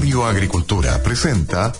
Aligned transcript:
Radio 0.00 0.24
Agricultura 0.24 1.02
presenta 1.02 1.72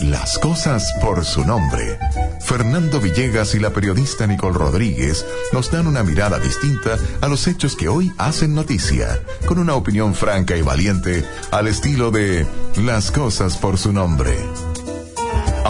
Las 0.00 0.38
cosas 0.38 0.92
por 1.00 1.24
su 1.24 1.46
nombre. 1.46 1.98
Fernando 2.42 3.00
Villegas 3.00 3.54
y 3.54 3.58
la 3.58 3.70
periodista 3.70 4.26
Nicole 4.26 4.58
Rodríguez 4.58 5.24
nos 5.50 5.70
dan 5.70 5.86
una 5.86 6.02
mirada 6.02 6.38
distinta 6.38 6.98
a 7.22 7.26
los 7.26 7.46
hechos 7.46 7.74
que 7.74 7.88
hoy 7.88 8.12
hacen 8.18 8.54
noticia, 8.54 9.18
con 9.46 9.58
una 9.58 9.76
opinión 9.76 10.14
franca 10.14 10.58
y 10.58 10.60
valiente 10.60 11.24
al 11.52 11.66
estilo 11.66 12.10
de 12.10 12.46
Las 12.76 13.10
cosas 13.10 13.56
por 13.56 13.78
su 13.78 13.94
nombre. 13.94 14.36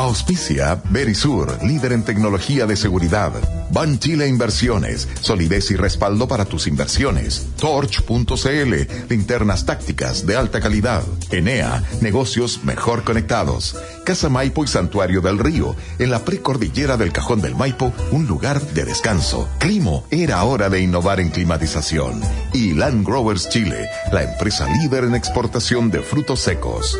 Auspicia 0.05 0.83
Berisur, 0.91 1.65
líder 1.65 1.95
en 1.95 2.05
tecnología 2.05 2.67
de 2.67 2.77
seguridad. 2.77 3.33
Ban 3.71 3.99
Chile 3.99 4.29
Inversiones, 4.29 5.09
solidez 5.23 5.71
y 5.71 5.77
respaldo 5.77 6.29
para 6.29 6.45
tus 6.45 6.67
inversiones. 6.67 7.47
Torch.cl, 7.59 8.75
linternas 9.09 9.65
tácticas 9.65 10.27
de 10.27 10.37
alta 10.37 10.61
calidad. 10.61 11.03
Enea, 11.31 11.83
negocios 12.03 12.65
mejor 12.65 13.05
conectados. 13.05 13.77
Casa 14.05 14.29
Maipo 14.29 14.63
y 14.63 14.67
Santuario 14.67 15.23
del 15.23 15.39
Río, 15.39 15.75
en 15.99 16.11
la 16.11 16.23
precordillera 16.23 16.99
del 16.99 17.11
Cajón 17.11 17.41
del 17.41 17.57
Maipo, 17.57 17.91
un 18.11 18.27
lugar 18.27 18.61
de 18.61 18.85
descanso. 18.85 19.49
Climo, 19.59 20.05
era 20.11 20.45
hora 20.45 20.69
de 20.69 20.83
innovar 20.83 21.19
en 21.19 21.31
climatización. 21.31 22.21
Y 22.53 22.75
Land 22.75 23.07
Growers 23.07 23.49
Chile, 23.49 23.89
la 24.13 24.23
empresa 24.23 24.69
líder 24.83 25.05
en 25.05 25.15
exportación 25.15 25.91
de 25.91 26.03
frutos 26.03 26.41
secos. 26.41 26.95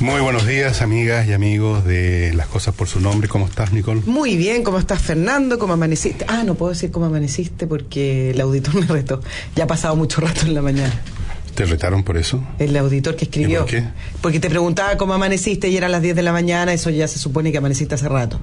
Muy 0.00 0.22
buenos 0.22 0.46
días, 0.46 0.80
amigas 0.80 1.26
y 1.28 1.34
amigos 1.34 1.84
de 1.84 2.32
Las 2.34 2.46
Cosas 2.46 2.74
por 2.74 2.88
su 2.88 3.00
Nombre. 3.00 3.28
¿Cómo 3.28 3.46
estás, 3.46 3.72
Nicole? 3.72 4.00
Muy 4.06 4.36
bien, 4.36 4.62
¿cómo 4.62 4.78
estás, 4.78 5.02
Fernando? 5.02 5.58
¿Cómo 5.58 5.74
amaneciste? 5.74 6.24
Ah, 6.26 6.42
no 6.42 6.54
puedo 6.54 6.72
decir 6.72 6.90
cómo 6.90 7.04
amaneciste 7.06 7.66
porque 7.66 8.30
el 8.30 8.40
auditor 8.40 8.74
me 8.76 8.86
retó. 8.86 9.20
Ya 9.56 9.64
ha 9.64 9.66
pasado 9.66 9.96
mucho 9.96 10.22
rato 10.22 10.46
en 10.46 10.54
la 10.54 10.62
mañana. 10.62 10.92
¿Te 11.54 11.66
retaron 11.66 12.02
por 12.02 12.16
eso? 12.16 12.42
El 12.58 12.74
auditor 12.78 13.14
que 13.16 13.26
escribió. 13.26 13.58
¿Y 13.58 13.62
por 13.62 13.70
qué? 13.70 13.84
Porque 14.22 14.40
te 14.40 14.48
preguntaba 14.48 14.96
cómo 14.96 15.12
amaneciste 15.12 15.68
y 15.68 15.76
eran 15.76 15.92
las 15.92 16.00
10 16.00 16.16
de 16.16 16.22
la 16.22 16.32
mañana, 16.32 16.72
eso 16.72 16.88
ya 16.88 17.06
se 17.06 17.18
supone 17.18 17.52
que 17.52 17.58
amaneciste 17.58 17.94
hace 17.94 18.08
rato. 18.08 18.40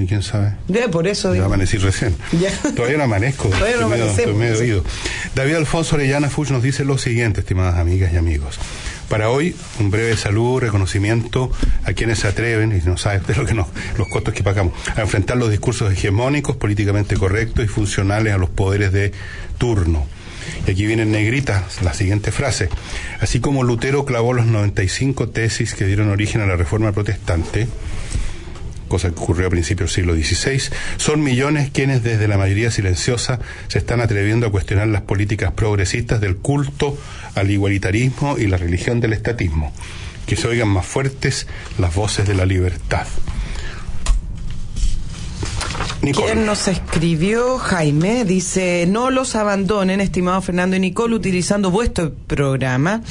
¿Y 0.00 0.06
quién 0.06 0.22
sabe? 0.22 0.54
Ya, 0.68 0.88
por 0.88 1.06
eso 1.06 1.28
Yo 1.28 1.34
digo. 1.34 1.44
amanecí 1.46 1.76
recién. 1.76 2.16
Ya. 2.40 2.50
Todavía 2.74 2.96
no 2.96 3.04
amanezco. 3.04 3.48
Todavía 3.48 3.76
no 3.76 3.88
medio, 3.90 4.04
amanecemos, 4.04 4.40
estoy 4.42 4.66
medio. 4.66 4.84
David 5.34 5.56
Alfonso 5.56 5.96
Orellana 5.96 6.30
Fuch 6.30 6.48
nos 6.50 6.62
dice 6.62 6.86
lo 6.86 6.96
siguiente, 6.96 7.40
estimadas 7.40 7.74
amigas 7.78 8.10
y 8.14 8.16
amigos. 8.16 8.58
Para 9.08 9.30
hoy, 9.30 9.54
un 9.80 9.90
breve 9.90 10.16
saludo, 10.16 10.60
reconocimiento 10.60 11.50
a 11.84 11.92
quienes 11.92 12.20
se 12.20 12.28
atreven, 12.28 12.72
y 12.72 12.86
no 12.86 12.96
sabe 12.96 13.18
usted 13.18 13.36
lo 13.36 13.46
que 13.46 13.54
nos, 13.54 13.68
los 13.98 14.08
costos 14.08 14.34
que 14.34 14.42
pagamos, 14.42 14.74
a 14.96 15.02
enfrentar 15.02 15.36
los 15.36 15.50
discursos 15.50 15.92
hegemónicos, 15.92 16.56
políticamente 16.56 17.16
correctos 17.16 17.64
y 17.64 17.68
funcionales 17.68 18.32
a 18.32 18.38
los 18.38 18.50
poderes 18.50 18.92
de 18.92 19.12
turno. 19.58 20.06
Y 20.66 20.70
aquí 20.70 20.86
viene 20.86 21.02
en 21.02 21.12
negrita 21.12 21.64
la 21.82 21.94
siguiente 21.94 22.32
frase. 22.32 22.68
Así 23.20 23.40
como 23.40 23.62
Lutero 23.62 24.04
clavó 24.04 24.32
los 24.32 24.46
95 24.46 25.28
tesis 25.28 25.74
que 25.74 25.84
dieron 25.84 26.10
origen 26.10 26.40
a 26.40 26.46
la 26.46 26.56
reforma 26.56 26.92
protestante, 26.92 27.68
cosa 28.88 29.10
que 29.10 29.20
ocurrió 29.20 29.46
a 29.46 29.50
principios 29.50 29.94
del 29.94 30.04
siglo 30.04 30.14
XVI, 30.14 30.74
son 30.96 31.22
millones 31.22 31.70
quienes 31.70 32.02
desde 32.02 32.28
la 32.28 32.38
mayoría 32.38 32.70
silenciosa 32.70 33.40
se 33.68 33.78
están 33.78 34.00
atreviendo 34.00 34.46
a 34.46 34.50
cuestionar 34.50 34.88
las 34.88 35.02
políticas 35.02 35.52
progresistas 35.52 36.20
del 36.20 36.36
culto 36.36 36.96
al 37.34 37.50
igualitarismo 37.50 38.38
y 38.38 38.46
la 38.46 38.56
religión 38.56 39.00
del 39.00 39.12
estatismo. 39.12 39.72
Que 40.26 40.36
se 40.36 40.48
oigan 40.48 40.68
más 40.68 40.86
fuertes 40.86 41.46
las 41.78 41.94
voces 41.94 42.26
de 42.26 42.34
la 42.34 42.46
libertad. 42.46 43.06
¿Quién 46.12 46.44
nos 46.44 46.68
escribió? 46.68 47.58
Jaime 47.58 48.24
dice, 48.24 48.86
no 48.88 49.10
los 49.10 49.34
abandonen, 49.36 50.00
estimado 50.00 50.42
Fernando 50.42 50.76
y 50.76 50.80
Nicole, 50.80 51.14
utilizando 51.14 51.70
vuestro 51.70 52.12
programa, 52.12 53.02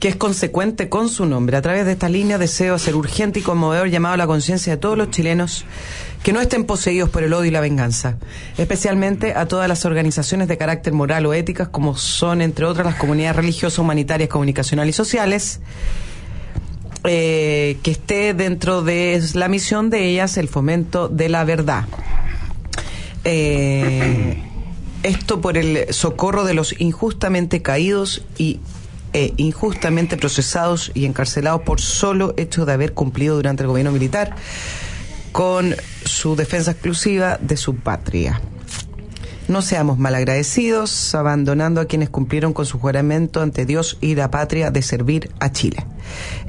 que 0.00 0.08
es 0.08 0.16
consecuente 0.16 0.88
con 0.88 1.10
su 1.10 1.26
nombre. 1.26 1.58
A 1.58 1.62
través 1.62 1.84
de 1.84 1.92
esta 1.92 2.08
línea 2.08 2.38
deseo 2.38 2.74
hacer 2.74 2.96
urgente 2.96 3.40
y 3.40 3.42
conmovedor 3.42 3.88
llamado 3.88 4.14
a 4.14 4.16
la 4.16 4.26
conciencia 4.26 4.72
de 4.72 4.76
todos 4.78 4.96
los 4.96 5.10
chilenos 5.10 5.66
que 6.22 6.32
no 6.32 6.40
estén 6.40 6.64
poseídos 6.64 7.10
por 7.10 7.22
el 7.22 7.32
odio 7.32 7.48
y 7.48 7.50
la 7.50 7.60
venganza, 7.60 8.16
especialmente 8.58 9.34
a 9.34 9.46
todas 9.46 9.68
las 9.68 9.84
organizaciones 9.84 10.48
de 10.48 10.56
carácter 10.58 10.94
moral 10.94 11.26
o 11.26 11.34
éticas, 11.34 11.68
como 11.68 11.96
son, 11.96 12.42
entre 12.42 12.64
otras, 12.64 12.86
las 12.86 12.96
comunidades 12.96 13.36
religiosas, 13.36 13.78
humanitarias, 13.78 14.28
comunicacionales 14.28 14.94
y 14.94 14.96
sociales, 14.96 15.60
eh, 17.04 17.78
que 17.82 17.90
esté 17.90 18.34
dentro 18.34 18.82
de 18.82 19.22
la 19.34 19.48
misión 19.48 19.90
de 19.90 20.08
ellas 20.08 20.36
el 20.38 20.48
fomento 20.48 21.08
de 21.08 21.28
la 21.28 21.44
verdad. 21.44 21.84
Eh, 23.24 24.42
esto 25.02 25.40
por 25.40 25.56
el 25.58 25.92
socorro 25.92 26.44
de 26.44 26.54
los 26.54 26.78
injustamente 26.78 27.62
caídos 27.62 28.22
y 28.36 28.60
eh, 29.12 29.32
injustamente 29.36 30.16
procesados 30.16 30.92
y 30.94 31.04
encarcelados 31.04 31.62
por 31.62 31.80
solo 31.80 32.34
hecho 32.36 32.64
de 32.64 32.72
haber 32.72 32.92
cumplido 32.94 33.36
durante 33.36 33.62
el 33.62 33.68
gobierno 33.68 33.92
militar 33.92 34.36
con 35.32 35.74
su 36.04 36.36
defensa 36.36 36.72
exclusiva 36.72 37.38
de 37.40 37.56
su 37.56 37.76
patria. 37.76 38.40
No 39.48 39.62
seamos 39.62 39.98
malagradecidos, 39.98 41.12
abandonando 41.12 41.80
a 41.80 41.86
quienes 41.86 42.08
cumplieron 42.08 42.52
con 42.52 42.66
su 42.66 42.78
juramento 42.78 43.42
ante 43.42 43.66
Dios 43.66 43.98
y 44.00 44.14
la 44.14 44.30
patria 44.30 44.70
de 44.70 44.80
servir 44.80 45.30
a 45.40 45.50
Chile. 45.50 45.84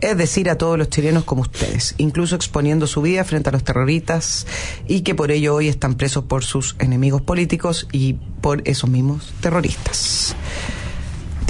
Es 0.02 0.16
decir, 0.18 0.52
a 0.52 0.58
todos 0.60 0.78
los 0.78 0.90
chilenos 0.90 1.24
como 1.24 1.42
ustedes, 1.42 1.96
incluso 1.98 2.36
exponiendo 2.36 2.86
su 2.86 3.02
vida 3.02 3.24
frente 3.24 3.50
a 3.50 3.54
los 3.54 3.64
terroristas 3.64 4.46
y 4.88 5.02
que 5.02 5.16
por 5.16 5.32
ello 5.32 5.56
hoy 5.56 5.68
están 5.68 5.96
presos 5.96 6.26
por 6.26 6.44
sus 6.44 6.76
enemigos 6.78 7.24
políticos 7.24 7.88
y 7.92 8.18
por 8.40 8.62
esos 8.66 8.88
mismos 8.88 9.34
terroristas. 9.42 10.36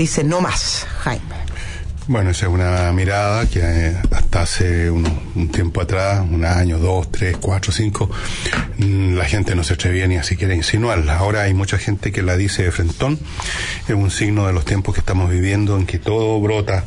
Dice 0.02 0.24
no 0.24 0.42
más, 0.42 0.88
Jaime. 1.02 1.22
Bueno, 2.08 2.32
esa 2.32 2.48
es 2.48 2.52
una 2.52 2.92
mirada 2.92 3.48
que 3.48 3.60
eh, 3.62 3.96
hasta 4.10 4.42
hace 4.42 4.90
un, 4.90 5.06
un 5.36 5.50
tiempo 5.50 5.80
atrás, 5.80 6.26
un 6.28 6.44
año, 6.44 6.80
dos, 6.80 7.12
tres, 7.12 7.38
cuatro, 7.38 7.72
cinco, 7.72 8.10
mm, 8.80 9.14
la 9.14 9.26
gente 9.26 9.54
no 9.54 9.64
se 9.64 9.76
atrevía 9.76 10.08
ni 10.08 10.18
a 10.18 10.24
siquiera 10.24 10.54
a 10.54 10.58
insinuarla. 10.58 11.20
Ahora 11.20 11.42
hay 11.42 11.54
mucha 11.54 11.78
gente 11.78 12.12
que 12.12 12.24
la 12.24 12.36
dice 12.36 12.64
de 12.64 12.72
frentón. 12.72 13.20
Es 13.88 13.94
un 13.94 14.10
signo 14.10 14.48
de 14.48 14.54
los 14.54 14.66
tiempos 14.66 14.96
que 14.96 15.02
estamos 15.02 15.30
viviendo 15.30 15.78
en 15.78 15.86
que 15.86 16.00
todo 16.00 16.42
brota. 16.42 16.86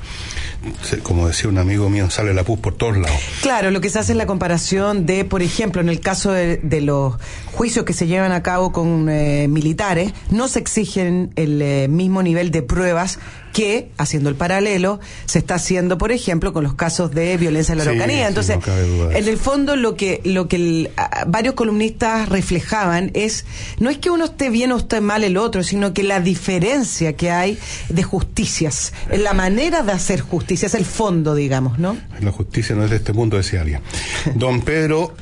Como 1.03 1.29
decía 1.29 1.49
un 1.49 1.59
amigo 1.59 1.91
mío, 1.91 2.11
sale 2.11 2.35
la 2.35 2.45
pus 2.45 2.59
por 2.59 2.75
todos 2.75 2.97
lados. 2.97 3.19
Claro, 3.43 3.71
lo 3.71 3.81
que 3.81 3.91
se 3.91 3.99
hace 3.99 4.13
es 4.13 4.19
la 4.19 4.27
comparación 4.27 5.07
de, 5.07 5.25
por 5.25 5.43
ejemplo, 5.43 5.81
en 5.81 5.89
el 5.89 6.01
caso 6.01 6.33
de, 6.33 6.59
de 6.59 6.81
los 6.81 7.15
juicios 7.53 7.85
que 7.85 7.93
se 7.93 8.07
llevan 8.07 8.33
a 8.33 8.43
cabo 8.43 8.73
con 8.73 9.09
eh, 9.09 9.47
militares, 9.49 10.13
no 10.31 10.49
se 10.49 10.59
exigen 10.59 11.33
el 11.37 11.61
eh, 11.63 11.89
mismo 11.89 12.23
nivel 12.23 12.51
de 12.51 12.63
pruebas 12.63 13.19
que, 13.55 13.89
haciendo 13.97 14.29
el 14.29 14.35
paralelo, 14.35 15.01
se 15.25 15.39
está 15.39 15.55
haciendo, 15.55 15.97
por 15.97 16.13
ejemplo, 16.13 16.53
con 16.53 16.65
los 16.65 16.75
casos 16.75 17.13
de 17.13 17.37
violencia 17.39 17.73
en 17.73 17.79
la 17.79 17.85
Sí, 17.85 17.89
Araucanía. 17.91 18.19
sí, 18.25 18.29
Entonces, 18.29 18.59
no 18.67 19.07
de 19.09 19.19
en 19.19 19.29
el 19.29 19.39
fondo 19.39 19.77
lo 19.77 19.97
que 19.97 20.21
lo 20.25 20.49
que 20.49 20.57
el- 20.57 20.91
a- 20.97 21.25
varios 21.27 21.55
columnistas 21.55 22.29
reflejaban 22.29 23.11
es 23.15 23.47
no 23.79 23.89
es 23.89 23.99
que 23.99 24.11
uno 24.11 24.25
esté 24.27 24.51
bien 24.51 24.73
o 24.73 24.77
esté 24.77 25.01
mal 25.01 25.25
el 25.25 25.37
otro, 25.39 25.63
sino 25.63 25.95
que 25.95 26.03
la 26.03 26.21
diferencia 26.21 27.15
que 27.17 27.31
hay 27.31 27.57
de 27.89 28.03
justicias, 28.03 28.93
en 29.09 29.23
la 29.25 29.33
manera 29.33 29.83
de 29.83 29.93
hacer 29.93 30.21
justicia, 30.21 30.67
es 30.67 30.75
el 30.75 30.85
fondo, 30.85 31.35
digamos, 31.35 31.79
¿no? 31.79 31.97
La 32.21 32.33
justicia 32.33 32.75
no 32.75 32.85
es 32.85 32.91
de 32.91 32.97
este 32.97 33.13
mundo, 33.13 33.37
decía 33.37 33.61
alguien. 33.61 33.81
Don 34.35 34.63
Pedro 34.63 35.15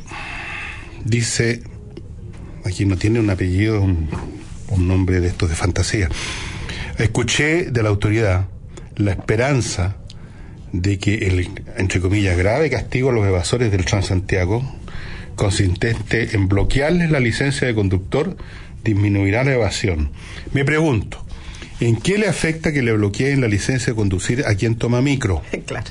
dice, 1.04 1.62
aquí 2.64 2.86
no 2.86 2.96
tiene 2.96 3.20
un 3.20 3.28
apellido, 3.30 3.80
un, 3.82 4.08
un 4.68 4.88
nombre 4.88 5.20
de 5.20 5.28
estos 5.28 5.50
de 5.50 5.54
fantasía. 5.54 6.08
Escuché 6.98 7.70
de 7.70 7.82
la 7.82 7.88
autoridad 7.88 8.46
la 8.96 9.12
esperanza 9.12 9.96
de 10.72 10.98
que 10.98 11.14
el, 11.26 11.50
entre 11.76 12.00
comillas, 12.00 12.36
grave 12.36 12.70
castigo 12.70 13.10
a 13.10 13.12
los 13.12 13.26
evasores 13.26 13.70
del 13.70 13.84
Transantiago, 13.84 14.62
consistente 15.36 16.34
en 16.34 16.48
bloquearles 16.48 17.10
la 17.10 17.20
licencia 17.20 17.66
de 17.66 17.74
conductor, 17.74 18.36
disminuirá 18.84 19.44
la 19.44 19.54
evasión. 19.54 20.10
Me 20.52 20.64
pregunto, 20.64 21.24
¿en 21.80 21.96
qué 21.96 22.18
le 22.18 22.28
afecta 22.28 22.72
que 22.72 22.82
le 22.82 22.92
bloqueen 22.92 23.40
la 23.40 23.48
licencia 23.48 23.92
de 23.92 23.96
conducir 23.96 24.44
a 24.46 24.54
quien 24.54 24.76
toma 24.76 25.02
micro? 25.02 25.42
claro. 25.66 25.86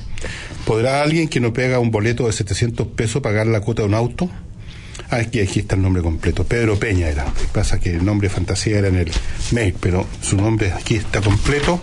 ¿Podrá 0.66 1.02
alguien 1.02 1.28
que 1.28 1.40
no 1.40 1.52
pega 1.52 1.78
un 1.78 1.90
boleto 1.90 2.26
de 2.26 2.32
700 2.32 2.86
pesos 2.88 3.22
pagar 3.22 3.46
la 3.46 3.60
cuota 3.60 3.82
de 3.82 3.88
un 3.88 3.94
auto? 3.94 4.30
Ah, 5.12 5.18
aquí, 5.18 5.40
aquí 5.40 5.60
está 5.60 5.76
el 5.76 5.82
nombre 5.82 6.02
completo. 6.02 6.44
Pedro 6.44 6.78
Peña 6.78 7.06
era. 7.06 7.26
Pasa 7.52 7.78
que 7.78 7.90
el 7.90 8.02
nombre 8.02 8.28
de 8.28 8.34
fantasía 8.34 8.78
era 8.78 8.88
en 8.88 8.96
el 8.96 9.12
mail, 9.50 9.74
pero 9.78 10.06
su 10.22 10.38
nombre 10.38 10.72
aquí 10.72 10.94
está 10.94 11.20
completo. 11.20 11.82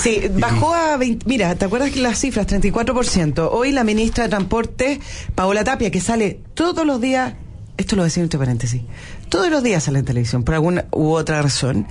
Sí, 0.00 0.22
bajó 0.32 0.74
a 0.74 0.96
20. 0.96 1.26
Mira, 1.28 1.54
¿te 1.56 1.66
acuerdas 1.66 1.90
que 1.90 2.00
las 2.00 2.18
cifras? 2.18 2.46
34%. 2.46 3.50
Hoy 3.52 3.72
la 3.72 3.84
ministra 3.84 4.24
de 4.24 4.30
Transporte, 4.30 4.98
Paola 5.34 5.62
Tapia, 5.62 5.90
que 5.90 6.00
sale 6.00 6.40
todos 6.54 6.86
los 6.86 7.02
días. 7.02 7.34
Esto 7.76 7.96
lo 7.96 8.04
decía 8.04 8.22
entre 8.22 8.38
paréntesis. 8.38 8.80
Todos 9.28 9.50
los 9.50 9.62
días 9.62 9.84
sale 9.84 9.98
en 9.98 10.06
televisión, 10.06 10.42
por 10.42 10.54
alguna 10.54 10.86
u 10.90 11.10
otra 11.10 11.42
razón. 11.42 11.86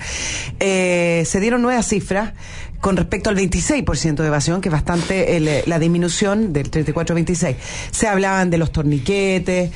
Eh, 0.60 1.24
se 1.28 1.40
dieron 1.40 1.62
nuevas 1.62 1.88
cifras 1.88 2.34
con 2.82 2.98
respecto 2.98 3.30
al 3.30 3.38
26% 3.38 4.16
de 4.16 4.28
evasión, 4.28 4.60
que 4.60 4.70
es 4.70 4.74
bastante 4.74 5.38
el, 5.38 5.48
eh, 5.48 5.64
la 5.68 5.78
disminución 5.78 6.52
del 6.52 6.72
34 6.72 7.14
al 7.14 7.16
26. 7.16 7.58
Se 7.92 8.08
hablaban 8.08 8.50
de 8.50 8.58
los 8.58 8.72
torniquetes. 8.72 9.72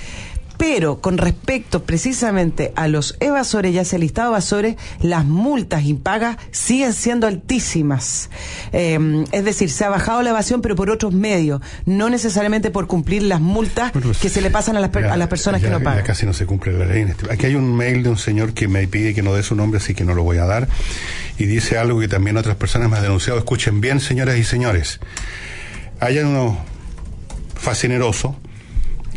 Pero 0.62 1.02
con 1.02 1.18
respecto 1.18 1.84
precisamente 1.86 2.72
a 2.76 2.88
los 2.88 3.18
evasores, 3.20 3.74
ya 3.74 3.84
sea 3.84 3.98
el 3.98 4.02
listado 4.02 4.30
de 4.30 4.36
evasores, 4.36 4.76
las 5.02 5.26
multas 5.26 5.86
impagas 5.86 6.38
siguen 6.52 6.94
siendo 6.94 7.26
altísimas. 7.26 8.30
Eh, 8.72 9.26
es 9.32 9.44
decir, 9.44 9.72
se 9.72 9.86
ha 9.86 9.90
bajado 9.90 10.22
la 10.22 10.30
evasión, 10.30 10.62
pero 10.62 10.76
por 10.76 10.92
otros 10.92 11.14
medios, 11.14 11.62
no 11.88 12.12
necesariamente 12.12 12.70
por 12.70 12.86
cumplir 12.86 13.24
las 13.24 13.42
multas 13.42 13.92
Bueno, 13.92 14.12
que 14.22 14.30
se 14.30 14.40
le 14.40 14.52
pasan 14.52 14.78
a 14.78 14.80
las, 14.80 14.92
per- 14.92 15.06
ya- 15.06 15.14
a 15.14 15.18
las 15.18 15.30
personas 15.30 15.62
ya- 15.62 15.68
que 15.68 15.72
no 15.74 15.80
ya 15.80 15.84
pagan. 15.84 16.04
casi 16.06 16.28
no 16.28 16.34
se 16.34 16.46
cumple 16.46 16.74
la 16.74 16.86
ley. 16.86 17.02
este- 17.10 17.34
Aquí 17.34 17.48
hay 17.48 17.56
un 17.56 17.76
mail 17.76 18.04
de 18.04 18.10
un 18.10 18.18
señor 18.20 18.54
que 18.54 18.68
me 18.68 18.88
pide 18.88 19.16
que 19.16 19.24
no 19.24 19.34
dé 19.34 19.42
su 19.42 19.56
nombre, 19.56 19.80
así 19.80 19.96
que 19.96 20.06
no 20.06 20.14
lo 20.14 20.22
voy 20.22 20.38
a 20.38 20.46
dar. 20.46 20.68
Y 21.40 21.46
dice 21.46 21.80
algo 21.80 22.00
que 22.00 22.08
también 22.08 22.38
otras 22.38 22.56
personas 22.58 22.88
me 22.88 22.98
han 22.98 23.02
denunciado. 23.02 23.40
Escuchen 23.40 23.82
bien, 23.82 24.00
señoras 24.00 24.38
y 24.38 24.44
señores. 24.44 25.00
Hay 26.00 26.20
uno 26.20 26.60
fascineroso 27.56 28.36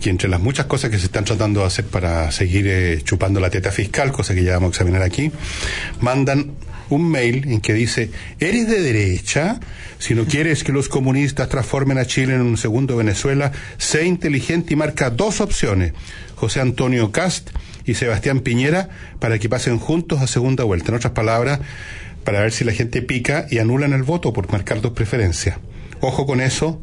que 0.04 0.10
entre 0.10 0.28
las 0.28 0.38
muchas 0.38 0.66
cosas 0.66 0.90
que 0.90 0.98
se 0.98 1.06
están 1.06 1.24
tratando 1.24 1.60
de 1.60 1.66
hacer 1.66 1.86
para 1.86 2.30
seguir 2.30 2.66
eh, 2.68 3.00
chupando 3.02 3.40
la 3.40 3.48
teta 3.48 3.72
fiscal, 3.72 4.12
cosa 4.12 4.34
que 4.34 4.44
ya 4.44 4.52
vamos 4.52 4.66
a 4.66 4.72
examinar 4.72 5.00
aquí, 5.00 5.32
mandan 6.02 6.56
un 6.90 7.10
mail 7.10 7.48
en 7.48 7.62
que 7.62 7.72
dice, 7.72 8.10
¿eres 8.38 8.68
de 8.68 8.82
derecha? 8.82 9.60
Si 9.98 10.14
no 10.14 10.26
quieres 10.26 10.62
que 10.62 10.72
los 10.72 10.90
comunistas 10.90 11.48
transformen 11.48 11.96
a 11.96 12.04
Chile 12.04 12.34
en 12.34 12.42
un 12.42 12.58
segundo 12.58 12.98
Venezuela, 12.98 13.50
sé 13.78 14.04
inteligente 14.04 14.74
y 14.74 14.76
marca 14.76 15.08
dos 15.08 15.40
opciones, 15.40 15.94
José 16.34 16.60
Antonio 16.60 17.10
Cast 17.10 17.52
y 17.86 17.94
Sebastián 17.94 18.40
Piñera, 18.40 18.90
para 19.20 19.38
que 19.38 19.48
pasen 19.48 19.78
juntos 19.78 20.20
a 20.20 20.26
segunda 20.26 20.64
vuelta. 20.64 20.90
En 20.90 20.96
otras 20.96 21.14
palabras, 21.14 21.60
para 22.24 22.40
ver 22.40 22.52
si 22.52 22.64
la 22.64 22.72
gente 22.72 23.00
pica 23.00 23.46
y 23.50 23.56
anulan 23.56 23.94
el 23.94 24.02
voto 24.02 24.34
por 24.34 24.52
marcar 24.52 24.82
dos 24.82 24.92
preferencias. 24.92 25.56
Ojo 26.02 26.26
con 26.26 26.42
eso, 26.42 26.78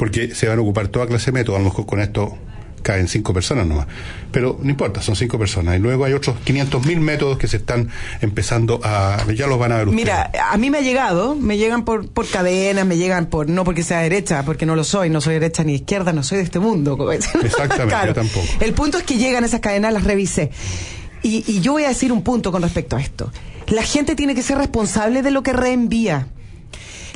porque 0.00 0.34
se 0.34 0.48
van 0.48 0.58
a 0.58 0.62
ocupar 0.62 0.88
toda 0.88 1.06
clase 1.06 1.26
de 1.26 1.32
métodos. 1.32 1.60
A 1.60 1.62
lo 1.62 1.68
mejor 1.68 1.84
con 1.84 2.00
esto 2.00 2.38
caen 2.80 3.06
cinco 3.06 3.34
personas 3.34 3.66
nomás. 3.66 3.86
Pero 4.32 4.58
no 4.62 4.70
importa, 4.70 5.02
son 5.02 5.14
cinco 5.14 5.38
personas. 5.38 5.76
Y 5.76 5.78
luego 5.78 6.06
hay 6.06 6.14
otros 6.14 6.36
500.000 6.42 7.00
métodos 7.00 7.36
que 7.36 7.46
se 7.46 7.58
están 7.58 7.90
empezando 8.22 8.80
a... 8.82 9.22
Ya 9.34 9.46
los 9.46 9.58
van 9.58 9.72
a 9.72 9.76
ver 9.76 9.88
ustedes. 9.88 10.02
Mira, 10.02 10.30
a 10.50 10.56
mí 10.56 10.70
me 10.70 10.78
ha 10.78 10.80
llegado, 10.80 11.34
me 11.34 11.58
llegan 11.58 11.84
por, 11.84 12.08
por 12.08 12.26
cadenas, 12.26 12.86
me 12.86 12.96
llegan 12.96 13.26
por, 13.26 13.50
no 13.50 13.62
porque 13.62 13.82
sea 13.82 13.98
derecha, 13.98 14.42
porque 14.42 14.64
no 14.64 14.74
lo 14.74 14.84
soy, 14.84 15.10
no 15.10 15.20
soy 15.20 15.34
derecha 15.34 15.64
ni 15.64 15.74
izquierda, 15.74 16.14
no 16.14 16.22
soy 16.22 16.38
de 16.38 16.44
este 16.44 16.60
mundo. 16.60 16.96
como 16.96 17.10
dicen. 17.10 17.38
Exactamente, 17.44 18.06
yo 18.06 18.14
tampoco. 18.14 18.46
El 18.60 18.72
punto 18.72 18.96
es 18.96 19.04
que 19.04 19.18
llegan 19.18 19.44
esas 19.44 19.60
cadenas, 19.60 19.92
las 19.92 20.04
revisé. 20.04 20.50
Y, 21.22 21.44
y 21.46 21.60
yo 21.60 21.72
voy 21.72 21.84
a 21.84 21.88
decir 21.88 22.10
un 22.10 22.22
punto 22.22 22.52
con 22.52 22.62
respecto 22.62 22.96
a 22.96 23.02
esto. 23.02 23.30
La 23.66 23.82
gente 23.82 24.16
tiene 24.16 24.34
que 24.34 24.40
ser 24.40 24.56
responsable 24.56 25.20
de 25.20 25.30
lo 25.30 25.42
que 25.42 25.52
reenvía. 25.52 26.28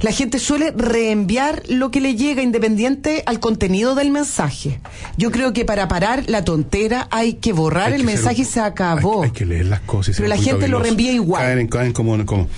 La 0.05 0.13
gente 0.13 0.39
suele 0.39 0.71
reenviar 0.71 1.63
lo 1.67 1.91
que 1.91 1.99
le 1.99 2.15
llega 2.15 2.43
independiente 2.43 3.23
al 3.25 3.41
contenido 3.41 3.95
del 3.95 4.11
mensaje. 4.11 4.79
Yo 5.17 5.31
creo 5.31 5.55
que 5.55 5.65
para 5.65 5.89
parar 5.89 6.25
la 6.27 6.45
tontera 6.45 7.09
hay 7.11 7.35
que 7.35 7.55
borrar 7.55 7.87
Hay 7.89 7.95
el 7.95 8.01
que 8.01 8.07
mensaje 8.09 8.43
y 8.43 8.45
se 8.45 8.61
acabó. 8.61 9.23
Hay, 9.23 9.29
hay 9.31 9.35
que 9.35 9.47
leer 9.47 9.65
las 9.65 9.81
cosas. 9.81 10.15
y 10.15 10.17
Pero 10.19 10.29
la 10.29 10.37
gente 10.37 10.69
lo 10.69 10.79
reenvía 10.79 11.11
igual. 11.11 11.43
Caen, 11.43 11.69
caen 11.69 11.93
como... 11.95 12.23
como. 12.27 12.49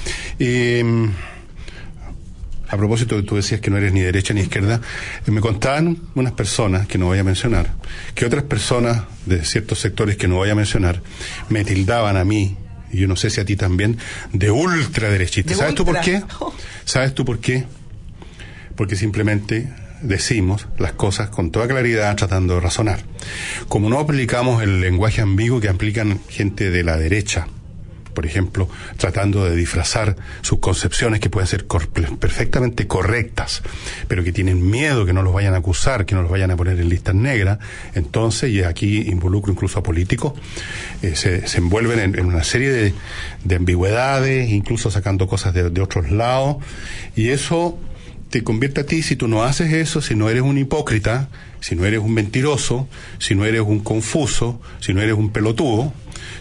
Eh, 0.40 1.08
a 2.68 2.76
propósito, 2.76 3.24
tú 3.24 3.36
decías 3.36 3.60
que 3.60 3.70
no 3.70 3.76
eres 3.76 3.92
ni 3.92 4.00
derecha 4.00 4.34
ni 4.34 4.40
izquierda. 4.40 4.80
eh, 5.24 5.30
Me 5.30 5.40
contaban 5.40 5.98
unas 6.16 6.32
personas, 6.32 6.88
que 6.88 6.98
no 6.98 7.06
voy 7.06 7.20
a 7.20 7.22
mencionar, 7.22 7.72
que 8.16 8.26
otras 8.26 8.42
personas 8.42 9.04
de 9.24 9.44
ciertos 9.44 9.78
sectores 9.78 10.16
que 10.16 10.26
no 10.26 10.34
voy 10.34 10.50
a 10.50 10.56
mencionar, 10.56 11.00
me 11.48 11.64
tildaban 11.64 12.16
a 12.16 12.24
mí, 12.24 12.56
y 12.96 13.00
yo 13.00 13.08
no 13.08 13.16
sé 13.16 13.30
si 13.30 13.40
a 13.40 13.44
ti 13.44 13.56
también, 13.56 13.98
de 14.32 14.50
ultraderechista. 14.50 15.50
De 15.50 15.56
¿Sabes 15.56 15.74
tú 15.74 15.84
por 15.84 16.00
qué? 16.00 16.22
¿Sabes 16.84 17.14
tú 17.14 17.24
por 17.24 17.38
qué? 17.38 17.64
Porque 18.74 18.96
simplemente 18.96 19.68
decimos 20.00 20.66
las 20.78 20.92
cosas 20.92 21.28
con 21.28 21.50
toda 21.50 21.68
claridad 21.68 22.16
tratando 22.16 22.54
de 22.54 22.60
razonar. 22.60 23.00
Como 23.68 23.90
no 23.90 23.98
aplicamos 23.98 24.62
el 24.62 24.80
lenguaje 24.80 25.20
ambiguo 25.20 25.60
que 25.60 25.68
aplican 25.68 26.20
gente 26.28 26.70
de 26.70 26.82
la 26.84 26.96
derecha, 26.96 27.48
por 28.16 28.24
ejemplo, 28.24 28.66
tratando 28.96 29.44
de 29.44 29.54
disfrazar 29.54 30.16
sus 30.40 30.58
concepciones 30.58 31.20
que 31.20 31.28
pueden 31.28 31.46
ser 31.46 31.66
perfectamente 31.66 32.86
correctas, 32.86 33.62
pero 34.08 34.24
que 34.24 34.32
tienen 34.32 34.68
miedo 34.68 35.04
que 35.04 35.12
no 35.12 35.22
los 35.22 35.34
vayan 35.34 35.52
a 35.52 35.58
acusar, 35.58 36.06
que 36.06 36.14
no 36.14 36.22
los 36.22 36.30
vayan 36.30 36.50
a 36.50 36.56
poner 36.56 36.80
en 36.80 36.88
listas 36.88 37.14
negras, 37.14 37.58
entonces, 37.94 38.50
y 38.50 38.62
aquí 38.62 39.02
involucro 39.02 39.52
incluso 39.52 39.78
a 39.78 39.82
políticos, 39.82 40.32
eh, 41.02 41.14
se, 41.14 41.46
se 41.46 41.58
envuelven 41.58 41.98
en, 42.00 42.18
en 42.18 42.24
una 42.24 42.42
serie 42.42 42.70
de, 42.70 42.94
de 43.44 43.56
ambigüedades, 43.56 44.50
incluso 44.50 44.90
sacando 44.90 45.28
cosas 45.28 45.52
de, 45.52 45.68
de 45.68 45.80
otros 45.82 46.10
lados, 46.10 46.56
y 47.14 47.28
eso 47.28 47.78
te 48.30 48.42
convierte 48.42 48.80
a 48.80 48.86
ti, 48.86 49.02
si 49.02 49.14
tú 49.14 49.28
no 49.28 49.44
haces 49.44 49.74
eso, 49.74 50.00
si 50.00 50.14
no 50.14 50.30
eres 50.30 50.42
un 50.42 50.56
hipócrita, 50.56 51.28
si 51.66 51.74
no 51.74 51.84
eres 51.84 51.98
un 52.00 52.12
mentiroso, 52.12 52.86
si 53.18 53.34
no 53.34 53.44
eres 53.44 53.62
un 53.62 53.80
confuso, 53.80 54.60
si 54.80 54.94
no 54.94 55.00
eres 55.02 55.14
un 55.16 55.30
pelotudo, 55.30 55.92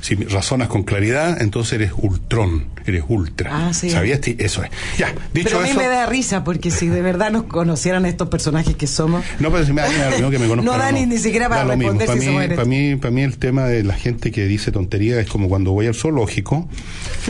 si 0.01 0.13
razonas 0.15 0.67
con 0.67 0.83
claridad, 0.83 1.41
entonces 1.41 1.73
eres 1.73 1.91
ultrón, 1.97 2.67
eres 2.85 3.03
ultra. 3.07 3.49
Ah, 3.69 3.73
sí. 3.73 3.89
¿Sabías? 3.89 4.19
Eso 4.37 4.63
es. 4.63 4.69
Ya, 4.99 5.07
dicho 5.33 5.49
Pero 5.49 5.59
a 5.59 5.63
mí 5.63 5.69
eso. 5.69 5.79
me 5.79 5.87
da 5.87 6.05
risa 6.05 6.43
porque 6.43 6.69
si 6.69 6.87
de 6.87 7.01
verdad 7.01 7.31
nos 7.31 7.43
conocieran 7.45 8.05
estos 8.05 8.29
personajes 8.29 8.75
que 8.75 8.85
somos. 8.85 9.23
No, 9.39 9.51
pero 9.51 9.65
si 9.65 9.73
me 9.73 9.81
da 9.81 9.89
mismo 10.11 10.29
que 10.29 10.37
me 10.37 10.47
conozcan 10.47 10.65
No 10.77 10.77
da 10.77 10.91
ni- 10.91 11.07
ni 11.07 11.17
siquiera 11.17 11.49
para 11.49 11.63
responder 11.63 12.05
Para 12.05 12.13
si 12.13 12.19
mí, 12.19 12.25
somos 12.27 12.41
derechos. 12.41 12.57
para 12.63 12.69
mí, 12.69 12.95
para 12.97 13.11
mí 13.11 13.21
el 13.23 13.37
tema 13.39 13.65
de 13.65 13.83
la 13.83 13.95
gente 13.95 14.31
que 14.31 14.45
dice 14.45 14.71
tontería 14.71 15.19
es 15.19 15.27
como 15.27 15.49
cuando 15.49 15.71
voy 15.71 15.87
al 15.87 15.95
zoológico. 15.95 16.69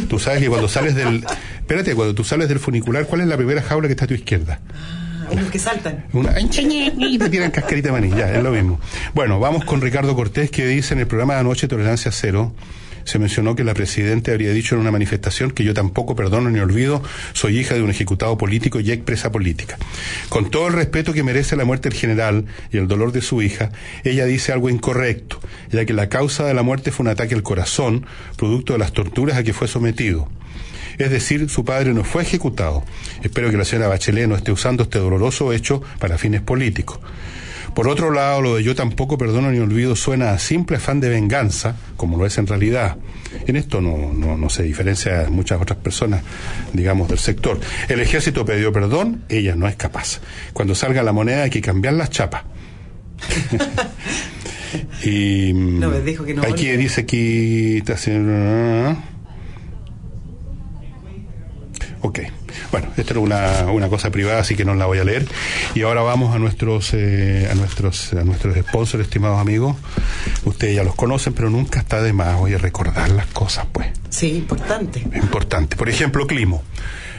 Tú 0.09 0.19
sabes 0.19 0.41
que 0.41 0.49
cuando 0.49 0.67
sales 0.67 0.95
del... 0.95 1.23
Espérate, 1.59 1.95
cuando 1.95 2.13
tú 2.13 2.25
sales 2.25 2.49
del 2.49 2.59
funicular, 2.59 3.05
¿cuál 3.07 3.21
es 3.21 3.27
la 3.27 3.37
primera 3.37 3.61
jaula 3.61 3.87
que 3.87 3.93
está 3.93 4.03
a 4.03 4.07
tu 4.09 4.13
izquierda? 4.15 4.59
Los 5.33 5.49
que 5.49 5.59
saltan. 5.59 6.05
Una, 6.13 6.39
y 6.39 7.17
te 7.17 7.29
tiran 7.29 7.51
cascarita 7.51 7.89
de 7.89 7.91
maní, 7.93 8.11
es 8.19 8.43
lo 8.43 8.51
mismo. 8.51 8.79
Bueno, 9.13 9.39
vamos 9.39 9.65
con 9.65 9.81
Ricardo 9.81 10.15
Cortés 10.15 10.51
que 10.51 10.65
dice 10.67 10.93
en 10.93 10.99
el 11.01 11.07
programa 11.07 11.35
de 11.35 11.39
anoche 11.41 11.67
Tolerancia 11.67 12.11
Cero. 12.11 12.53
Se 13.05 13.19
mencionó 13.19 13.55
que 13.55 13.63
la 13.63 13.75
Presidenta 13.75 14.31
habría 14.31 14.51
dicho 14.51 14.73
en 14.73 14.81
una 14.81 14.91
manifestación 14.91 15.51
que 15.51 15.63
yo 15.63 15.75
tampoco 15.75 16.15
perdono 16.15 16.49
ni 16.49 16.59
olvido, 16.59 17.03
soy 17.33 17.59
hija 17.59 17.75
de 17.75 17.83
un 17.83 17.91
ejecutado 17.91 18.35
político 18.35 18.79
y 18.79 18.91
expresa 18.91 19.31
política. 19.31 19.77
Con 20.29 20.49
todo 20.49 20.67
el 20.67 20.73
respeto 20.73 21.13
que 21.13 21.21
merece 21.21 21.55
la 21.55 21.65
muerte 21.65 21.89
del 21.89 21.97
general 21.99 22.45
y 22.71 22.77
el 22.77 22.87
dolor 22.87 23.11
de 23.11 23.21
su 23.21 23.43
hija, 23.43 23.69
ella 24.03 24.25
dice 24.25 24.51
algo 24.51 24.71
incorrecto, 24.71 25.39
ya 25.69 25.85
que 25.85 25.93
la 25.93 26.09
causa 26.09 26.45
de 26.45 26.55
la 26.55 26.63
muerte 26.63 26.91
fue 26.91 27.03
un 27.03 27.09
ataque 27.09 27.35
al 27.35 27.43
corazón, 27.43 28.07
producto 28.37 28.73
de 28.73 28.79
las 28.79 28.91
torturas 28.91 29.37
a 29.37 29.43
que 29.43 29.53
fue 29.53 29.67
sometido. 29.67 30.27
Es 30.97 31.09
decir, 31.11 31.49
su 31.49 31.65
padre 31.65 31.93
no 31.93 32.03
fue 32.03 32.23
ejecutado. 32.23 32.83
Espero 33.23 33.49
que 33.51 33.57
la 33.57 33.65
señora 33.65 33.87
Bachelet 33.87 34.27
no 34.27 34.35
esté 34.35 34.51
usando 34.51 34.83
este 34.83 34.99
doloroso 34.99 35.53
hecho 35.53 35.81
para 35.99 36.17
fines 36.17 36.41
políticos. 36.41 36.99
Por 37.75 37.89
otro 37.89 38.09
lado, 38.09 38.41
lo 38.41 38.55
de 38.55 38.63
yo 38.63 38.73
tampoco 38.73 39.17
perdono 39.17 39.51
ni 39.51 39.59
olvido 39.59 39.97
suena 39.97 40.31
a 40.31 40.39
simple 40.39 40.77
afán 40.77 41.01
de 41.01 41.09
venganza, 41.09 41.75
como 41.97 42.17
lo 42.17 42.25
es 42.25 42.37
en 42.37 42.47
realidad. 42.47 42.95
En 43.47 43.57
esto 43.57 43.81
no, 43.81 44.13
no, 44.13 44.37
no 44.37 44.49
se 44.49 44.63
diferencia 44.63 45.23
de 45.23 45.29
muchas 45.29 45.61
otras 45.61 45.79
personas, 45.79 46.23
digamos, 46.71 47.09
del 47.09 47.19
sector. 47.19 47.59
El 47.89 47.99
ejército 47.99 48.45
pidió 48.45 48.71
perdón, 48.71 49.23
ella 49.27 49.55
no 49.57 49.67
es 49.67 49.75
capaz. 49.75 50.21
Cuando 50.53 50.73
salga 50.73 51.03
la 51.03 51.11
moneda 51.11 51.43
hay 51.43 51.49
que 51.49 51.61
cambiar 51.61 51.95
las 51.95 52.11
chapas. 52.11 52.43
y 55.03 55.51
No, 55.53 55.89
me 55.89 55.99
dijo 55.99 56.23
que 56.23 56.33
no 56.33 56.43
aquí 56.43 56.69
dice 56.77 57.01
aquí 57.01 57.77
está 57.77 57.93
haciendo 57.93 58.97
Ok. 62.05 62.19
Bueno, 62.71 62.89
esto 62.97 63.13
era 63.13 63.19
una, 63.19 63.71
una 63.71 63.89
cosa 63.89 64.11
privada, 64.11 64.39
así 64.39 64.55
que 64.55 64.63
no 64.63 64.75
la 64.75 64.85
voy 64.85 64.99
a 64.99 65.03
leer. 65.03 65.25
Y 65.73 65.81
ahora 65.81 66.03
vamos 66.03 66.35
a 66.35 66.37
nuestros, 66.37 66.93
eh, 66.93 67.49
a 67.51 67.55
nuestros, 67.55 68.13
a 68.13 68.23
nuestros 68.23 68.55
sponsors, 68.57 69.03
estimados 69.03 69.39
amigos. 69.39 69.75
Ustedes 70.43 70.75
ya 70.75 70.83
los 70.83 70.93
conocen, 70.93 71.33
pero 71.33 71.49
nunca 71.49 71.79
está 71.79 72.03
de 72.03 72.13
más, 72.13 72.39
oye, 72.39 72.59
recordar 72.59 73.09
las 73.09 73.25
cosas, 73.25 73.65
pues. 73.71 73.87
Sí, 74.09 74.37
importante. 74.37 74.99
Importante. 74.99 75.75
Por 75.77 75.89
ejemplo, 75.89 76.27
clima. 76.27 76.59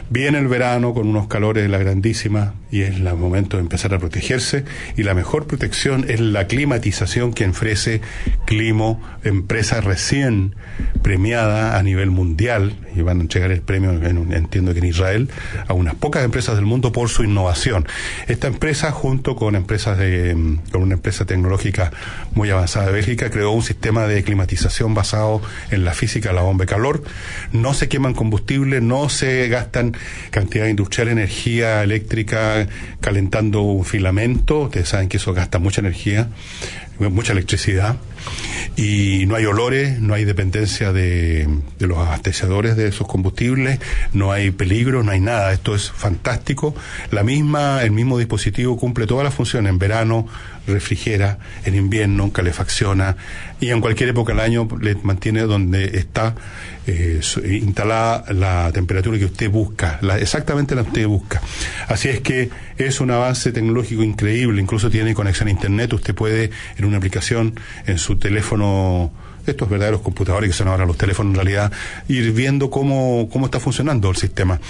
Viene 0.08 0.38
el 0.38 0.46
verano 0.46 0.94
con 0.94 1.08
unos 1.08 1.26
calores 1.26 1.64
de 1.64 1.68
la 1.68 1.78
grandísima 1.78 2.54
y 2.70 2.82
es 2.82 2.96
el 2.96 3.14
momento 3.14 3.56
de 3.56 3.62
empezar 3.62 3.92
a 3.94 3.98
protegerse 3.98 4.64
y 4.96 5.02
la 5.02 5.14
mejor 5.14 5.46
protección 5.46 6.04
es 6.08 6.20
la 6.20 6.46
climatización 6.46 7.32
que 7.32 7.46
ofrece 7.46 8.00
Climo, 8.44 9.02
empresa 9.24 9.80
recién 9.80 10.54
premiada 11.02 11.78
a 11.78 11.82
nivel 11.82 12.10
mundial 12.10 12.74
y 12.94 13.02
van 13.02 13.18
a 13.18 13.22
entregar 13.22 13.50
el 13.50 13.60
premio, 13.60 13.90
en 13.90 14.32
entiendo 14.32 14.72
que 14.72 14.78
en 14.78 14.86
Israel, 14.86 15.28
a 15.66 15.72
unas 15.72 15.94
pocas 15.94 16.24
empresas 16.24 16.56
del 16.56 16.64
mundo 16.64 16.92
por 16.92 17.08
su 17.08 17.24
innovación. 17.24 17.86
Esta 18.28 18.46
empresa, 18.46 18.92
junto 18.92 19.36
con 19.36 19.54
empresas 19.54 19.98
de, 19.98 20.34
mm, 20.34 20.58
con 20.70 20.82
una 20.82 20.94
empresa 20.94 21.24
tecnológica 21.24 21.90
muy 22.34 22.50
avanzada 22.50 22.86
de 22.86 22.92
Bélgica, 22.92 23.30
creó 23.30 23.50
un 23.50 23.62
sistema 23.62 24.06
de 24.06 24.22
climatización 24.22 24.94
basado 24.94 25.42
en 25.70 25.84
la 25.84 25.92
física 25.92 26.32
la 26.32 26.42
bomba 26.42 26.64
de 26.64 26.68
calor. 26.68 27.02
No 27.52 27.74
se 27.74 27.88
queman 27.88 28.14
combustible, 28.14 28.80
no 28.80 29.08
se 29.08 29.48
gastan 29.48 29.95
cantidad 30.30 30.66
industrial 30.66 31.08
energía 31.08 31.82
eléctrica 31.82 32.66
calentando 33.00 33.62
un 33.62 33.84
filamento. 33.84 34.62
Ustedes 34.62 34.88
saben 34.88 35.08
que 35.08 35.16
eso 35.16 35.32
gasta 35.32 35.58
mucha 35.58 35.80
energía, 35.80 36.28
mucha 36.98 37.32
electricidad. 37.32 37.96
Y 38.76 39.24
no 39.26 39.36
hay 39.36 39.46
olores, 39.46 40.00
no 40.00 40.14
hay 40.14 40.24
dependencia 40.24 40.92
de, 40.92 41.48
de 41.78 41.86
los 41.86 41.98
abastecedores 41.98 42.76
de 42.76 42.88
esos 42.88 43.06
combustibles, 43.06 43.78
no 44.12 44.32
hay 44.32 44.50
peligro, 44.50 45.02
no 45.02 45.12
hay 45.12 45.20
nada. 45.20 45.52
Esto 45.52 45.74
es 45.74 45.90
fantástico. 45.90 46.74
La 47.10 47.22
misma, 47.22 47.82
el 47.82 47.92
mismo 47.92 48.18
dispositivo 48.18 48.76
cumple 48.76 49.06
todas 49.06 49.24
las 49.24 49.34
funciones 49.34 49.70
en 49.70 49.78
verano, 49.78 50.26
refrigera 50.66 51.38
en 51.64 51.74
invierno, 51.74 52.32
calefacciona 52.32 53.16
y 53.60 53.70
en 53.70 53.80
cualquier 53.80 54.10
época 54.10 54.32
del 54.32 54.40
año 54.40 54.68
le 54.80 54.94
mantiene 54.96 55.42
donde 55.42 55.98
está 55.98 56.34
eh, 56.86 57.20
instalada 57.44 58.32
la 58.32 58.70
temperatura 58.72 59.18
que 59.18 59.24
usted 59.24 59.50
busca, 59.50 60.00
exactamente 60.18 60.74
la 60.74 60.82
que 60.82 60.88
usted 60.88 61.06
busca. 61.06 61.40
Así 61.88 62.08
es 62.08 62.20
que 62.20 62.50
es 62.78 63.00
un 63.00 63.10
avance 63.10 63.52
tecnológico 63.52 64.02
increíble, 64.02 64.60
incluso 64.60 64.90
tiene 64.90 65.14
conexión 65.14 65.48
a 65.48 65.52
internet, 65.52 65.92
usted 65.92 66.14
puede 66.14 66.50
en 66.76 66.84
una 66.84 66.98
aplicación 66.98 67.58
en 67.86 67.98
su 67.98 68.15
teléfono 68.18 69.10
estos 69.46 69.68
verdaderos 69.68 70.00
computadores 70.00 70.50
que 70.50 70.56
son 70.56 70.68
ahora 70.68 70.86
los 70.86 70.96
teléfonos 70.96 71.30
en 71.30 71.36
realidad, 71.36 71.72
ir 72.08 72.32
viendo 72.32 72.70
cómo, 72.70 73.28
cómo 73.30 73.46
está 73.46 73.60
funcionando 73.60 74.10
el 74.10 74.16
sistema. 74.16 74.60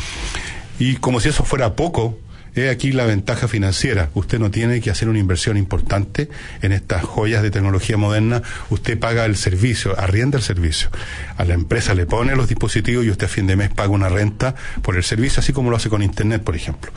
Y 0.79 0.97
como 0.97 1.21
si 1.21 1.31
eso 1.31 1.45
fuera 1.45 1.75
poco, 1.75 2.19
He 2.57 2.71
aquí 2.71 2.93
la 2.93 3.05
ventaja 3.05 3.49
financiera. 3.49 4.09
Usted 4.15 4.39
no 4.39 4.51
tiene 4.51 4.81
que 4.81 4.91
hacer 4.91 5.11
una 5.11 5.19
inversión 5.19 5.59
importante 5.59 6.31
en 6.63 6.73
estas 6.73 7.05
joyas 7.05 7.43
de 7.43 7.51
tecnología 7.51 7.99
moderna. 7.99 8.43
Usted 8.71 8.99
paga 8.99 9.27
el 9.27 9.37
servicio, 9.37 9.99
arrienda 10.01 10.39
el 10.39 10.43
servicio. 10.43 10.89
A 11.37 11.45
la 11.45 11.53
empresa 11.53 11.93
le 11.95 12.07
pone 12.07 12.35
los 12.35 12.49
dispositivos 12.49 13.05
y 13.05 13.11
usted 13.11 13.27
a 13.27 13.29
fin 13.29 13.47
de 13.47 13.57
mes 13.57 13.69
paga 13.69 13.91
una 13.91 14.09
renta 14.09 14.55
por 14.81 14.97
el 14.97 15.05
servicio, 15.05 15.41
así 15.41 15.53
como 15.53 15.71
lo 15.71 15.77
hace 15.77 15.91
con 15.91 16.03
Internet, 16.03 16.43
por 16.43 16.57
ejemplo. 16.57 16.91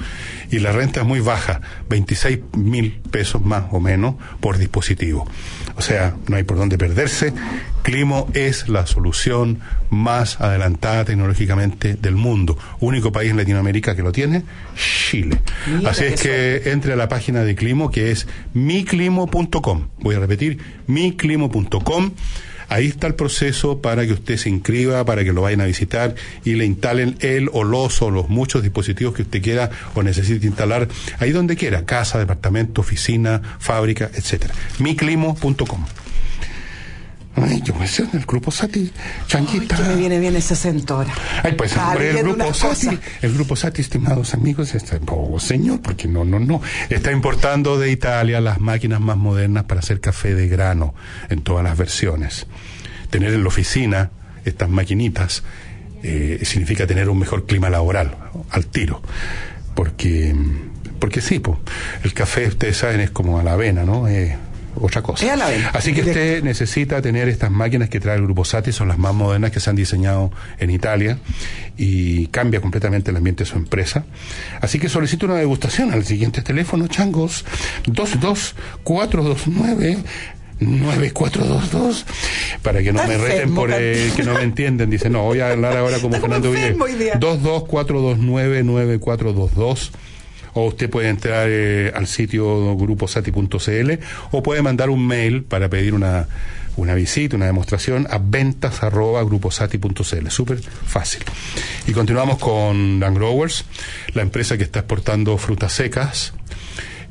Y 0.49 0.59
la 0.59 0.71
renta 0.71 1.01
es 1.01 1.05
muy 1.05 1.19
baja, 1.19 1.59
26 1.89 2.39
mil 2.53 3.01
pesos 3.11 3.43
más 3.43 3.65
o 3.71 3.81
menos 3.81 4.15
por 4.39 4.57
dispositivo. 4.57 5.27
O 5.75 5.81
sea, 5.81 6.15
no 6.27 6.37
hay 6.37 6.43
por 6.43 6.57
dónde 6.57 6.77
perderse. 6.77 7.33
Climo 7.83 8.29
es 8.33 8.69
la 8.69 8.87
solución 8.87 9.59
más 9.89 10.39
adelantada 10.39 11.05
tecnológicamente 11.05 11.95
del 11.95 12.15
mundo. 12.15 12.57
Único 12.79 13.11
país 13.11 13.31
en 13.31 13.37
Latinoamérica 13.37 13.95
que 13.95 14.03
lo 14.03 14.11
tiene, 14.11 14.43
Chile. 14.75 15.39
Así 15.85 16.05
es 16.05 16.21
que 16.21 16.71
entre 16.71 16.93
a 16.93 16.95
la 16.95 17.07
página 17.07 17.43
de 17.43 17.55
Climo 17.55 17.91
que 17.91 18.11
es 18.11 18.27
miclimo.com. 18.53 19.87
Voy 19.99 20.15
a 20.15 20.19
repetir, 20.19 20.59
miclimo.com. 20.87 22.11
Ahí 22.69 22.85
está 22.85 23.07
el 23.07 23.15
proceso 23.15 23.81
para 23.81 24.05
que 24.05 24.13
usted 24.13 24.37
se 24.37 24.47
inscriba, 24.47 25.03
para 25.03 25.23
que 25.23 25.33
lo 25.33 25.41
vayan 25.41 25.61
a 25.61 25.65
visitar 25.65 26.13
y 26.45 26.53
le 26.53 26.65
instalen 26.65 27.17
el 27.19 27.49
o 27.51 27.63
los 27.63 28.01
o 28.03 28.11
los 28.11 28.29
muchos 28.29 28.61
dispositivos 28.61 29.15
que 29.15 29.23
usted 29.23 29.41
quiera 29.41 29.71
o 29.95 30.03
necesite 30.03 30.45
instalar 30.45 30.87
ahí 31.17 31.31
donde 31.31 31.55
quiera, 31.55 31.85
casa, 31.85 32.19
departamento, 32.19 32.81
oficina, 32.81 33.41
fábrica, 33.59 34.11
etcétera. 34.13 34.53
miclimo.com. 34.77 35.85
Ay, 37.35 37.61
yo 37.63 37.73
me 37.75 37.87
sé 37.87 38.05
el 38.11 38.25
grupo 38.25 38.51
Sati, 38.51 38.91
changuita. 39.27 39.77
Ay, 39.77 39.83
que 39.83 39.89
me 39.89 39.95
viene 39.95 40.19
bien 40.19 40.35
ese 40.35 40.55
acento 40.55 40.95
ahora. 40.95 41.13
Ay, 41.43 41.53
pues 41.53 41.75
hombre, 41.77 42.19
el 42.19 42.23
grupo 42.23 42.53
Sati, 42.53 42.99
el 43.21 43.33
grupo 43.33 43.55
Sati, 43.55 43.81
estimados 43.81 44.33
amigos, 44.33 44.73
está, 44.75 44.99
oh, 45.07 45.39
señor, 45.39 45.81
porque 45.81 46.07
no, 46.07 46.25
no, 46.25 46.39
no, 46.39 46.61
está 46.89 47.11
importando 47.11 47.79
de 47.79 47.91
Italia 47.91 48.41
las 48.41 48.59
máquinas 48.59 48.99
más 48.99 49.17
modernas 49.17 49.65
para 49.65 49.79
hacer 49.79 50.01
café 50.01 50.35
de 50.35 50.47
grano 50.47 50.95
en 51.29 51.41
todas 51.41 51.63
las 51.63 51.77
versiones. 51.77 52.47
Tener 53.09 53.33
en 53.33 53.43
la 53.43 53.47
oficina 53.47 54.11
estas 54.43 54.69
maquinitas 54.69 55.43
eh, 56.03 56.39
significa 56.43 56.87
tener 56.87 57.09
un 57.09 57.19
mejor 57.19 57.45
clima 57.45 57.69
laboral, 57.69 58.15
al 58.49 58.65
tiro, 58.65 59.01
porque, 59.75 60.35
porque 60.99 61.21
sí, 61.21 61.39
po, 61.39 61.59
el 62.03 62.13
café, 62.13 62.47
ustedes 62.47 62.77
saben, 62.77 63.01
es 63.01 63.11
como 63.11 63.39
a 63.39 63.43
la 63.43 63.53
avena, 63.53 63.83
¿no? 63.83 64.07
Eh, 64.07 64.37
otra 64.79 65.01
cosa. 65.01 65.25
Así 65.73 65.93
que 65.93 66.01
usted 66.01 66.43
necesita 66.43 67.01
tener 67.01 67.27
estas 67.27 67.49
máquinas 67.51 67.89
que 67.89 67.99
trae 67.99 68.15
el 68.17 68.23
Grupo 68.23 68.45
Sati, 68.45 68.71
son 68.71 68.87
las 68.87 68.97
más 68.97 69.13
modernas 69.13 69.51
que 69.51 69.59
se 69.59 69.69
han 69.69 69.75
diseñado 69.75 70.31
en 70.57 70.69
Italia 70.69 71.17
y 71.77 72.27
cambia 72.27 72.61
completamente 72.61 73.11
el 73.11 73.17
ambiente 73.17 73.43
de 73.43 73.49
su 73.49 73.57
empresa. 73.57 74.05
Así 74.61 74.79
que 74.79 74.87
solicito 74.89 75.25
una 75.25 75.35
degustación 75.35 75.91
al 75.93 76.05
siguiente 76.05 76.41
teléfono, 76.41 76.87
changos, 76.87 77.43
22429 77.85 79.97
9422 80.59 82.05
para 82.61 82.83
que 82.83 82.91
no 82.91 83.07
me 83.07 83.17
reten 83.17 83.55
por 83.55 83.71
el, 83.71 84.11
que 84.13 84.23
no 84.23 84.33
me 84.33 84.43
entienden. 84.43 84.89
Dice, 84.89 85.09
no, 85.09 85.23
voy 85.23 85.39
a 85.39 85.51
hablar 85.51 85.77
ahora 85.77 85.99
como 85.99 86.19
Fernando 86.19 86.51
Villegas. 86.51 86.75
224299422 87.19 89.91
o 90.59 90.67
usted 90.67 90.89
puede 90.89 91.09
entrar 91.09 91.47
eh, 91.49 91.91
al 91.95 92.07
sitio 92.07 92.75
gruposati.cl 92.75 93.91
o 94.31 94.43
puede 94.43 94.61
mandar 94.61 94.89
un 94.89 95.05
mail 95.05 95.43
para 95.43 95.69
pedir 95.69 95.93
una, 95.93 96.27
una 96.75 96.95
visita, 96.95 97.35
una 97.35 97.45
demostración 97.45 98.07
a 98.09 98.17
ventas 98.17 98.83
arroba 98.83 99.23
gruposati.cl. 99.23 100.29
Súper 100.29 100.61
fácil. 100.61 101.23
Y 101.87 101.93
continuamos 101.93 102.37
con 102.37 102.99
Land 102.99 103.17
Growers, 103.17 103.65
la 104.13 104.21
empresa 104.21 104.57
que 104.57 104.63
está 104.63 104.79
exportando 104.79 105.37
frutas 105.37 105.73
secas 105.73 106.33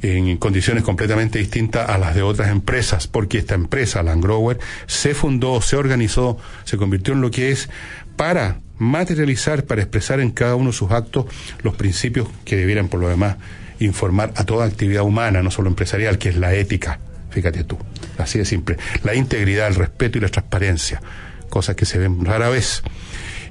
en 0.03 0.37
condiciones 0.37 0.85
completamente 0.85 1.39
distintas 1.39 1.89
a 1.89 1.99
las 1.99 2.15
de 2.15 2.23
otras 2.23 2.51
empresas, 2.51 3.09
porque 3.09 3.39
esta 3.39 3.55
empresa, 3.55 4.03
Land 4.03 4.23
Grower, 4.23 4.59
se 4.87 5.15
fundó, 5.15 5.61
se 5.61 5.77
organizó, 5.77 6.39
se 6.65 6.77
convirtió 6.77 7.15
en 7.15 7.21
lo 7.21 7.31
que 7.31 7.51
es 7.51 7.69
para 8.17 8.61
materializar, 8.79 9.65
para 9.65 9.83
expresar 9.83 10.21
en 10.21 10.31
cada 10.31 10.55
uno 10.55 10.71
de 10.71 10.77
sus 10.77 10.91
actos 10.91 11.27
los 11.63 11.75
principios 11.75 12.29
que 12.45 12.57
debieran, 12.57 12.89
por 12.89 13.01
lo 13.01 13.09
demás, 13.09 13.37
informar 13.81 14.33
a 14.37 14.45
toda 14.45 14.67
actividad 14.67 15.03
humana, 15.03 15.43
no 15.43 15.51
solo 15.51 15.69
empresarial, 15.69 16.19
que 16.19 16.31
es 16.31 16.37
la 16.37 16.55
ética, 16.55 17.01
fíjate 17.31 17.65
tú, 17.65 17.79
así 18.19 18.39
de 18.39 18.45
simple, 18.45 18.77
la 19.03 19.15
integridad, 19.15 19.69
el 19.69 19.75
respeto 19.75 20.19
y 20.19 20.21
la 20.21 20.29
transparencia, 20.29 21.01
cosas 21.49 21.77
que 21.77 21.87
se 21.87 21.99
ven 21.99 22.25
rara 22.25 22.49
vez 22.49 22.83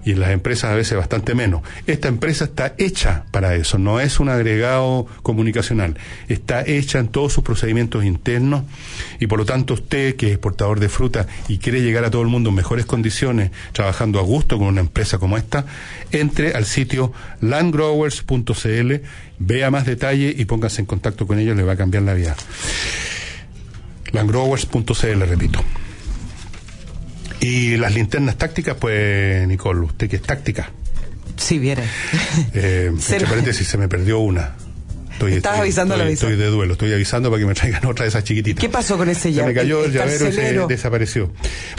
y 0.08 0.12
en 0.12 0.22
las 0.22 0.30
empresas 0.30 0.72
a 0.72 0.76
veces 0.76 0.98
bastante 0.98 1.36
menos. 1.36 1.64
Esta 1.86 2.08
empresa 2.08 2.46
está 2.46 2.74
hecha 2.78 3.26
para 3.32 3.56
eso, 3.56 3.78
no 3.78 4.00
es 4.00 4.22
un 4.22 4.30
agregado 4.30 5.06
comunicacional, 5.22 5.98
está 6.30 6.66
hecha 6.66 7.00
en 7.00 7.10
todos 7.10 7.34
sus 7.34 7.44
procedimientos 7.44 8.06
internos 8.06 8.64
y 9.20 9.28
por 9.28 9.40
lo 9.40 9.46
tanto 9.46 9.74
usted 9.74 10.16
que 10.16 10.28
es 10.28 10.32
exportador 10.32 10.80
de 10.80 10.88
fruta 10.88 11.28
y 11.50 11.58
quiere 11.58 11.82
llegar 11.82 12.06
a 12.06 12.10
todo 12.10 12.22
el 12.22 12.30
mundo 12.30 12.52
en 12.52 12.56
mejores 12.56 12.86
condiciones, 12.86 13.52
trabajando 13.74 14.20
a 14.20 14.22
gusto 14.22 14.58
con 14.58 14.68
una 14.68 14.80
empresa 14.80 15.18
como 15.18 15.36
esta, 15.36 15.66
entre 16.14 16.54
al 16.54 16.64
sitio 16.64 17.12
landgrowers.cl, 17.42 18.94
vea 19.40 19.72
más 19.72 19.86
detalle 19.86 20.34
y 20.38 20.46
póngase 20.46 20.80
en 20.80 20.86
contacto 20.86 21.28
con 21.28 21.38
ellos, 21.38 21.58
le 21.58 21.64
va 21.64 21.74
a 21.74 21.78
cambiar 21.78 22.04
la 22.04 22.14
vida. 22.14 22.34
landgrowers.cl, 24.14 25.20
repito. 25.28 25.62
Y 27.40 27.78
las 27.78 27.94
linternas 27.94 28.38
tácticas, 28.38 28.76
pues, 28.80 29.48
Nicole, 29.48 29.82
usted 29.82 30.10
que 30.10 30.16
es 30.18 30.22
táctica. 30.22 30.72
Si 31.38 31.60
viera. 31.60 31.84
Eh, 32.54 32.92
entre 33.12 33.28
paréntesis, 33.28 33.68
se 33.68 33.78
me 33.78 33.88
perdió 33.88 34.20
una. 34.20 34.56
Estoy, 35.12 35.34
Estás 35.34 35.60
avisando 35.60 35.96
estoy, 35.96 36.14
estoy 36.14 36.36
de 36.36 36.46
duelo, 36.46 36.74
estoy 36.74 36.94
avisando 36.94 37.32
para 37.32 37.40
que 37.40 37.48
me 37.48 37.56
traigan 37.56 37.84
otra 37.88 38.04
de 38.04 38.10
esas 38.10 38.24
chiquititas. 38.24 38.62
¿Qué 38.62 38.70
pasó 38.70 38.98
con 38.98 39.10
ese 39.10 39.32
llavero? 39.32 39.48
Se 39.48 39.54
me 39.54 39.60
cayó 39.60 39.86
el, 39.86 39.92
llavero 39.92 40.28
y 40.28 40.32
se 40.32 40.68
desapareció. 40.68 41.32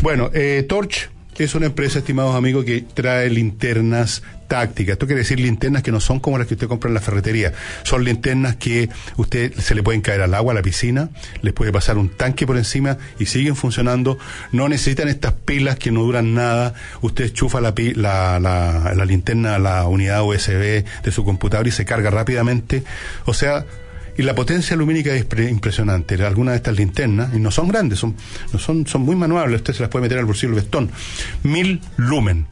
Bueno, 0.02 0.30
eh, 0.34 0.66
Torch 0.68 1.08
es 1.44 1.54
una 1.54 1.66
empresa, 1.66 1.98
estimados 2.00 2.34
amigos, 2.34 2.64
que 2.64 2.82
trae 2.82 3.30
linternas 3.30 4.22
tácticas. 4.48 4.94
Esto 4.94 5.06
quiere 5.06 5.20
decir 5.20 5.38
linternas 5.38 5.82
que 5.82 5.92
no 5.92 6.00
son 6.00 6.20
como 6.20 6.38
las 6.38 6.46
que 6.46 6.54
usted 6.54 6.66
compra 6.66 6.88
en 6.88 6.94
la 6.94 7.00
ferretería. 7.00 7.52
Son 7.84 8.04
linternas 8.04 8.56
que 8.56 8.88
usted 9.16 9.54
se 9.54 9.74
le 9.74 9.82
pueden 9.82 10.00
caer 10.00 10.22
al 10.22 10.34
agua, 10.34 10.52
a 10.52 10.56
la 10.56 10.62
piscina, 10.62 11.10
les 11.42 11.52
puede 11.52 11.70
pasar 11.70 11.98
un 11.98 12.08
tanque 12.08 12.46
por 12.46 12.56
encima 12.56 12.98
y 13.18 13.26
siguen 13.26 13.54
funcionando. 13.54 14.18
No 14.52 14.68
necesitan 14.68 15.08
estas 15.08 15.32
pilas 15.32 15.78
que 15.78 15.92
no 15.92 16.02
duran 16.02 16.34
nada. 16.34 16.74
Usted 17.02 17.32
chufa 17.32 17.60
la, 17.60 17.74
la, 17.94 18.40
la, 18.40 18.92
la 18.96 19.04
linterna 19.04 19.54
a 19.54 19.58
la 19.58 19.86
unidad 19.86 20.24
USB 20.24 20.84
de 21.02 21.12
su 21.12 21.24
computador 21.24 21.66
y 21.68 21.70
se 21.70 21.84
carga 21.84 22.10
rápidamente. 22.10 22.82
O 23.26 23.34
sea, 23.34 23.64
y 24.18 24.24
la 24.24 24.34
potencia 24.34 24.76
lumínica 24.76 25.14
es 25.14 25.24
impresionante. 25.48 26.22
Algunas 26.24 26.52
de 26.52 26.56
estas 26.56 26.76
linternas, 26.76 27.32
y 27.34 27.38
no 27.38 27.52
son 27.52 27.68
grandes, 27.68 28.00
son, 28.00 28.16
no 28.52 28.58
son, 28.58 28.84
son 28.86 29.02
muy 29.02 29.14
manuables, 29.14 29.60
usted 29.60 29.74
se 29.74 29.80
las 29.80 29.90
puede 29.90 30.02
meter 30.02 30.18
al 30.18 30.24
bolsillo 30.24 30.52
del 30.52 30.62
vestón. 30.62 30.90
Mil 31.44 31.80
lumen. 31.96 32.46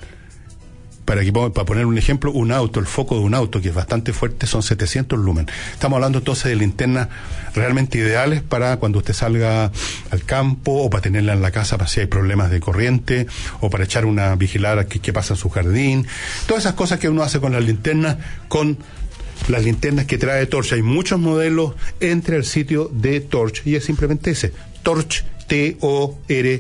Para, 1.05 1.23
que, 1.23 1.33
para 1.33 1.51
poner 1.51 1.87
un 1.87 1.99
ejemplo, 1.99 2.33
un 2.33 2.51
auto, 2.51 2.81
el 2.81 2.87
foco 2.87 3.17
de 3.17 3.21
un 3.23 3.35
auto, 3.35 3.61
que 3.61 3.69
es 3.69 3.75
bastante 3.75 4.13
fuerte, 4.13 4.47
son 4.47 4.63
700 4.63 5.17
lumen. 5.19 5.47
Estamos 5.73 5.97
hablando 5.97 6.19
entonces 6.19 6.47
de 6.47 6.57
linternas 6.57 7.09
realmente 7.55 7.99
ideales 7.99 8.43
para 8.43 8.77
cuando 8.79 8.99
usted 8.99 9.15
salga 9.15 9.71
al 10.11 10.23
campo 10.25 10.73
o 10.73 10.91
para 10.91 11.03
tenerla 11.03 11.33
en 11.33 11.43
la 11.43 11.53
casa 11.53 11.79
para 11.79 11.89
si 11.89 12.01
hay 12.01 12.07
problemas 12.07 12.51
de 12.51 12.59
corriente 12.59 13.29
o 13.61 13.71
para 13.71 13.85
echar 13.85 14.05
una 14.05 14.35
vigilada 14.35 14.87
que, 14.87 14.99
que 14.99 15.13
pasa 15.13 15.35
en 15.35 15.39
su 15.39 15.49
jardín. 15.49 16.09
Todas 16.47 16.65
esas 16.65 16.75
cosas 16.75 16.99
que 16.99 17.09
uno 17.09 17.23
hace 17.23 17.39
con 17.39 17.53
las 17.53 17.65
linternas, 17.65 18.17
con 18.49 18.79
las 19.49 19.65
linternas 19.65 20.07
que 20.07 20.19
trae 20.19 20.47
Torch. 20.47 20.73
Hay 20.73 20.83
muchos 20.83 21.19
modelos. 21.19 21.75
Entre 22.01 22.37
al 22.37 22.45
sitio 22.45 22.91
de 22.93 23.21
Torch 23.21 23.67
y 23.67 23.77
es 23.77 23.85
simplemente 23.85 24.31
ese. 24.31 24.53
Torch, 24.83 25.25
T-O-R-C-H, 25.47 26.57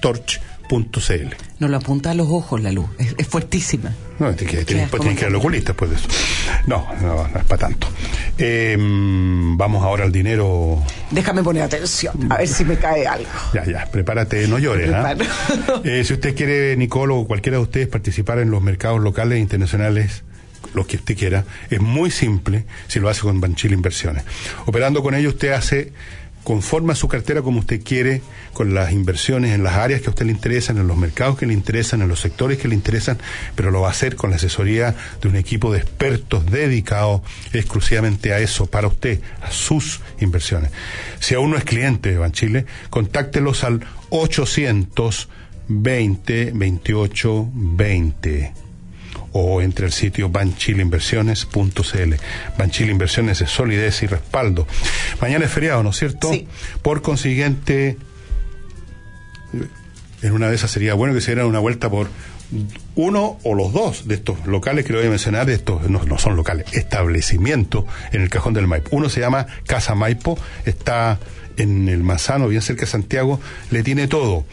Torch.cl. 0.00 1.36
No 1.58 1.68
lo 1.68 1.76
apunta 1.76 2.10
a 2.10 2.14
los 2.14 2.28
ojos 2.28 2.60
la 2.62 2.70
luz, 2.72 2.86
es, 2.98 3.26
fuertísima. 3.26 3.94
No, 4.18 4.34
tiene 4.34 4.52
que, 4.52 4.64
tiene, 4.64 4.88
que 4.88 5.20
ir 5.20 5.24
al 5.24 5.34
oculista 5.34 5.72
después 5.72 5.90
de 5.90 5.96
eso. 5.96 6.08
No, 6.66 6.86
no, 7.00 7.26
es 7.26 7.44
para 7.44 7.68
tanto. 7.68 7.88
Em, 8.38 9.56
vamos 9.56 9.82
ahora 9.82 10.04
al 10.04 10.12
dinero. 10.12 10.82
Déjame 11.10 11.42
poner 11.42 11.62
atención, 11.62 12.30
a 12.30 12.38
ver 12.38 12.48
si 12.48 12.64
me 12.64 12.76
cae 12.76 13.06
algo. 13.06 13.28
Ya, 13.54 13.64
ya, 13.64 13.86
prepárate, 13.90 14.46
no 14.48 14.58
llores. 14.58 14.90
¿ah? 14.92 15.14
eh, 15.84 16.04
si 16.04 16.12
usted 16.14 16.34
quiere, 16.34 16.76
Nicolo, 16.76 17.16
o 17.16 17.26
cualquiera 17.26 17.56
de 17.58 17.62
ustedes, 17.62 17.88
participar 17.88 18.38
en 18.38 18.50
los 18.50 18.62
mercados 18.62 19.00
locales 19.00 19.36
e 19.36 19.40
internacionales 19.40 20.24
los 20.76 20.86
que 20.86 20.96
usted 20.96 21.16
quiera. 21.16 21.44
Es 21.70 21.80
muy 21.80 22.10
simple 22.10 22.64
si 22.86 23.00
lo 23.00 23.08
hace 23.08 23.22
con 23.22 23.40
Banchile 23.40 23.74
Inversiones. 23.74 24.24
Operando 24.66 25.02
con 25.02 25.14
ellos 25.14 25.34
usted 25.34 25.52
hace 25.52 25.92
conforma 26.46 26.94
su 26.94 27.08
cartera 27.08 27.42
como 27.42 27.58
usted 27.58 27.82
quiere, 27.82 28.22
con 28.52 28.72
las 28.72 28.92
inversiones 28.92 29.52
en 29.52 29.64
las 29.64 29.74
áreas 29.74 30.00
que 30.00 30.06
a 30.06 30.10
usted 30.10 30.26
le 30.26 30.32
interesan, 30.32 30.78
en 30.78 30.86
los 30.86 30.96
mercados 30.96 31.36
que 31.36 31.44
le 31.44 31.52
interesan, 31.52 32.02
en 32.02 32.08
los 32.08 32.20
sectores 32.20 32.58
que 32.58 32.68
le 32.68 32.76
interesan, 32.76 33.18
pero 33.56 33.72
lo 33.72 33.80
va 33.80 33.88
a 33.88 33.90
hacer 33.90 34.14
con 34.14 34.30
la 34.30 34.36
asesoría 34.36 34.94
de 35.20 35.26
un 35.26 35.34
equipo 35.34 35.72
de 35.72 35.80
expertos 35.80 36.46
dedicados 36.46 37.22
exclusivamente 37.52 38.32
a 38.32 38.38
eso, 38.38 38.66
para 38.66 38.86
usted, 38.86 39.20
a 39.42 39.50
sus 39.50 40.02
inversiones. 40.20 40.70
Si 41.18 41.34
aún 41.34 41.50
no 41.50 41.56
es 41.56 41.64
cliente 41.64 42.10
de 42.10 42.18
Banchile, 42.18 42.64
contáctelos 42.90 43.64
al 43.64 43.80
820 44.10 46.52
28 46.54 47.50
20 47.52 48.65
o 49.38 49.60
entre 49.60 49.84
el 49.86 49.92
sitio 49.92 50.30
banchileinversiones.cl. 50.30 52.14
Banchile 52.56 52.90
Inversiones 52.90 53.42
es 53.42 53.50
solidez 53.50 54.02
y 54.02 54.06
respaldo. 54.06 54.66
Mañana 55.20 55.44
es 55.44 55.50
feriado, 55.50 55.82
¿no 55.82 55.90
es 55.90 55.96
cierto? 55.96 56.32
Sí. 56.32 56.48
Por 56.80 57.02
consiguiente, 57.02 57.98
en 60.22 60.32
una 60.32 60.48
de 60.48 60.54
esas 60.54 60.70
sería 60.70 60.94
bueno 60.94 61.12
que 61.12 61.20
se 61.20 61.32
diera 61.32 61.46
una 61.46 61.58
vuelta 61.58 61.90
por 61.90 62.08
uno 62.94 63.38
o 63.42 63.54
los 63.54 63.74
dos 63.74 64.08
de 64.08 64.14
estos 64.14 64.46
locales 64.46 64.86
que 64.86 64.92
le 64.92 65.00
voy 65.00 65.08
a 65.08 65.10
mencionar, 65.10 65.50
estos 65.50 65.90
no, 65.90 66.02
no 66.04 66.16
son 66.16 66.34
locales, 66.36 66.64
establecimientos 66.72 67.84
en 68.12 68.22
el 68.22 68.30
cajón 68.30 68.54
del 68.54 68.66
Maipo. 68.66 68.88
Uno 68.92 69.10
se 69.10 69.20
llama 69.20 69.46
Casa 69.66 69.94
Maipo, 69.94 70.38
está 70.64 71.18
en 71.58 71.88
el 71.88 72.02
Manzano, 72.02 72.48
bien 72.48 72.62
cerca 72.62 72.82
de 72.82 72.86
Santiago, 72.86 73.40
le 73.70 73.82
tiene 73.82 74.08
todo. 74.08 74.46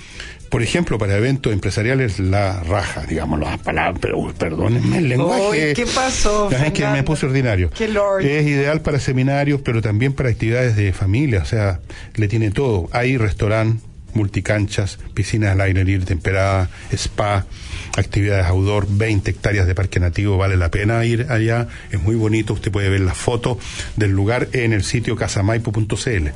Por 0.54 0.62
ejemplo, 0.62 1.00
para 1.00 1.18
eventos 1.18 1.52
empresariales, 1.52 2.20
la 2.20 2.62
raja, 2.62 3.08
digamos, 3.08 3.40
las 3.40 3.58
palabras, 3.58 3.98
pero 4.00 4.32
perdónenme 4.38 5.00
el 5.00 5.10
lenguaje. 5.10 5.74
¿qué 5.74 5.88
pasó, 5.88 6.52
Es 6.52 6.72
que 6.74 6.86
me 6.90 7.02
puse 7.02 7.26
ordinario. 7.26 7.72
Qué 7.72 7.88
lord. 7.88 8.24
Es 8.24 8.46
ideal 8.46 8.82
para 8.82 9.00
seminarios, 9.00 9.62
pero 9.62 9.82
también 9.82 10.14
para 10.14 10.30
actividades 10.30 10.76
de 10.76 10.94
familia, 10.94 11.40
o 11.42 11.46
sea, 11.46 11.80
le 12.14 12.28
tiene 12.28 12.52
todo. 12.52 12.88
Hay 12.92 13.18
restaurante, 13.18 13.84
multicanchas, 14.14 15.00
piscinas 15.16 15.54
al 15.54 15.62
aire 15.62 15.84
libre 15.84 16.06
temperada, 16.06 16.70
spa, 16.92 17.48
actividades 17.98 18.46
outdoor, 18.46 18.86
20 18.88 19.32
hectáreas 19.32 19.66
de 19.66 19.74
parque 19.74 20.00
nativo, 20.00 20.38
vale 20.38 20.56
la 20.56 20.70
pena 20.70 21.04
ir 21.04 21.26
allá, 21.32 21.68
es 21.90 22.00
muy 22.00 22.16
bonito, 22.16 22.54
usted 22.54 22.72
puede 22.72 22.90
ver 22.90 23.02
las 23.02 23.18
fotos 23.18 23.58
del 23.96 24.12
lugar 24.12 24.50
en 24.54 24.72
el 24.72 24.84
sitio 24.84 25.16
casamaipo.cl. 25.16 26.28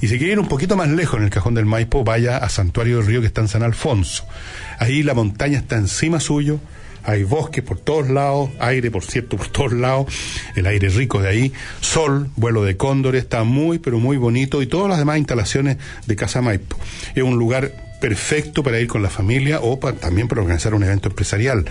Y 0.00 0.08
si 0.08 0.18
quiere 0.18 0.34
ir 0.34 0.38
un 0.40 0.48
poquito 0.48 0.76
más 0.76 0.88
lejos 0.88 1.18
en 1.18 1.24
el 1.24 1.30
cajón 1.30 1.54
del 1.54 1.66
Maipo, 1.66 2.04
vaya 2.04 2.36
a 2.38 2.48
Santuario 2.48 2.98
del 2.98 3.06
Río 3.06 3.20
que 3.20 3.26
está 3.26 3.40
en 3.40 3.48
San 3.48 3.62
Alfonso. 3.62 4.24
Ahí 4.78 5.02
la 5.02 5.14
montaña 5.14 5.58
está 5.58 5.76
encima 5.76 6.20
suyo, 6.20 6.60
hay 7.04 7.24
bosque 7.24 7.62
por 7.62 7.78
todos 7.78 8.08
lados, 8.08 8.50
aire, 8.60 8.90
por 8.90 9.02
cierto, 9.04 9.36
por 9.36 9.48
todos 9.48 9.72
lados, 9.72 10.06
el 10.54 10.66
aire 10.66 10.88
rico 10.90 11.20
de 11.20 11.28
ahí, 11.28 11.52
sol, 11.80 12.30
vuelo 12.36 12.62
de 12.64 12.76
cóndores, 12.76 13.22
está 13.22 13.42
muy, 13.44 13.78
pero 13.78 13.98
muy 13.98 14.16
bonito 14.18 14.62
y 14.62 14.66
todas 14.66 14.88
las 14.88 14.98
demás 14.98 15.18
instalaciones 15.18 15.78
de 16.06 16.16
Casa 16.16 16.42
Maipo. 16.42 16.76
Es 17.14 17.22
un 17.22 17.36
lugar 17.38 17.72
perfecto 18.00 18.62
para 18.62 18.78
ir 18.78 18.86
con 18.86 19.02
la 19.02 19.10
familia 19.10 19.58
o 19.60 19.80
pa- 19.80 19.94
también 19.94 20.28
para 20.28 20.42
organizar 20.42 20.74
un 20.74 20.84
evento 20.84 21.08
empresarial. 21.08 21.64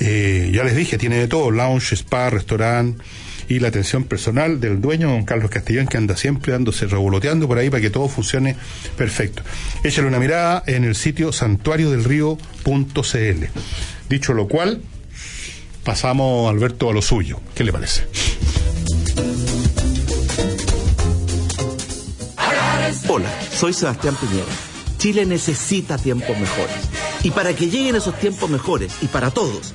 Eh, 0.00 0.50
ya 0.54 0.64
les 0.64 0.74
dije, 0.74 0.96
tiene 0.96 1.16
de 1.16 1.28
todo, 1.28 1.50
lounge, 1.50 1.94
spa, 1.96 2.30
restaurante 2.30 3.02
y 3.48 3.60
la 3.60 3.68
atención 3.68 4.04
personal 4.04 4.60
del 4.60 4.80
dueño, 4.80 5.08
don 5.08 5.24
Carlos 5.24 5.50
Castellón, 5.50 5.86
que 5.86 5.96
anda 5.96 6.16
siempre 6.16 6.52
dándose 6.52 6.86
revoloteando 6.86 7.48
por 7.48 7.58
ahí 7.58 7.70
para 7.70 7.80
que 7.80 7.90
todo 7.90 8.08
funcione 8.08 8.56
perfecto. 8.96 9.42
Échale 9.84 10.08
una 10.08 10.18
mirada 10.18 10.62
en 10.66 10.84
el 10.84 10.94
sitio 10.94 11.32
santuariodelrío.cl. 11.32 13.44
Dicho 14.08 14.34
lo 14.34 14.48
cual, 14.48 14.82
pasamos, 15.84 16.50
Alberto, 16.50 16.90
a 16.90 16.92
lo 16.92 17.02
suyo. 17.02 17.40
¿Qué 17.54 17.64
le 17.64 17.72
parece? 17.72 18.06
Hola, 23.08 23.28
soy 23.50 23.72
Sebastián 23.72 24.16
Piñera. 24.16 24.46
Chile 24.96 25.26
necesita 25.26 25.98
tiempos 25.98 26.38
mejores. 26.38 26.76
Y 27.24 27.30
para 27.30 27.54
que 27.54 27.68
lleguen 27.68 27.96
esos 27.96 28.18
tiempos 28.18 28.48
mejores, 28.48 28.94
y 29.02 29.06
para 29.06 29.30
todos, 29.30 29.74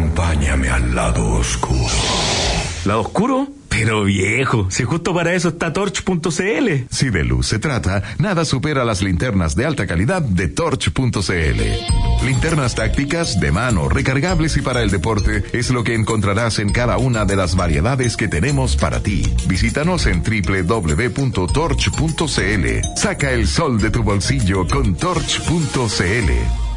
acompáñame 0.11 0.69
al 0.69 0.93
lado 0.93 1.25
oscuro. 1.35 1.79
¿Lado 2.85 3.01
oscuro? 3.01 3.47
Pero 3.69 4.03
viejo, 4.03 4.69
si 4.69 4.83
justo 4.83 5.13
para 5.13 5.33
eso 5.33 5.47
está 5.47 5.71
torch.cl. 5.71 6.69
Si 6.89 7.09
de 7.09 7.23
luz 7.23 7.47
se 7.47 7.57
trata, 7.59 8.03
nada 8.19 8.43
supera 8.43 8.83
las 8.83 9.01
linternas 9.01 9.55
de 9.55 9.65
alta 9.65 9.87
calidad 9.87 10.21
de 10.21 10.49
Torch.cl. 10.49 12.25
Linternas 12.25 12.75
tácticas, 12.75 13.39
de 13.39 13.53
mano, 13.53 13.87
recargables 13.87 14.57
y 14.57 14.61
para 14.61 14.81
el 14.81 14.91
deporte 14.91 15.45
es 15.53 15.71
lo 15.71 15.85
que 15.85 15.95
encontrarás 15.95 16.59
en 16.59 16.73
cada 16.73 16.97
una 16.97 17.23
de 17.23 17.37
las 17.37 17.55
variedades 17.55 18.17
que 18.17 18.27
tenemos 18.27 18.75
para 18.75 19.01
ti. 19.01 19.23
Visítanos 19.47 20.05
en 20.05 20.21
www.torch.cl. 20.21 21.27
Saca 22.97 23.31
el 23.31 23.47
sol 23.47 23.79
de 23.79 23.89
tu 23.89 24.03
bolsillo 24.03 24.67
con 24.67 24.95
Torch.cl. 24.95 26.70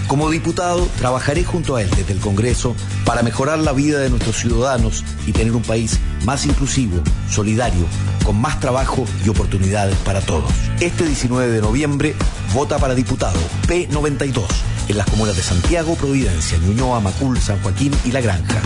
Como 0.09 0.31
diputado, 0.31 0.87
trabajaré 0.99 1.45
junto 1.45 1.77
a 1.77 1.83
él 1.83 1.91
desde 1.97 2.13
el 2.13 2.19
Congreso 2.19 2.75
para 3.05 3.23
mejorar 3.23 3.61
la 3.61 3.73
vida 3.73 4.01
de 4.01 4.11
nuestros 4.11 4.37
ciudadanos 4.37 5.05
y 5.27 5.33
tener 5.33 5.53
un 5.53 5.63
país 5.63 6.01
más 6.25 6.45
inclusivo, 6.45 7.01
solidario, 7.31 7.87
con 8.25 8.41
más 8.41 8.59
trabajo 8.59 9.05
y 9.25 9.29
oportunidades 9.29 9.97
para 9.99 10.21
todos. 10.21 10.51
Este 10.81 11.05
19 11.07 11.51
de 11.51 11.61
noviembre, 11.61 12.15
vota 12.53 12.79
para 12.79 12.97
diputado 12.97 13.39
P92 13.69 14.45
en 14.89 14.97
las 14.97 15.07
comunas 15.07 15.37
de 15.37 15.43
Santiago, 15.43 15.95
Providencia, 15.95 16.59
Ñuñoa, 16.59 17.01
Macul, 17.01 17.39
San 17.39 17.61
Joaquín 17.63 17.93
y 18.05 18.11
La 18.11 18.21
Granja. 18.21 18.61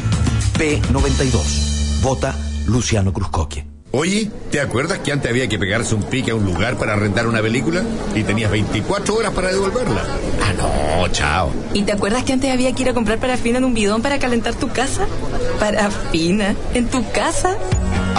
P92. 0.58 2.02
Vota 2.02 2.34
Luciano 2.70 3.12
Cruzcoque. 3.12 3.66
Oye, 3.92 4.30
¿te 4.52 4.60
acuerdas 4.60 5.00
que 5.00 5.10
antes 5.10 5.28
había 5.28 5.48
que 5.48 5.58
pegarse 5.58 5.96
un 5.96 6.04
pique 6.04 6.30
a 6.30 6.36
un 6.36 6.44
lugar 6.44 6.76
para 6.76 6.94
rentar 6.94 7.26
una 7.26 7.42
película? 7.42 7.82
Y 8.14 8.22
tenías 8.22 8.50
24 8.50 9.16
horas 9.16 9.32
para 9.32 9.48
devolverla. 9.50 10.04
Ah, 10.40 10.52
no, 10.56 11.08
chao. 11.08 11.52
¿Y 11.74 11.82
te 11.82 11.92
acuerdas 11.92 12.22
que 12.22 12.32
antes 12.32 12.52
había 12.52 12.72
que 12.72 12.82
ir 12.82 12.88
a 12.88 12.94
comprar 12.94 13.18
parafina 13.18 13.58
en 13.58 13.64
un 13.64 13.74
bidón 13.74 14.00
para 14.00 14.20
calentar 14.20 14.54
tu 14.54 14.68
casa? 14.68 15.06
¿Parafina? 15.58 16.54
¿En 16.74 16.86
tu 16.86 17.10
casa? 17.10 17.56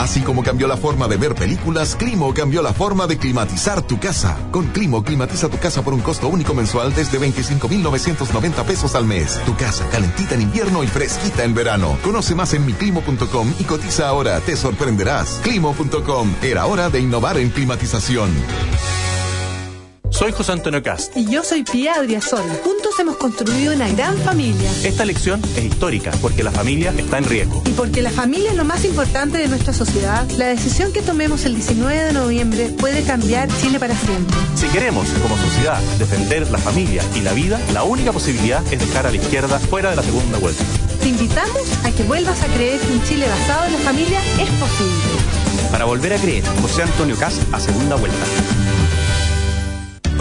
Así 0.01 0.21
como 0.21 0.41
cambió 0.41 0.67
la 0.67 0.77
forma 0.77 1.07
de 1.07 1.15
ver 1.15 1.35
películas, 1.35 1.95
Climo 1.95 2.33
cambió 2.33 2.63
la 2.63 2.73
forma 2.73 3.05
de 3.05 3.19
climatizar 3.19 3.83
tu 3.83 3.99
casa. 3.99 4.35
Con 4.49 4.65
Climo, 4.69 5.03
climatiza 5.03 5.47
tu 5.47 5.59
casa 5.59 5.83
por 5.83 5.93
un 5.93 5.99
costo 5.99 6.27
único 6.27 6.55
mensual 6.55 6.91
desde 6.95 7.19
25,990 7.19 8.63
pesos 8.63 8.95
al 8.95 9.05
mes. 9.05 9.39
Tu 9.45 9.55
casa 9.55 9.87
calentita 9.91 10.33
en 10.33 10.41
invierno 10.41 10.83
y 10.83 10.87
fresquita 10.87 11.43
en 11.43 11.53
verano. 11.53 11.99
Conoce 12.03 12.33
más 12.33 12.51
en 12.55 12.65
miclimo.com 12.65 13.53
y 13.59 13.63
cotiza 13.63 14.07
ahora. 14.07 14.39
Te 14.39 14.57
sorprenderás. 14.57 15.39
Climo.com. 15.43 16.33
Era 16.41 16.65
hora 16.65 16.89
de 16.89 16.99
innovar 16.99 17.37
en 17.37 17.51
climatización. 17.51 18.31
Soy 20.11 20.33
José 20.33 20.51
Antonio 20.51 20.83
Cast. 20.83 21.15
Y 21.15 21.25
yo 21.25 21.43
soy 21.43 21.63
Pía 21.63 21.95
Adriasol. 21.95 22.43
Juntos 22.63 22.99
hemos 22.99 23.15
construido 23.15 23.73
una 23.73 23.89
gran 23.89 24.17
familia. 24.17 24.69
Esta 24.83 25.03
elección 25.03 25.41
es 25.55 25.63
histórica 25.63 26.11
porque 26.21 26.43
la 26.43 26.51
familia 26.51 26.93
está 26.97 27.17
en 27.17 27.23
riesgo. 27.23 27.63
Y 27.65 27.71
porque 27.71 28.01
la 28.01 28.11
familia 28.11 28.51
es 28.51 28.57
lo 28.57 28.65
más 28.65 28.83
importante 28.83 29.37
de 29.37 29.47
nuestra 29.47 29.73
sociedad, 29.73 30.29
la 30.31 30.47
decisión 30.47 30.91
que 30.91 31.01
tomemos 31.01 31.45
el 31.45 31.55
19 31.55 32.03
de 32.03 32.13
noviembre 32.13 32.69
puede 32.77 33.03
cambiar 33.03 33.47
Chile 33.61 33.79
para 33.79 33.95
siempre. 33.95 34.35
Si 34.55 34.67
queremos, 34.67 35.07
como 35.23 35.37
sociedad, 35.37 35.81
defender 35.97 36.49
la 36.51 36.57
familia 36.57 37.03
y 37.15 37.21
la 37.21 37.33
vida, 37.33 37.59
la 37.73 37.83
única 37.83 38.11
posibilidad 38.11 38.61
es 38.71 38.79
dejar 38.79 39.07
a 39.07 39.11
la 39.11 39.17
izquierda 39.17 39.59
fuera 39.59 39.91
de 39.91 39.95
la 39.95 40.03
segunda 40.03 40.37
vuelta. 40.37 40.63
Te 41.01 41.07
invitamos 41.07 41.63
a 41.83 41.91
que 41.91 42.03
vuelvas 42.03 42.43
a 42.43 42.47
creer 42.47 42.79
que 42.79 42.93
un 42.93 43.03
Chile 43.03 43.27
basado 43.27 43.65
en 43.65 43.73
la 43.73 43.79
familia 43.79 44.19
es 44.39 44.49
posible. 44.49 45.71
Para 45.71 45.85
volver 45.85 46.13
a 46.13 46.17
creer, 46.17 46.43
José 46.61 46.83
Antonio 46.83 47.15
Cast 47.17 47.41
a 47.53 47.59
segunda 47.59 47.95
vuelta. 47.95 48.25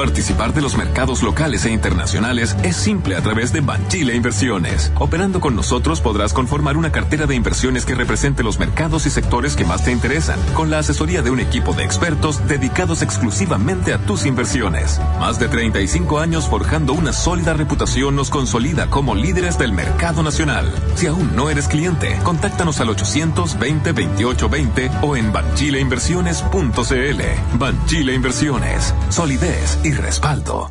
Participar 0.00 0.54
de 0.54 0.62
los 0.62 0.78
mercados 0.78 1.22
locales 1.22 1.66
e 1.66 1.70
internacionales 1.70 2.56
es 2.62 2.74
simple 2.74 3.16
a 3.16 3.20
través 3.20 3.52
de 3.52 3.60
Banchile 3.60 4.14
Inversiones. 4.14 4.90
Operando 4.98 5.40
con 5.40 5.54
nosotros 5.54 6.00
podrás 6.00 6.32
conformar 6.32 6.78
una 6.78 6.90
cartera 6.90 7.26
de 7.26 7.34
inversiones 7.34 7.84
que 7.84 7.94
represente 7.94 8.42
los 8.42 8.58
mercados 8.58 9.04
y 9.04 9.10
sectores 9.10 9.56
que 9.56 9.66
más 9.66 9.84
te 9.84 9.92
interesan, 9.92 10.40
con 10.54 10.70
la 10.70 10.78
asesoría 10.78 11.20
de 11.20 11.30
un 11.30 11.38
equipo 11.38 11.74
de 11.74 11.84
expertos 11.84 12.48
dedicados 12.48 13.02
exclusivamente 13.02 13.92
a 13.92 13.98
tus 13.98 14.24
inversiones. 14.24 14.98
Más 15.18 15.38
de 15.38 15.48
35 15.48 16.18
años 16.18 16.48
forjando 16.48 16.94
una 16.94 17.12
sólida 17.12 17.52
reputación 17.52 18.16
nos 18.16 18.30
consolida 18.30 18.88
como 18.88 19.14
líderes 19.14 19.58
del 19.58 19.74
mercado 19.74 20.22
nacional. 20.22 20.72
Si 20.94 21.08
aún 21.08 21.36
no 21.36 21.50
eres 21.50 21.68
cliente, 21.68 22.18
contáctanos 22.24 22.80
al 22.80 22.88
820 22.88 23.92
2820 23.92 24.90
o 25.02 25.14
en 25.14 25.30
banchileinversiones.cl. 25.30 27.58
Banchile 27.58 28.14
Inversiones. 28.14 28.94
Solidez 29.10 29.78
y 29.84 29.89
respaldo. 29.92 30.70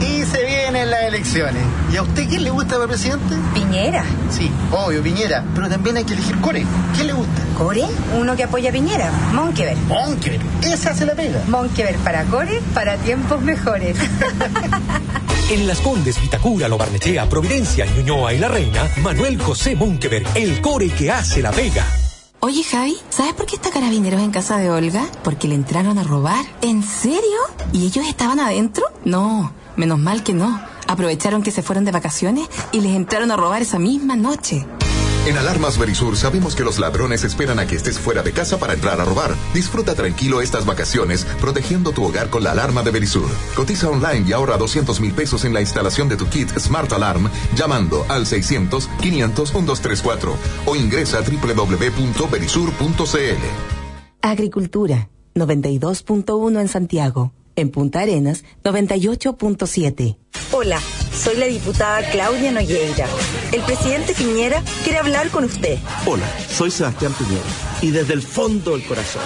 Y 0.00 0.24
se 0.24 0.44
vienen 0.44 0.90
las 0.90 1.02
elecciones. 1.02 1.62
¿Y 1.92 1.96
a 1.96 2.02
usted 2.02 2.28
quién 2.28 2.44
le 2.44 2.50
gusta 2.50 2.76
para 2.76 2.88
presidente? 2.88 3.36
Piñera. 3.52 4.04
Sí, 4.30 4.50
obvio, 4.72 5.02
Piñera. 5.02 5.44
Pero 5.54 5.68
también 5.68 5.96
hay 5.98 6.04
que 6.04 6.14
elegir 6.14 6.40
Core. 6.40 6.64
¿Quién 6.94 7.08
le 7.08 7.12
gusta? 7.12 7.42
¿Core? 7.58 7.84
Uno 8.18 8.34
que 8.36 8.44
apoya 8.44 8.70
a 8.70 8.72
Piñera. 8.72 9.10
Monkever. 9.32 9.76
Monkever. 9.76 10.40
Esa 10.62 10.94
se 10.94 11.04
la 11.04 11.14
pega. 11.14 11.42
Monkever 11.48 11.96
para 11.96 12.24
Core, 12.24 12.60
para 12.74 12.96
tiempos 12.96 13.42
mejores. 13.42 13.96
En 15.50 15.66
Las 15.66 15.80
Condes, 15.80 16.20
Vitacura, 16.20 16.68
Lo 16.68 16.78
Barnechea, 16.78 17.28
Providencia, 17.28 17.84
Ñuñoa 17.84 18.32
y 18.32 18.38
La 18.38 18.46
Reina, 18.46 18.88
Manuel 19.02 19.36
José 19.42 19.74
Monkever, 19.74 20.24
el 20.36 20.60
core 20.60 20.90
que 20.90 21.10
hace 21.10 21.42
la 21.42 21.50
pega. 21.50 21.84
Oye, 22.42 22.64
Javi, 22.64 22.96
¿sabes 23.10 23.34
por 23.34 23.44
qué 23.44 23.56
está 23.56 23.70
carabineros 23.70 24.22
en 24.22 24.30
casa 24.30 24.56
de 24.56 24.70
Olga? 24.70 25.06
Porque 25.22 25.46
le 25.46 25.54
entraron 25.54 25.98
a 25.98 26.04
robar. 26.04 26.42
¿En 26.62 26.82
serio? 26.82 27.38
¿Y 27.74 27.84
ellos 27.84 28.06
estaban 28.06 28.40
adentro? 28.40 28.86
No, 29.04 29.52
menos 29.76 29.98
mal 29.98 30.22
que 30.22 30.32
no. 30.32 30.58
Aprovecharon 30.86 31.42
que 31.42 31.50
se 31.50 31.62
fueron 31.62 31.84
de 31.84 31.92
vacaciones 31.92 32.48
y 32.72 32.80
les 32.80 32.96
entraron 32.96 33.30
a 33.30 33.36
robar 33.36 33.60
esa 33.60 33.78
misma 33.78 34.16
noche. 34.16 34.66
En 35.26 35.36
Alarmas 35.36 35.76
Verisur 35.78 36.16
sabemos 36.16 36.54
que 36.56 36.64
los 36.64 36.78
ladrones 36.78 37.24
esperan 37.24 37.58
a 37.58 37.66
que 37.66 37.76
estés 37.76 37.98
fuera 37.98 38.22
de 38.22 38.32
casa 38.32 38.58
para 38.58 38.72
entrar 38.72 39.00
a 39.00 39.04
robar. 39.04 39.36
Disfruta 39.52 39.94
tranquilo 39.94 40.40
estas 40.40 40.64
vacaciones 40.64 41.26
protegiendo 41.40 41.92
tu 41.92 42.04
hogar 42.04 42.30
con 42.30 42.42
la 42.42 42.52
alarma 42.52 42.82
de 42.82 42.90
Verisur. 42.90 43.28
Cotiza 43.54 43.90
online 43.90 44.24
y 44.26 44.32
ahorra 44.32 44.56
200 44.56 44.98
mil 45.00 45.12
pesos 45.12 45.44
en 45.44 45.52
la 45.52 45.60
instalación 45.60 46.08
de 46.08 46.16
tu 46.16 46.26
kit 46.26 46.48
Smart 46.58 46.90
Alarm 46.92 47.28
llamando 47.54 48.06
al 48.08 48.26
600 48.26 48.88
500 49.00 49.54
1234 49.54 50.36
o 50.64 50.74
ingresa 50.74 51.18
a 51.18 51.22
www.verisur.cl. 51.22 51.80
Agricultura 54.22 55.10
92.1 55.34 56.60
en 56.60 56.68
Santiago. 56.68 57.32
En 57.60 57.70
Punta 57.70 58.00
Arenas 58.00 58.44
98.7. 58.64 60.16
Hola, 60.52 60.80
soy 61.12 61.36
la 61.36 61.46
diputada 61.46 62.10
Claudia 62.10 62.50
Nogueira. 62.50 63.06
El 63.52 63.60
presidente 63.62 64.14
Piñera 64.14 64.62
quiere 64.82 64.98
hablar 64.98 65.28
con 65.30 65.44
usted. 65.44 65.78
Hola, 66.06 66.26
soy 66.48 66.70
Sebastián 66.70 67.12
Piñera 67.12 67.44
y 67.82 67.90
desde 67.90 68.14
el 68.14 68.22
fondo 68.22 68.72
del 68.72 68.84
corazón 68.84 69.22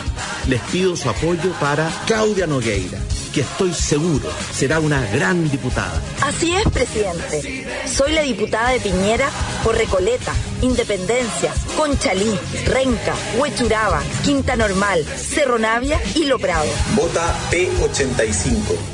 les 0.48 0.60
pido 0.62 0.96
su 0.96 1.08
apoyo 1.08 1.52
para 1.60 1.88
Claudia 2.06 2.46
Nogueira, 2.46 2.98
que 3.34 3.40
estoy 3.40 3.74
seguro 3.74 4.30
será 4.52 4.78
una 4.78 5.04
gran 5.10 5.50
diputada. 5.50 6.00
Así 6.22 6.54
es, 6.54 6.62
presidente. 6.70 7.66
Soy 7.86 8.12
la 8.12 8.22
diputada 8.22 8.70
de 8.70 8.80
Piñera 8.80 9.28
por 9.64 9.76
Recoleta, 9.76 10.32
Independencia, 10.62 11.52
Conchalí, 11.76 12.38
Renca, 12.66 13.14
Huechuraba, 13.36 14.02
Quinta 14.24 14.54
Normal, 14.54 15.04
Cerro 15.04 15.58
Navia 15.58 16.00
y 16.14 16.26
Lo 16.26 16.38
Prado. 16.38 16.70
Vota 16.94 17.34
P85. 17.50 18.93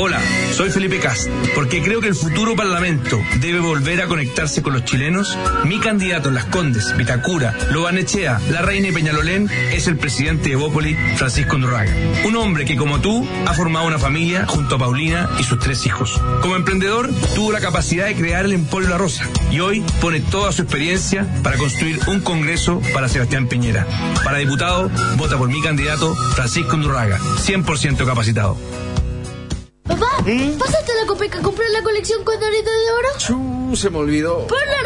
Hola, 0.00 0.20
soy 0.52 0.70
Felipe 0.70 1.00
Cast. 1.00 1.28
Porque 1.56 1.82
creo 1.82 2.00
que 2.00 2.06
el 2.06 2.14
futuro 2.14 2.54
Parlamento 2.54 3.20
debe 3.40 3.58
volver 3.58 4.00
a 4.00 4.06
conectarse 4.06 4.62
con 4.62 4.72
los 4.72 4.84
chilenos. 4.84 5.36
Mi 5.64 5.80
candidato 5.80 6.28
en 6.28 6.36
Las 6.36 6.44
Condes, 6.44 6.96
Vitacura, 6.96 7.52
Lobanechea, 7.72 8.40
La 8.52 8.62
Reina 8.62 8.88
y 8.88 8.92
Peñalolén 8.92 9.50
es 9.72 9.88
el 9.88 9.98
presidente 9.98 10.50
de 10.50 10.56
Bópoli, 10.56 10.94
Francisco 11.16 11.56
Andorraga. 11.56 11.92
Un 12.24 12.36
hombre 12.36 12.64
que, 12.64 12.76
como 12.76 13.00
tú, 13.00 13.28
ha 13.44 13.52
formado 13.54 13.88
una 13.88 13.98
familia 13.98 14.46
junto 14.46 14.76
a 14.76 14.78
Paulina 14.78 15.30
y 15.40 15.42
sus 15.42 15.58
tres 15.58 15.84
hijos. 15.84 16.12
Como 16.42 16.54
emprendedor, 16.54 17.10
tuvo 17.34 17.50
la 17.50 17.58
capacidad 17.58 18.06
de 18.06 18.14
crear 18.14 18.44
el 18.44 18.52
Emporio 18.52 18.90
La 18.90 18.98
Rosa 18.98 19.28
y 19.50 19.58
hoy 19.58 19.84
pone 20.00 20.20
toda 20.20 20.52
su 20.52 20.62
experiencia 20.62 21.26
para 21.42 21.56
construir 21.56 21.98
un 22.06 22.20
congreso 22.20 22.80
para 22.94 23.08
Sebastián 23.08 23.48
Piñera. 23.48 23.84
Para 24.22 24.38
diputado, 24.38 24.92
vota 25.16 25.36
por 25.36 25.48
mi 25.48 25.60
candidato, 25.60 26.14
Francisco 26.36 26.74
Andorraga, 26.74 27.18
100% 27.18 28.06
capacitado. 28.06 28.56
¿Pasaste 30.58 30.92
la 31.00 31.06
Copeca 31.06 31.38
a 31.38 31.42
comprar 31.42 31.70
la 31.70 31.82
colección 31.82 32.22
Condorito 32.24 32.70
de 32.70 32.92
Oro? 32.92 33.08
Chú, 33.18 33.76
se 33.76 33.88
me 33.88 33.98
olvidó. 33.98 34.46
¡Por 34.46 34.58
la 34.66 34.82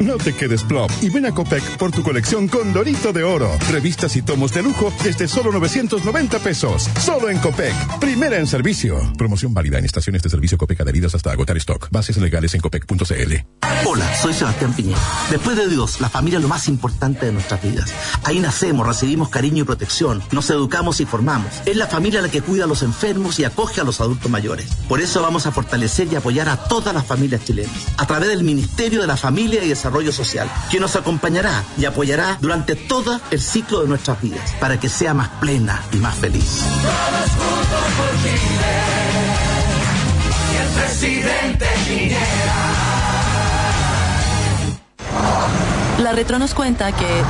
No 0.00 0.16
te 0.18 0.34
quedes 0.34 0.62
plop 0.62 0.90
y 1.00 1.08
ven 1.08 1.24
a 1.24 1.32
Copec 1.32 1.62
por 1.78 1.90
tu 1.90 2.02
colección 2.02 2.48
Condorito 2.48 3.14
de 3.14 3.24
Oro. 3.24 3.50
Revistas 3.70 4.14
y 4.16 4.22
tomos 4.22 4.52
de 4.52 4.62
lujo 4.62 4.92
desde 5.02 5.26
solo 5.26 5.50
990 5.52 6.38
pesos. 6.40 6.90
Solo 7.00 7.30
en 7.30 7.38
Copec. 7.38 7.74
Primera 7.98 8.36
en 8.36 8.46
servicio. 8.46 8.98
Promoción 9.16 9.54
válida 9.54 9.78
en 9.78 9.86
estaciones 9.86 10.22
de 10.22 10.28
servicio 10.28 10.58
Copec 10.58 10.80
adheridas 10.82 11.14
hasta 11.14 11.32
agotar 11.32 11.56
stock. 11.56 11.88
Bases 11.90 12.18
legales 12.18 12.54
en 12.54 12.60
copec.cl. 12.60 13.34
Hola, 13.86 14.16
soy 14.16 14.34
Sebastián 14.34 14.74
Piñera. 14.74 15.00
Después 15.30 15.56
de 15.56 15.68
Dios, 15.68 16.00
la 16.00 16.10
familia 16.10 16.38
es 16.38 16.42
lo 16.42 16.48
más 16.48 16.68
importante 16.68 17.26
de 17.26 17.32
nuestras 17.32 17.62
vidas. 17.62 17.94
Ahí 18.24 18.40
nacemos, 18.40 18.86
recibimos 18.86 19.30
cariño 19.30 19.62
y 19.62 19.66
protección, 19.66 20.22
nos 20.30 20.50
educamos 20.50 21.00
y 21.00 21.06
formamos. 21.06 21.50
Es 21.64 21.76
la 21.76 21.86
familia 21.86 22.20
la 22.20 22.28
que 22.28 22.42
cuida 22.42 22.64
a 22.64 22.66
los 22.66 22.82
enfermos 22.82 23.38
y 23.38 23.44
acoge 23.44 23.80
a 23.80 23.84
los 23.84 24.00
adultos 24.00 24.30
mayores. 24.30 24.68
Por 24.88 25.00
eso 25.00 25.22
vamos 25.22 25.46
a 25.46 25.52
fortalecer 25.52 26.08
y 26.12 26.16
apoyar 26.16 26.48
a 26.48 26.56
todas 26.64 26.92
las 26.92 27.06
familias 27.06 27.44
chilenas 27.44 27.72
a 27.96 28.06
través 28.06 28.28
del 28.28 28.42
Ministerio 28.42 29.00
de 29.00 29.06
la 29.06 29.16
Familia 29.16 29.37
y 29.38 29.68
Desarrollo 29.68 30.12
Social, 30.12 30.50
que 30.70 30.80
nos 30.80 30.96
acompañará 30.96 31.62
y 31.76 31.84
apoyará 31.84 32.38
durante 32.40 32.74
todo 32.74 33.20
el 33.30 33.40
ciclo 33.40 33.82
de 33.82 33.88
nuestras 33.88 34.20
vidas 34.20 34.54
para 34.58 34.80
que 34.80 34.88
sea 34.88 35.14
más 35.14 35.28
plena 35.40 35.80
y 35.92 35.96
más 35.96 36.16
feliz. 36.16 36.64
Todos 36.82 37.30
juntos 37.30 37.84
por 37.96 38.10
Chile. 38.22 38.38
Y 40.52 40.56
el 40.56 40.68
presidente 40.82 41.66
La 46.02 46.12
Retro 46.12 46.38
nos 46.38 46.54
cuenta 46.54 46.92
que 46.92 47.22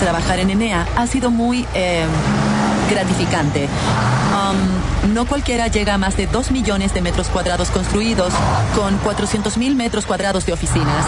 trabajar 0.00 0.38
en 0.38 0.50
Enea 0.50 0.86
ha 0.96 1.06
sido 1.06 1.30
muy 1.30 1.66
eh, 1.74 2.04
gratificante. 2.90 3.68
No 5.12 5.26
cualquiera 5.26 5.68
llega 5.68 5.92
a 5.92 5.98
más 5.98 6.16
de 6.16 6.26
2 6.26 6.52
millones 6.52 6.94
de 6.94 7.02
metros 7.02 7.28
cuadrados 7.28 7.70
construidos 7.70 8.32
con 8.74 8.96
400 8.98 9.58
mil 9.58 9.76
metros 9.76 10.06
cuadrados 10.06 10.46
de 10.46 10.54
oficinas. 10.54 11.04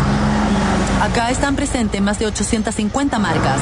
Acá 1.01 1.31
están 1.31 1.57
presentes 1.57 2.03
más 2.03 2.19
de 2.19 2.27
850 2.27 3.19
marcas. 3.19 3.61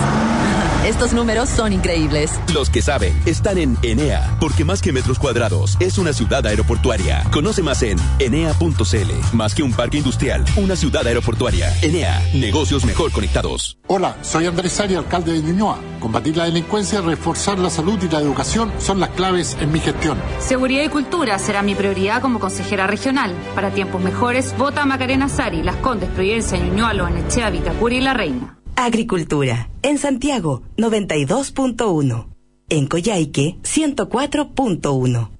Estos 0.84 1.12
números 1.12 1.48
son 1.48 1.72
increíbles. 1.72 2.32
Los 2.52 2.68
que 2.68 2.82
saben 2.82 3.16
están 3.24 3.56
en 3.56 3.78
Enea, 3.82 4.36
porque 4.40 4.64
más 4.64 4.82
que 4.82 4.92
metros 4.92 5.16
cuadrados 5.16 5.76
es 5.78 5.96
una 5.96 6.12
ciudad 6.12 6.44
aeroportuaria. 6.44 7.22
Conoce 7.30 7.62
más 7.62 7.84
en 7.84 7.98
enea.cl. 8.18 9.36
Más 9.36 9.54
que 9.54 9.62
un 9.62 9.72
parque 9.72 9.98
industrial, 9.98 10.44
una 10.56 10.74
ciudad 10.74 11.06
aeroportuaria. 11.06 11.72
Enea, 11.82 12.20
negocios 12.34 12.84
mejor 12.84 13.12
conectados. 13.12 13.78
Hola, 13.86 14.16
soy 14.22 14.46
Andrés 14.46 14.80
Ari, 14.80 14.96
alcalde 14.96 15.34
de 15.34 15.42
Ñuñoa. 15.42 15.78
Combatir 16.00 16.36
la 16.36 16.46
delincuencia, 16.46 17.00
reforzar 17.00 17.60
la 17.60 17.70
salud 17.70 18.02
y 18.02 18.08
la 18.08 18.18
educación 18.18 18.72
son 18.78 18.98
las 18.98 19.10
claves 19.10 19.56
en 19.60 19.70
mi 19.70 19.78
gestión. 19.78 20.20
Seguridad 20.40 20.82
y 20.82 20.88
cultura 20.88 21.38
será 21.38 21.62
mi 21.62 21.76
prioridad 21.76 22.20
como 22.20 22.40
consejera 22.40 22.88
regional. 22.88 23.32
Para 23.54 23.70
tiempos 23.70 24.02
mejores, 24.02 24.52
vota 24.58 24.84
Macarena 24.84 25.28
Sari, 25.28 25.62
Las 25.62 25.76
Condes, 25.76 26.10
Providencia, 26.10 26.58
Ñuñoa, 26.58 26.92
Loanechea, 26.92 27.50
Vitacura 27.50 27.94
y 27.94 28.00
La 28.00 28.14
Reina. 28.14 28.58
Agricultura. 28.76 29.68
En 29.82 29.98
Santiago, 29.98 30.62
92.1. 30.76 32.26
En 32.68 32.86
Coyhaique, 32.86 33.58
104.1. 33.62 35.30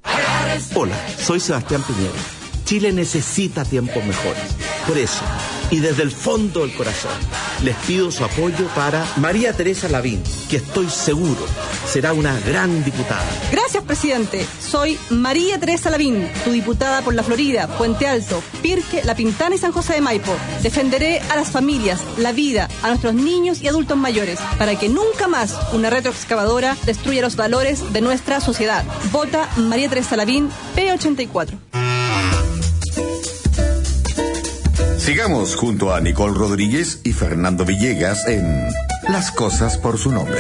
Hola, 0.75 0.97
soy 1.19 1.41
Sebastián 1.41 1.83
Piñera. 1.83 2.13
Chile 2.65 2.93
necesita 2.93 3.65
tiempos 3.65 4.05
mejores. 4.05 4.57
Por 4.87 4.99
eso, 4.99 5.23
y 5.73 5.81
desde 5.81 6.03
el 6.03 6.13
fondo 6.13 6.61
del 6.61 6.73
corazón, 6.75 7.11
les 7.65 7.75
pido 7.87 8.11
su 8.11 8.25
apoyo 8.25 8.67
para 8.77 9.05
María 9.17 9.55
Teresa 9.55 9.89
Lavín, 9.89 10.23
que 10.49 10.59
estoy 10.59 10.89
seguro 10.89 11.47
será 11.87 12.13
una 12.13 12.39
gran 12.41 12.85
diputada. 12.85 13.25
Gracias, 13.51 13.83
presidente. 13.85 14.47
Soy 14.61 14.99
María 15.11 15.59
Teresa 15.59 15.91
Lavín, 15.91 16.29
tu 16.45 16.51
diputada 16.51 17.03
por 17.03 17.15
la 17.15 17.23
Florida, 17.23 17.67
Puente 17.79 18.07
Alto, 18.07 18.43
Pirque, 18.63 19.03
La 19.05 19.15
Pintana 19.15 19.55
y 19.55 19.59
San 19.59 19.73
José 19.73 19.95
de 19.95 20.01
Maipo. 20.01 20.35
Defenderé 20.63 21.21
a 21.31 21.37
las 21.37 21.51
familias, 21.51 22.01
la 22.19 22.33
vida, 22.33 22.69
a 22.83 22.89
nuestros 22.89 23.15
niños 23.15 23.63
y 23.63 23.69
adultos 23.69 23.97
mayores, 23.97 24.39
para 24.59 24.79
que 24.79 24.89
nunca 24.89 25.29
más 25.29 25.57
una 25.73 25.91
retroexcavadora 25.91 26.77
destruya 26.85 27.23
los 27.23 27.37
valores 27.37 27.93
de 27.93 28.01
nuestra 28.01 28.41
sociedad. 28.41 28.85
Vota 29.11 29.49
María 29.57 29.89
Teresa 29.89 30.17
Lavín, 30.17 30.51
P84. 30.77 31.92
Sigamos 35.05 35.57
junto 35.57 35.93
a 35.95 36.01
Nicole 36.01 36.35
Rodríguez 36.35 37.01
y 37.05 37.13
Fernando 37.13 37.65
Villegas 37.65 38.27
en 38.29 38.69
Las 39.09 39.31
cosas 39.33 39.77
por 39.79 39.99
su 39.99 40.13
nombre. 40.13 40.39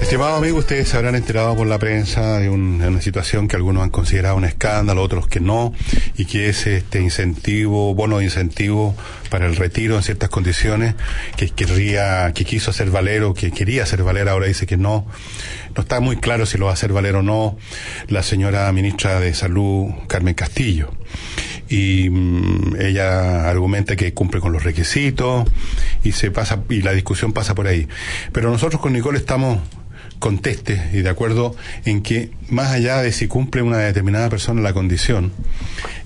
Estimado 0.00 0.36
amigo, 0.36 0.58
ustedes 0.58 0.88
se 0.88 0.96
habrán 0.96 1.16
enterado 1.16 1.54
por 1.56 1.66
la 1.66 1.78
prensa 1.78 2.38
de, 2.38 2.48
un- 2.48 2.78
de 2.78 2.88
una 2.88 3.00
situación 3.02 3.48
que 3.48 3.56
algunos 3.56 3.82
han 3.82 3.90
considerado 3.90 4.36
un 4.36 4.44
escándalo, 4.44 5.02
otros 5.02 5.26
que 5.26 5.40
no, 5.40 5.74
y 6.16 6.24
que 6.26 6.48
es 6.48 6.66
este 6.66 7.00
incentivo, 7.00 7.92
bono 7.94 8.18
de 8.18 8.24
incentivo 8.24 8.94
para 9.30 9.46
el 9.46 9.56
retiro 9.56 9.96
en 9.96 10.02
ciertas 10.04 10.28
condiciones, 10.30 10.94
que 11.36 11.50
querría, 11.50 12.32
que 12.34 12.44
quiso 12.44 12.70
hacer 12.70 12.90
valer 12.90 13.24
o 13.24 13.34
que 13.34 13.50
quería 13.50 13.82
hacer 13.82 14.02
valer, 14.04 14.28
ahora 14.28 14.46
dice 14.46 14.64
que 14.66 14.76
no. 14.76 15.06
No 15.76 15.82
está 15.82 15.98
muy 16.00 16.16
claro 16.16 16.46
si 16.46 16.56
lo 16.56 16.66
va 16.66 16.70
a 16.70 16.74
hacer 16.74 16.92
valer 16.92 17.16
o 17.16 17.22
no 17.22 17.58
la 18.08 18.22
señora 18.22 18.70
ministra 18.72 19.18
de 19.20 19.34
Salud, 19.34 19.88
Carmen 20.06 20.34
Castillo. 20.34 20.90
Y 21.68 22.08
mm, 22.10 22.76
ella 22.80 23.48
argumenta 23.48 23.96
que 23.96 24.12
cumple 24.14 24.40
con 24.40 24.52
los 24.52 24.62
requisitos 24.62 25.48
y 26.04 26.12
se 26.12 26.30
pasa 26.30 26.62
y 26.68 26.82
la 26.82 26.92
discusión 26.92 27.32
pasa 27.32 27.54
por 27.54 27.66
ahí. 27.66 27.88
Pero 28.32 28.50
nosotros 28.50 28.80
con 28.80 28.92
Nicole 28.92 29.18
estamos 29.18 29.60
conteste 30.18 30.90
y 30.92 31.02
de 31.02 31.08
acuerdo 31.08 31.54
en 31.84 32.02
que 32.02 32.30
más 32.48 32.70
allá 32.70 33.02
de 33.02 33.12
si 33.12 33.28
cumple 33.28 33.62
una 33.62 33.78
determinada 33.78 34.28
persona 34.28 34.60
la 34.62 34.72
condición, 34.72 35.32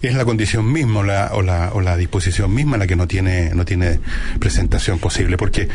es 0.02 0.14
la 0.14 0.24
condición 0.24 0.70
misma 0.72 1.00
o 1.00 1.02
la, 1.02 1.30
o 1.32 1.42
la, 1.42 1.70
o 1.72 1.80
la 1.80 1.96
disposición 1.96 2.52
misma 2.54 2.76
la 2.76 2.86
que 2.86 2.96
no 2.96 3.06
tiene, 3.06 3.50
no 3.54 3.64
tiene 3.64 4.00
presentación 4.38 4.98
posible. 4.98 5.36
Porque, 5.36 5.68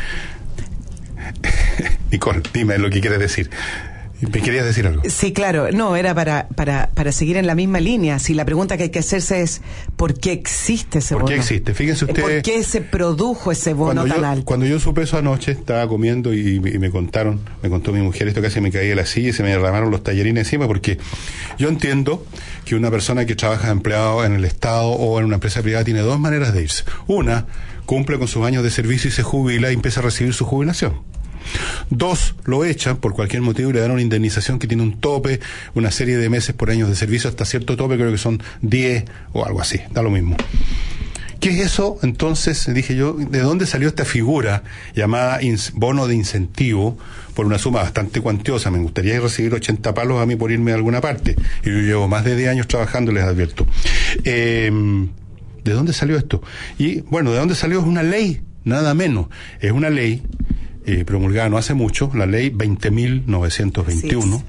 Nicole, 2.10 2.42
dime 2.52 2.78
lo 2.78 2.90
que 2.90 3.00
quieres 3.00 3.18
decir. 3.18 3.50
¿Me 4.20 4.40
querías 4.40 4.64
decir 4.64 4.86
algo? 4.86 5.02
Sí, 5.08 5.32
claro. 5.32 5.70
No, 5.72 5.94
era 5.94 6.14
para, 6.14 6.48
para, 6.54 6.88
para 6.94 7.12
seguir 7.12 7.36
en 7.36 7.46
la 7.46 7.54
misma 7.54 7.80
línea. 7.80 8.18
Si 8.18 8.32
la 8.32 8.46
pregunta 8.46 8.76
que 8.78 8.84
hay 8.84 8.88
que 8.90 9.00
hacerse 9.00 9.42
es 9.42 9.60
¿por 9.96 10.14
qué 10.18 10.32
existe 10.32 11.00
ese 11.00 11.14
¿Por 11.14 11.22
bono? 11.24 11.34
qué 11.34 11.40
existe? 11.40 11.74
Fíjense 11.74 12.06
ustedes- 12.06 12.22
¿Por 12.22 12.42
qué 12.42 12.62
se 12.64 12.80
produjo 12.80 13.52
ese 13.52 13.74
bono 13.74 14.06
tan 14.06 14.20
yo, 14.20 14.26
alto? 14.26 14.44
Cuando 14.46 14.64
yo 14.64 14.80
supe 14.80 15.02
eso 15.02 15.18
anoche, 15.18 15.52
estaba 15.52 15.86
comiendo 15.86 16.32
y, 16.32 16.56
y 16.56 16.60
me 16.78 16.90
contaron, 16.90 17.40
me 17.62 17.68
contó 17.68 17.92
mi 17.92 18.00
mujer, 18.00 18.28
esto 18.28 18.40
casi 18.40 18.60
me 18.62 18.70
caí 18.72 18.88
de 18.88 18.94
la 18.94 19.04
silla 19.04 19.28
y 19.28 19.32
se 19.34 19.42
me 19.42 19.50
derramaron 19.50 19.90
los 19.90 20.02
tallarines 20.02 20.46
encima, 20.46 20.66
porque 20.66 20.96
yo 21.58 21.68
entiendo 21.68 22.24
que 22.64 22.74
una 22.74 22.90
persona 22.90 23.26
que 23.26 23.34
trabaja 23.36 23.70
empleado 23.70 24.24
en 24.24 24.32
el 24.32 24.44
Estado 24.46 24.88
o 24.88 25.18
en 25.18 25.26
una 25.26 25.34
empresa 25.34 25.60
privada 25.62 25.84
tiene 25.84 26.00
dos 26.00 26.18
maneras 26.18 26.54
de 26.54 26.62
irse. 26.62 26.84
Una, 27.06 27.46
cumple 27.84 28.18
con 28.18 28.28
sus 28.28 28.44
años 28.46 28.62
de 28.64 28.70
servicio 28.70 29.08
y 29.08 29.12
se 29.12 29.22
jubila 29.22 29.70
y 29.70 29.74
empieza 29.74 30.00
a 30.00 30.04
recibir 30.04 30.32
su 30.32 30.46
jubilación. 30.46 30.94
Dos, 31.90 32.34
lo 32.44 32.64
echan 32.64 32.96
por 32.96 33.14
cualquier 33.14 33.42
motivo 33.42 33.70
y 33.70 33.72
le 33.74 33.80
dan 33.80 33.90
una 33.90 34.02
indemnización 34.02 34.58
que 34.58 34.66
tiene 34.66 34.82
un 34.82 35.00
tope, 35.00 35.40
una 35.74 35.90
serie 35.90 36.16
de 36.16 36.28
meses 36.28 36.54
por 36.54 36.70
años 36.70 36.88
de 36.88 36.96
servicio 36.96 37.30
hasta 37.30 37.44
cierto 37.44 37.76
tope, 37.76 37.96
creo 37.96 38.10
que 38.10 38.18
son 38.18 38.42
10 38.62 39.04
o 39.32 39.44
algo 39.44 39.60
así, 39.60 39.80
da 39.92 40.02
lo 40.02 40.10
mismo. 40.10 40.36
¿Qué 41.40 41.50
es 41.50 41.66
eso? 41.66 41.98
Entonces 42.02 42.72
dije 42.72 42.96
yo, 42.96 43.12
¿de 43.12 43.40
dónde 43.40 43.66
salió 43.66 43.88
esta 43.88 44.04
figura 44.04 44.62
llamada 44.94 45.38
bono 45.74 46.06
de 46.06 46.14
incentivo 46.14 46.96
por 47.34 47.46
una 47.46 47.58
suma 47.58 47.82
bastante 47.82 48.20
cuantiosa? 48.20 48.70
Me 48.70 48.78
gustaría 48.78 49.20
recibir 49.20 49.52
80 49.54 49.94
palos 49.94 50.20
a 50.20 50.26
mí 50.26 50.34
por 50.34 50.50
irme 50.50 50.72
a 50.72 50.76
alguna 50.76 51.00
parte. 51.00 51.36
Y 51.62 51.70
yo 51.70 51.78
llevo 51.80 52.08
más 52.08 52.24
de 52.24 52.36
10 52.36 52.50
años 52.50 52.68
trabajando, 52.68 53.12
les 53.12 53.24
advierto. 53.24 53.66
Eh, 54.24 54.70
¿De 55.62 55.72
dónde 55.72 55.92
salió 55.92 56.16
esto? 56.16 56.42
Y 56.78 57.00
bueno, 57.02 57.32
¿de 57.32 57.38
dónde 57.38 57.54
salió? 57.54 57.80
Es 57.80 57.86
una 57.86 58.02
ley, 58.02 58.40
nada 58.64 58.94
menos. 58.94 59.26
Es 59.60 59.72
una 59.72 59.90
ley 59.90 60.22
eh, 60.86 61.04
promulgada 61.04 61.48
no 61.48 61.58
hace 61.58 61.74
mucho, 61.74 62.10
la 62.14 62.26
ley 62.26 62.50
20.921. 62.50 64.42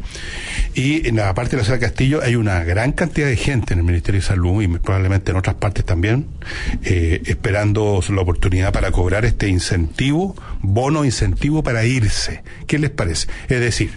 Y 0.76 1.08
en 1.08 1.16
la 1.16 1.34
parte 1.34 1.52
de 1.52 1.58
la 1.58 1.64
ciudad 1.64 1.80
de 1.80 1.86
Castillo 1.88 2.22
hay 2.22 2.36
una 2.36 2.64
gran 2.64 2.92
cantidad 2.92 3.28
de 3.28 3.36
gente 3.36 3.74
en 3.74 3.80
el 3.80 3.86
Ministerio 3.86 4.22
de 4.22 4.28
Salud 4.28 4.62
y 4.62 4.68
probablemente 4.68 5.32
en 5.32 5.38
otras 5.38 5.56
partes 5.56 5.84
también, 5.84 6.28
eh, 6.84 7.24
esperando 7.26 8.04
la 8.08 8.22
oportunidad 8.22 8.72
para 8.72 8.92
cobrar 8.92 9.26
este 9.26 9.48
incentivo, 9.48 10.36
bono 10.62 11.06
incentivo 11.06 11.64
para 11.64 11.86
irse. 11.86 12.44
¿Qué 12.68 12.78
les 12.78 12.92
parece? 12.92 13.28
Es 13.50 13.60
decir, 13.60 13.90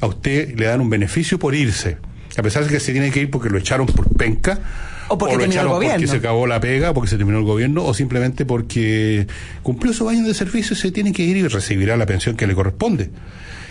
a 0.00 0.06
usted 0.06 0.58
le 0.58 0.64
dan 0.64 0.80
un 0.80 0.88
beneficio 0.88 1.38
por 1.38 1.54
irse, 1.54 1.98
a 2.38 2.42
pesar 2.42 2.64
de 2.64 2.70
que 2.70 2.80
se 2.80 2.92
tiene 2.92 3.10
que 3.10 3.20
ir 3.20 3.30
porque 3.30 3.50
lo 3.50 3.58
echaron 3.58 3.86
por 3.86 4.08
penca. 4.16 4.58
O 5.08 5.18
porque 5.18 5.34
terminó 5.36 5.44
el 5.44 5.52
echaron 5.52 5.72
porque 5.72 5.86
gobierno. 5.88 6.08
se 6.08 6.16
acabó 6.16 6.46
la 6.46 6.60
pega, 6.60 6.92
porque 6.94 7.08
se 7.10 7.16
terminó 7.16 7.38
el 7.38 7.44
gobierno, 7.44 7.84
o 7.84 7.94
simplemente 7.94 8.44
porque 8.44 9.26
cumplió 9.62 9.92
su 9.92 10.08
año 10.08 10.26
de 10.26 10.34
servicio 10.34 10.74
y 10.74 10.76
se 10.78 10.90
tiene 10.92 11.12
que 11.12 11.22
ir 11.22 11.36
y 11.36 11.46
recibirá 11.46 11.96
la 11.96 12.06
pensión 12.06 12.36
que 12.36 12.46
le 12.46 12.54
corresponde. 12.54 13.10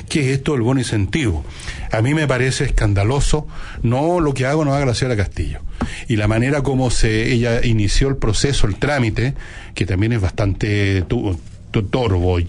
¿Qué 0.08 0.20
es 0.22 0.28
esto 0.38 0.52
del 0.54 0.62
bono 0.62 0.80
incentivo? 0.80 1.44
A 1.92 2.02
mí 2.02 2.14
me 2.14 2.28
parece 2.28 2.64
escandaloso, 2.66 3.48
no 3.82 4.20
lo 4.20 4.34
que 4.36 4.46
hago 4.46 4.64
no 4.64 4.74
haga 4.76 4.86
la 4.86 4.94
señora 4.94 5.18
Castillo. 5.18 5.62
Y 6.08 6.16
la 6.16 6.28
manera 6.28 6.62
como 6.62 6.92
se 6.92 7.34
ella 7.34 7.66
inició 7.66 8.08
el 8.10 8.18
proceso, 8.18 8.68
el 8.68 8.76
trámite, 8.76 9.34
que 9.74 9.86
también 9.88 10.14
es 10.14 10.22
bastante 10.22 11.02
tu- 11.04 11.40
torvo, 11.84 12.40
y- 12.40 12.48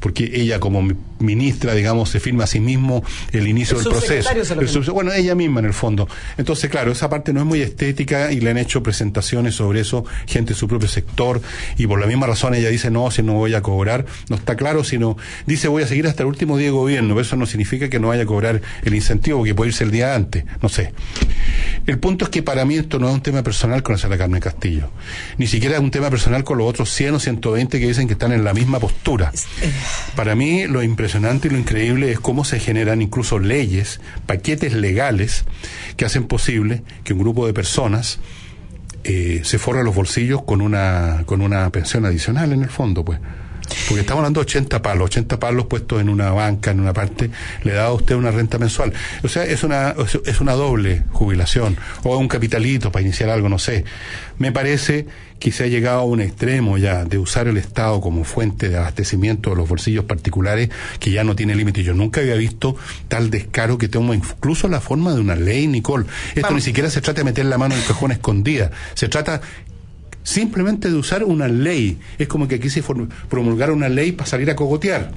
porque 0.00 0.30
ella 0.34 0.60
como 0.60 0.82
mi- 0.82 0.94
ministra, 1.20 1.74
digamos, 1.74 2.10
se 2.10 2.20
firma 2.20 2.44
a 2.44 2.46
sí 2.46 2.60
mismo 2.60 3.02
el 3.32 3.48
inicio 3.48 3.76
El 3.76 3.82
del 3.84 3.92
proceso. 3.92 4.30
El 4.30 4.92
bueno, 4.92 5.12
ella 5.12 5.34
misma 5.34 5.58
en 5.60 5.66
el 5.66 5.72
fondo. 5.74 6.08
Entonces, 6.36 6.70
claro, 6.70 6.92
esa 6.92 7.08
parte 7.10 7.32
no 7.32 7.40
es 7.40 7.46
muy 7.46 7.60
estética 7.60 8.30
y 8.32 8.40
le 8.40 8.50
han 8.50 8.58
hecho 8.58 8.82
presentaciones 8.84 9.56
sobre 9.56 9.80
eso 9.80 10.04
gente 10.26 10.52
de 10.54 10.58
su 10.58 10.68
propio 10.68 10.86
sector 10.88 11.40
y 11.76 11.86
por 11.88 11.98
la 12.00 12.06
misma 12.06 12.26
razón 12.28 12.54
ella 12.54 12.68
dice, 12.68 12.90
no, 12.90 13.10
si 13.10 13.22
no 13.22 13.32
voy 13.34 13.54
a 13.54 13.62
cobrar, 13.62 14.06
no 14.28 14.36
está 14.36 14.54
claro, 14.56 14.84
sino 14.84 15.16
dice 15.46 15.66
voy 15.66 15.82
a 15.82 15.86
seguir 15.88 16.06
hasta 16.06 16.22
el 16.22 16.28
último 16.28 16.56
día 16.56 16.66
de 16.66 16.72
gobierno, 16.72 17.14
pero 17.14 17.22
eso 17.22 17.34
no 17.36 17.46
significa 17.46 17.88
que 17.88 17.98
no 17.98 18.08
vaya 18.08 18.22
a 18.22 18.26
cobrar 18.26 18.60
el 18.84 18.94
incentivo, 18.94 19.38
porque 19.38 19.54
puede 19.54 19.70
irse 19.70 19.82
el 19.84 19.90
día 19.90 20.14
antes, 20.14 20.44
no 20.62 20.68
sé. 20.68 20.92
El 21.86 21.98
punto 21.98 22.26
es 22.26 22.30
que 22.30 22.42
para 22.42 22.64
mí 22.64 22.76
esto 22.76 22.98
no 22.98 23.08
es 23.08 23.14
un 23.14 23.22
tema 23.22 23.42
personal 23.42 23.82
con 23.82 23.96
la 23.96 24.18
Carmen 24.18 24.40
Castillo, 24.40 24.90
ni 25.38 25.46
siquiera 25.46 25.76
es 25.76 25.80
un 25.80 25.90
tema 25.90 26.10
personal 26.10 26.44
con 26.44 26.58
los 26.58 26.68
otros 26.68 26.90
100 26.90 27.14
o 27.14 27.18
120 27.18 27.80
que 27.80 27.88
dicen 27.88 28.06
que 28.06 28.12
están 28.12 28.32
en 28.32 28.44
la 28.44 28.54
misma 28.54 28.67
postura. 28.78 29.32
Para 30.14 30.34
mí 30.34 30.66
lo 30.66 30.82
impresionante 30.82 31.48
y 31.48 31.50
lo 31.50 31.58
increíble 31.58 32.12
es 32.12 32.20
cómo 32.20 32.44
se 32.44 32.60
generan 32.60 33.02
incluso 33.02 33.38
leyes, 33.38 34.00
paquetes 34.26 34.74
legales 34.74 35.44
que 35.96 36.04
hacen 36.04 36.26
posible 36.26 36.82
que 37.04 37.14
un 37.14 37.20
grupo 37.20 37.46
de 37.46 37.54
personas 37.54 38.20
eh, 39.04 39.40
se 39.44 39.58
forre 39.58 39.84
los 39.84 39.94
bolsillos 39.94 40.42
con 40.42 40.60
una, 40.60 41.22
con 41.24 41.40
una 41.40 41.70
pensión 41.70 42.04
adicional 42.04 42.52
en 42.52 42.62
el 42.62 42.70
fondo, 42.70 43.04
pues. 43.04 43.18
Porque 43.88 44.00
estamos 44.00 44.20
hablando 44.20 44.40
de 44.40 44.46
80 44.46 44.82
palos, 44.82 45.06
80 45.06 45.38
palos 45.38 45.66
puestos 45.66 46.00
en 46.00 46.08
una 46.08 46.30
banca, 46.30 46.70
en 46.70 46.80
una 46.80 46.92
parte, 46.92 47.30
le 47.64 47.72
da 47.72 47.86
a 47.86 47.92
usted 47.92 48.14
una 48.14 48.30
renta 48.30 48.58
mensual. 48.58 48.92
O 49.22 49.28
sea, 49.28 49.44
es 49.44 49.62
una, 49.62 49.94
es 50.24 50.40
una 50.40 50.52
doble 50.52 51.04
jubilación, 51.12 51.76
o 52.02 52.16
un 52.16 52.28
capitalito 52.28 52.90
para 52.92 53.04
iniciar 53.04 53.30
algo, 53.30 53.48
no 53.48 53.58
sé. 53.58 53.84
Me 54.38 54.52
parece 54.52 55.06
que 55.38 55.52
se 55.52 55.64
ha 55.64 55.66
llegado 55.66 56.00
a 56.00 56.04
un 56.04 56.20
extremo 56.20 56.78
ya 56.78 57.04
de 57.04 57.18
usar 57.18 57.48
el 57.48 57.56
Estado 57.56 58.00
como 58.00 58.24
fuente 58.24 58.68
de 58.68 58.76
abastecimiento 58.76 59.50
de 59.50 59.56
los 59.56 59.68
bolsillos 59.68 60.04
particulares 60.04 60.68
que 60.98 61.10
ya 61.10 61.24
no 61.24 61.36
tiene 61.36 61.54
límite. 61.54 61.82
Yo 61.82 61.94
nunca 61.94 62.20
había 62.20 62.34
visto 62.34 62.76
tal 63.08 63.30
descaro 63.30 63.78
que 63.78 63.88
toma 63.88 64.14
incluso 64.14 64.68
la 64.68 64.80
forma 64.80 65.14
de 65.14 65.20
una 65.20 65.36
ley, 65.36 65.66
Nicole. 65.66 66.06
Esto 66.34 66.52
ni 66.54 66.60
siquiera 66.60 66.90
se 66.90 67.00
trata 67.00 67.20
de 67.20 67.24
meter 67.24 67.46
la 67.46 67.58
mano 67.58 67.74
en 67.74 67.80
el 67.80 67.86
cajón 67.86 68.12
escondida. 68.12 68.70
Se 68.94 69.08
trata 69.08 69.40
simplemente 70.28 70.90
de 70.90 70.94
usar 70.94 71.24
una 71.24 71.48
ley. 71.48 71.98
Es 72.18 72.28
como 72.28 72.46
que 72.48 72.56
aquí 72.56 72.68
se 72.68 72.84
promulgara 73.30 73.72
una 73.72 73.88
ley 73.88 74.12
para 74.12 74.28
salir 74.28 74.50
a 74.50 74.56
cogotear. 74.56 75.10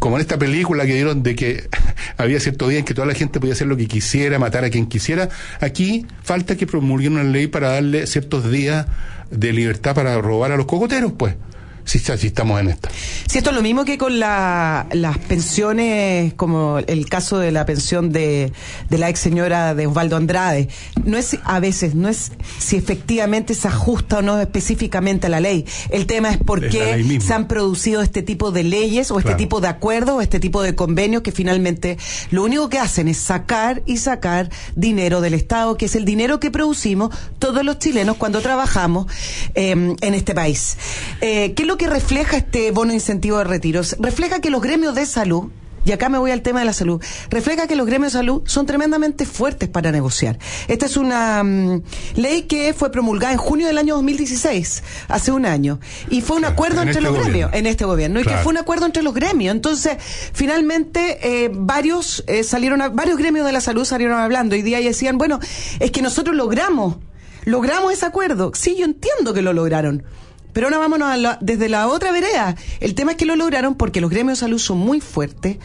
Como 0.00 0.16
en 0.16 0.22
esta 0.22 0.36
película 0.36 0.84
que 0.84 0.94
dieron 0.94 1.22
de 1.22 1.36
que 1.36 1.68
había 2.16 2.40
cierto 2.40 2.66
día 2.66 2.80
en 2.80 2.84
que 2.84 2.92
toda 2.92 3.06
la 3.06 3.14
gente 3.14 3.38
podía 3.38 3.54
hacer 3.54 3.68
lo 3.68 3.76
que 3.76 3.86
quisiera, 3.86 4.40
matar 4.40 4.64
a 4.64 4.70
quien 4.70 4.86
quisiera. 4.86 5.28
Aquí 5.60 6.06
falta 6.24 6.56
que 6.56 6.66
promulguen 6.66 7.12
una 7.12 7.22
ley 7.22 7.46
para 7.46 7.68
darle 7.68 8.08
ciertos 8.08 8.50
días 8.50 8.86
de 9.30 9.52
libertad 9.52 9.94
para 9.94 10.20
robar 10.20 10.50
a 10.50 10.56
los 10.56 10.66
cogoteros, 10.66 11.12
pues. 11.12 11.36
Si, 11.84 11.98
si 11.98 12.26
estamos 12.28 12.60
en 12.60 12.68
esta. 12.68 12.88
Si 13.28 13.38
esto 13.38 13.50
es 13.50 13.56
lo 13.56 13.62
mismo 13.62 13.84
que 13.84 13.98
con 13.98 14.18
la- 14.20 14.86
las 14.92 15.18
pensiones, 15.18 16.34
como 16.34 16.78
el 16.78 17.08
caso 17.08 17.38
de 17.38 17.52
la 17.52 17.66
pensión 17.66 18.10
de, 18.12 18.52
de 18.88 18.98
la 18.98 19.08
ex 19.08 19.18
señora 19.20 19.74
de 19.74 19.86
Osvaldo 19.86 20.16
Andrade, 20.16 20.68
no 21.04 21.18
es 21.18 21.36
a 21.44 21.60
veces, 21.60 21.94
no 21.94 22.08
es 22.08 22.32
si 22.58 22.76
efectivamente 22.76 23.54
se 23.54 23.68
ajusta 23.68 24.18
o 24.18 24.22
no 24.22 24.40
específicamente 24.40 25.26
a 25.26 25.30
la 25.30 25.40
ley. 25.40 25.64
El 25.90 26.06
tema 26.06 26.30
es 26.30 26.38
por 26.38 26.64
Es 26.64 26.70
qué 26.72 27.20
se 27.20 27.34
han 27.34 27.48
producido 27.48 28.02
este 28.02 28.22
tipo 28.22 28.50
de 28.52 28.64
leyes 28.64 29.10
o 29.10 29.18
este 29.18 29.34
tipo 29.34 29.60
de 29.60 29.68
acuerdos 29.68 30.16
o 30.16 30.20
este 30.20 30.40
tipo 30.40 30.62
de 30.62 30.74
convenios 30.74 31.22
que 31.22 31.32
finalmente 31.32 31.98
lo 32.30 32.44
único 32.44 32.68
que 32.68 32.78
hacen 32.78 33.08
es 33.08 33.18
sacar 33.18 33.82
y 33.86 33.98
sacar 33.98 34.50
dinero 34.76 35.20
del 35.20 35.34
Estado, 35.34 35.76
que 35.76 35.86
es 35.86 35.94
el 35.96 36.04
dinero 36.04 36.40
que 36.40 36.50
producimos 36.50 37.14
todos 37.38 37.64
los 37.64 37.78
chilenos 37.78 38.16
cuando 38.16 38.40
trabajamos 38.40 39.06
eh, 39.54 39.70
en 40.00 40.14
este 40.14 40.34
país. 40.34 40.76
Eh, 41.20 41.52
¿Qué 41.54 41.64
lo 41.72 41.78
que 41.78 41.86
refleja 41.88 42.36
este 42.36 42.70
bono 42.70 42.92
incentivo 42.92 43.38
de 43.38 43.44
retiros? 43.44 43.96
Refleja 43.98 44.40
que 44.40 44.50
los 44.50 44.60
gremios 44.60 44.94
de 44.94 45.06
salud 45.06 45.44
y 45.84 45.90
acá 45.90 46.08
me 46.08 46.18
voy 46.18 46.30
al 46.30 46.42
tema 46.42 46.60
de 46.60 46.66
la 46.66 46.72
salud, 46.74 47.02
refleja 47.28 47.66
que 47.66 47.74
los 47.74 47.86
gremios 47.86 48.12
de 48.12 48.18
salud 48.20 48.42
son 48.44 48.66
tremendamente 48.66 49.24
fuertes 49.26 49.68
para 49.68 49.90
negociar. 49.90 50.38
Esta 50.68 50.86
es 50.86 50.96
una 50.96 51.42
mm, 51.42 51.82
ley 52.16 52.42
que 52.42 52.72
fue 52.72 52.92
promulgada 52.92 53.32
en 53.32 53.38
junio 53.38 53.66
del 53.66 53.78
año 53.78 53.94
2016, 53.96 54.82
hace 55.08 55.32
un 55.32 55.44
año, 55.44 55.80
y 56.08 56.20
fue 56.20 56.36
un 56.36 56.44
acuerdo 56.44 56.82
en 56.82 56.88
entre 56.88 57.00
este 57.00 57.02
los 57.02 57.10
gobierno. 57.12 57.32
gremios, 57.48 57.50
en 57.58 57.66
este 57.66 57.84
gobierno, 57.84 58.20
y 58.20 58.22
que 58.24 58.36
fue 58.36 58.52
un 58.52 58.58
acuerdo 58.58 58.86
entre 58.86 59.02
los 59.02 59.12
gremios. 59.12 59.52
Entonces, 59.56 59.96
finalmente, 60.32 61.18
eh, 61.44 61.50
varios 61.52 62.22
eh, 62.28 62.44
salieron, 62.44 62.80
a- 62.80 62.88
varios 62.90 63.18
gremios 63.18 63.44
de 63.44 63.52
la 63.52 63.60
salud 63.60 63.84
salieron 63.84 64.20
hablando 64.20 64.54
y 64.54 64.62
día 64.62 64.78
y 64.80 64.84
decían, 64.84 65.18
bueno, 65.18 65.40
es 65.80 65.90
que 65.90 66.00
nosotros 66.00 66.36
logramos, 66.36 66.98
logramos 67.44 67.92
ese 67.92 68.06
acuerdo. 68.06 68.52
Sí, 68.54 68.76
yo 68.78 68.84
entiendo 68.84 69.34
que 69.34 69.42
lo 69.42 69.52
lograron. 69.52 70.04
Pero 70.52 70.66
ahora 70.66 70.78
vámonos 70.78 71.08
a 71.08 71.16
la- 71.16 71.38
desde 71.40 71.68
la 71.68 71.88
otra 71.88 72.12
vereda. 72.12 72.56
El 72.80 72.94
tema 72.94 73.12
es 73.12 73.16
que 73.16 73.24
lo 73.26 73.36
lograron 73.36 73.74
porque 73.74 74.00
los 74.00 74.10
gremios 74.10 74.38
de 74.38 74.40
salud 74.40 74.58
son 74.58 74.78
muy 74.78 75.00
fuertes 75.00 75.56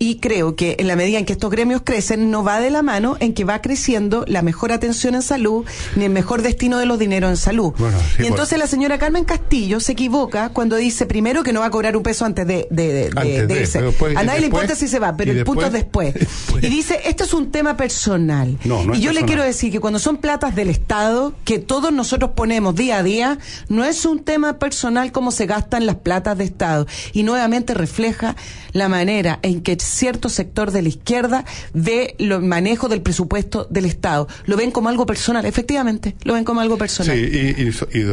y 0.00 0.16
creo 0.16 0.56
que 0.56 0.76
en 0.78 0.88
la 0.88 0.96
medida 0.96 1.18
en 1.18 1.26
que 1.26 1.34
estos 1.34 1.50
gremios 1.50 1.82
crecen 1.84 2.30
no 2.30 2.42
va 2.42 2.58
de 2.58 2.70
la 2.70 2.82
mano 2.82 3.16
en 3.20 3.34
que 3.34 3.44
va 3.44 3.60
creciendo 3.60 4.24
la 4.26 4.40
mejor 4.42 4.72
atención 4.72 5.14
en 5.14 5.20
salud 5.22 5.64
ni 5.94 6.04
el 6.06 6.10
mejor 6.10 6.40
destino 6.42 6.78
de 6.78 6.86
los 6.86 6.98
dineros 6.98 7.30
en 7.30 7.36
salud. 7.36 7.72
Bueno, 7.78 7.98
sí, 8.16 8.22
y 8.24 8.26
entonces 8.26 8.58
la 8.58 8.66
señora 8.66 8.98
Carmen 8.98 9.24
Castillo 9.24 9.78
se 9.78 9.92
equivoca 9.92 10.48
cuando 10.48 10.76
dice 10.76 11.04
primero 11.04 11.42
que 11.42 11.52
no 11.52 11.60
va 11.60 11.66
a 11.66 11.70
cobrar 11.70 11.96
un 11.98 12.02
peso 12.02 12.24
antes 12.24 12.46
de, 12.46 12.66
de, 12.70 12.92
de- 12.92 13.10
Antes 13.14 13.46
de 13.48 13.60
irse. 13.60 13.82
después- 13.82 14.16
a 14.16 14.22
nadie 14.24 14.40
le 14.40 14.46
importa 14.46 14.74
si 14.74 14.88
se 14.88 14.98
va, 14.98 15.14
pero 15.16 15.32
el 15.32 15.44
punto 15.44 15.66
es 15.66 15.72
después. 15.74 16.14
Y 16.62 16.66
dice, 16.68 16.98
esto 17.04 17.24
es 17.24 17.34
un 17.34 17.50
tema 17.52 17.76
personal. 17.76 18.58
No, 18.64 18.82
no 18.84 18.94
y 18.94 19.00
yo 19.00 19.12
le 19.12 19.24
quiero 19.26 19.42
decir 19.42 19.70
que 19.70 19.80
cuando 19.80 19.98
son 19.98 20.16
platas 20.16 20.56
del 20.56 20.70
Estado, 20.70 21.34
que 21.44 21.58
todos 21.58 21.92
nosotros 21.92 22.30
ponemos 22.34 22.74
día 22.74 22.96
a 22.98 23.02
día, 23.02 23.38
no 23.68 23.84
es 23.84 24.06
un 24.06 24.24
tema 24.24 24.58
personal 24.58 25.12
cómo 25.12 25.30
se 25.30 25.44
gastan 25.44 25.84
las 25.84 25.96
platas 25.96 26.38
de 26.38 26.44
Estado. 26.44 26.86
Y 27.12 27.22
nuevamente 27.22 27.74
refleja 27.74 28.34
la 28.72 28.88
manera 28.88 29.38
en 29.42 29.60
que 29.60 29.76
cierto 29.90 30.28
sector 30.28 30.70
de 30.70 30.82
la 30.82 30.88
izquierda 30.88 31.44
ve 31.74 32.14
el 32.18 32.40
manejo 32.40 32.88
del 32.88 33.02
presupuesto 33.02 33.66
del 33.70 33.84
Estado. 33.84 34.28
Lo 34.46 34.56
ven 34.56 34.70
como 34.70 34.88
algo 34.88 35.06
personal, 35.06 35.44
efectivamente, 35.44 36.16
lo 36.24 36.34
ven 36.34 36.44
como 36.44 36.60
algo 36.60 36.78
personal. 36.78 37.16
Sí, 37.16 37.22
y, 37.22 37.62
y 37.62 38.00
y 38.00 38.06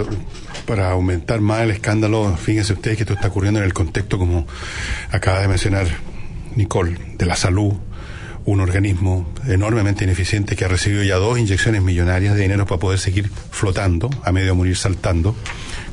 para 0.66 0.92
aumentar 0.92 1.40
más 1.42 1.62
el 1.62 1.72
escándalo, 1.72 2.36
fíjense 2.36 2.74
ustedes 2.74 2.98
que 2.98 3.04
esto 3.04 3.14
está 3.14 3.28
ocurriendo 3.28 3.60
en 3.60 3.66
el 3.66 3.74
contexto, 3.74 4.18
como 4.18 4.46
acaba 5.12 5.40
de 5.42 5.48
mencionar 5.48 5.88
Nicole, 6.56 6.98
de 7.18 7.26
la 7.26 7.36
salud, 7.36 7.74
un 8.46 8.62
organismo 8.62 9.30
enormemente 9.46 10.06
ineficiente 10.06 10.56
que 10.56 10.66
ha 10.66 10.68
recibido 10.68 11.04
ya 11.04 11.16
dos 11.16 11.38
inyecciones 11.38 11.82
millonarias 11.82 12.36
de 12.36 12.42
dinero 12.42 12.66
para 12.66 12.80
poder 12.80 13.00
seguir 13.00 13.30
flotando, 13.52 14.10
a 14.24 14.32
medio 14.32 14.48
de 14.48 14.54
morir 14.54 14.78
saltando, 14.78 15.36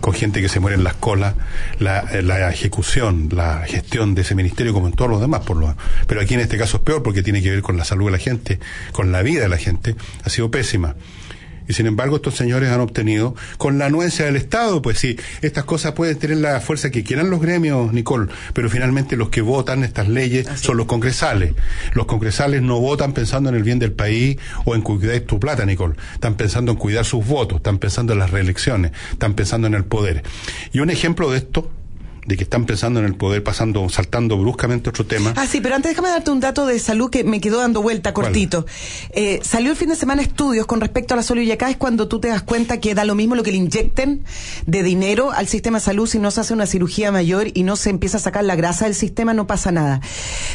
con 0.05 0.13
gente 0.13 0.43
que 0.43 0.51
se 0.51 0.61
muere 0.61 0.77
en 0.77 0.85
las 0.85 0.93
colas, 0.93 1.35
la, 1.79 2.01
eh, 2.01 2.21
la 2.21 2.51
ejecución, 2.51 3.31
la 3.33 3.65
gestión 3.67 4.15
de 4.15 4.21
ese 4.21 4.35
ministerio 4.35 4.75
como 4.75 4.87
en 4.87 4.93
todos 4.93 5.11
los 5.11 5.19
demás, 5.19 5.41
por 5.47 5.57
lo 5.57 5.75
pero 6.07 6.21
aquí 6.21 6.35
en 6.35 6.41
este 6.41 6.59
caso 6.59 6.77
es 6.77 6.83
peor 6.83 7.03
porque 7.03 7.23
tiene 7.23 7.41
que 7.41 7.51
ver 7.51 7.63
con 7.63 7.79
la 7.79 7.87
salud 7.87 8.05
de 8.05 8.11
la 8.13 8.19
gente, 8.19 8.61
con 8.93 9.13
la 9.13 9.23
vida 9.23 9.41
de 9.41 9.49
la 9.49 9.57
gente, 9.57 9.97
ha 10.23 10.29
sido 10.29 10.51
pésima. 10.51 10.95
Y 11.69 11.73
sin 11.73 11.87
embargo, 11.87 12.17
estos 12.17 12.35
señores 12.35 12.71
han 12.71 12.81
obtenido, 12.81 13.35
con 13.59 13.79
la 13.79 13.87
anuencia 13.87 14.27
del 14.27 14.37
Estado, 14.37 14.83
pues 14.83 14.99
sí, 14.99 15.17
estas 15.43 15.65
cosas 15.65 15.93
pueden 15.93 16.19
tener 16.19 16.39
la 16.39 16.61
fuerza 16.61 16.91
que 16.91 17.05
quieran 17.05 17.31
los 17.31 17.41
gremios, 17.41 17.93
Nicole, 17.93 18.31
pero 18.53 18.69
finalmente 18.69 19.17
los 19.17 19.31
que 19.31 19.41
votan 19.41 19.85
estas 19.85 20.09
leyes 20.09 20.47
son 20.57 20.77
los 20.77 20.87
congresales. 20.87 21.55
Los 21.95 22.07
congresales 22.07 22.63
no 22.63 22.81
votan 22.81 23.13
pensando 23.13 23.49
en 23.49 23.57
el 23.57 23.63
bien 23.63 23.79
del 23.79 23.93
país 23.93 24.39
o 24.65 24.75
en 24.75 24.83
cuidar 24.83 25.21
tu 25.21 25.41
plata, 25.41 25.65
Nicole. 25.65 25.95
Están 26.15 26.35
pensando 26.35 26.73
en 26.73 26.79
cuidar 26.79 27.05
sus 27.05 27.27
votos, 27.27 27.57
están 27.57 27.79
pensando 27.79 28.13
en 28.13 28.19
las 28.19 28.31
reelecciones, 28.31 28.93
están 29.13 29.35
pensando 29.35 29.67
en 29.67 29.75
el 29.75 29.85
poder. 29.85 30.23
Y 30.73 30.81
un 30.81 30.91
ejemplo 30.91 31.31
de 31.31 31.39
esto, 31.39 31.71
de 32.27 32.37
que 32.37 32.45
están 32.45 32.65
pensando 32.65 33.01
en 33.01 33.07
el 33.07 33.15
poder, 33.15 33.43
pasando, 33.43 33.89
saltando 33.89 34.39
bruscamente 34.39 34.91
otro 34.91 35.05
tema. 35.07 35.35
Ah, 35.37 35.47
sí, 35.47 35.61
pero 35.61 35.75
antes 35.75 35.91
déjame 35.91 36.09
darte 36.09 36.31
un 36.31 36.41
dato 36.41 36.67
de 36.67 36.79
salud 36.79 37.11
que 37.11 37.25
me 37.25 37.41
quedó 37.41 37.59
dando 37.59 37.83
vuelta 37.83 38.15
cortito. 38.15 38.67
Eh, 39.11 39.41
salió 39.43 39.71
el 39.71 39.77
fin 39.77 39.89
de 39.89 39.97
semana 39.97 40.23
estudios 40.23 40.67
con 40.67 40.81
respecto 40.81 41.15
a 41.15 41.17
la 41.17 41.23
salud 41.23 41.43
y 41.43 41.53
acá 41.53 41.71
es 41.71 41.77
cuando 41.77 42.09
tú 42.09 42.21
te 42.21 42.29
das 42.29 42.43
cuenta 42.43 42.81
que 42.81 42.95
da 42.95 43.05
lo 43.05 43.15
mismo 43.15 43.35
lo 43.35 43.43
que 43.43 43.51
le 43.51 43.59
inyecten 43.59 44.25
de 44.67 44.83
dinero 44.83 45.33
al 45.33 45.47
sistema 45.49 45.79
de 45.79 45.85
salud 45.85 46.07
si 46.07 46.19
no 46.19 46.31
se 46.31 46.41
hace 46.41 46.55
una 46.55 46.67
cirugía 46.67 47.13
mayor 47.13 47.49
y 47.53 47.63
no 47.63 47.77
se 47.77 47.91
empieza 47.91 48.17
a 48.17 48.21
sacar 48.21 48.45
la 48.45 48.57
grasa 48.57 48.87
del 48.87 48.95
sistema, 48.95 49.35
no 49.35 49.47
pasa 49.47 49.73
nada. 49.73 50.01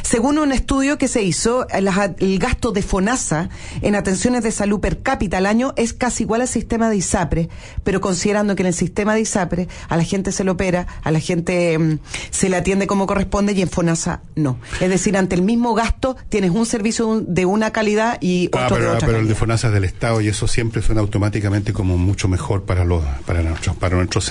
Según 0.02 0.40
un 0.40 0.52
estudio 0.52 0.98
que 0.98 1.08
se 1.08 1.22
hizo, 1.22 1.68
el, 1.70 1.90
el 2.20 2.40
gasto 2.40 2.72
de 2.72 2.82
FONASA 2.82 3.50
en 3.82 3.96
atenciones 3.96 4.44
de 4.44 4.52
salud 4.52 4.80
per 4.80 5.02
cápita 5.02 5.38
al 5.38 5.46
año 5.46 5.74
es 5.76 5.94
casi 5.94 6.24
igual 6.24 6.42
al 6.42 6.48
sistema 6.48 6.90
de 6.90 6.98
ISAPRE, 6.98 7.50
pero 7.84 8.02
considerando 8.02 8.56
que 8.56 8.64
en 8.64 8.68
el 8.68 8.74
sistema 8.74 9.14
de 9.14 9.22
ISAPRE 9.22 9.68
a 9.88 9.98
la 9.98 10.04
gente 10.04 10.32
se 10.32 10.44
le 10.44 10.52
opera, 10.52 10.88
a 11.04 11.12
la 11.12 11.20
gente 11.20 11.59
mm, 11.78 12.00
se 12.30 12.50
le 12.50 12.58
atiende 12.58 12.88
como 12.88 13.08
corresponde 13.08 13.54
y 13.54 13.62
en 13.62 13.70
FONASA 13.70 14.22
no. 14.36 14.60
Es 14.80 14.90
decir, 14.90 15.18
ante 15.18 15.36
el 15.36 15.42
mismo 15.42 15.74
gasto 15.74 16.16
tienes 16.30 16.52
un 16.52 16.66
servicio 16.66 17.22
de 17.26 17.46
una 17.46 17.72
calidad 17.72 18.18
y 18.22 18.48
otro 18.48 18.60
Ah, 18.60 18.70
de 18.70 18.76
pero, 18.76 18.94
otra 18.94 19.08
pero 19.08 19.20
el 19.20 19.28
de. 19.28 19.36
FONASA 19.36 19.68
es 19.68 19.74
del 19.74 19.84
Estado 19.84 20.22
y 20.22 20.28
eso 20.28 20.48
siempre 20.48 20.82
suena 20.82 21.02
automáticamente 21.02 21.74
como 21.74 21.98
mucho 21.98 22.28
mejor 22.28 22.64
para 22.64 22.86
los 22.86 23.04
para 23.26 23.42
nuestros 23.42 23.76
para 23.78 23.96
nuestros 23.96 24.30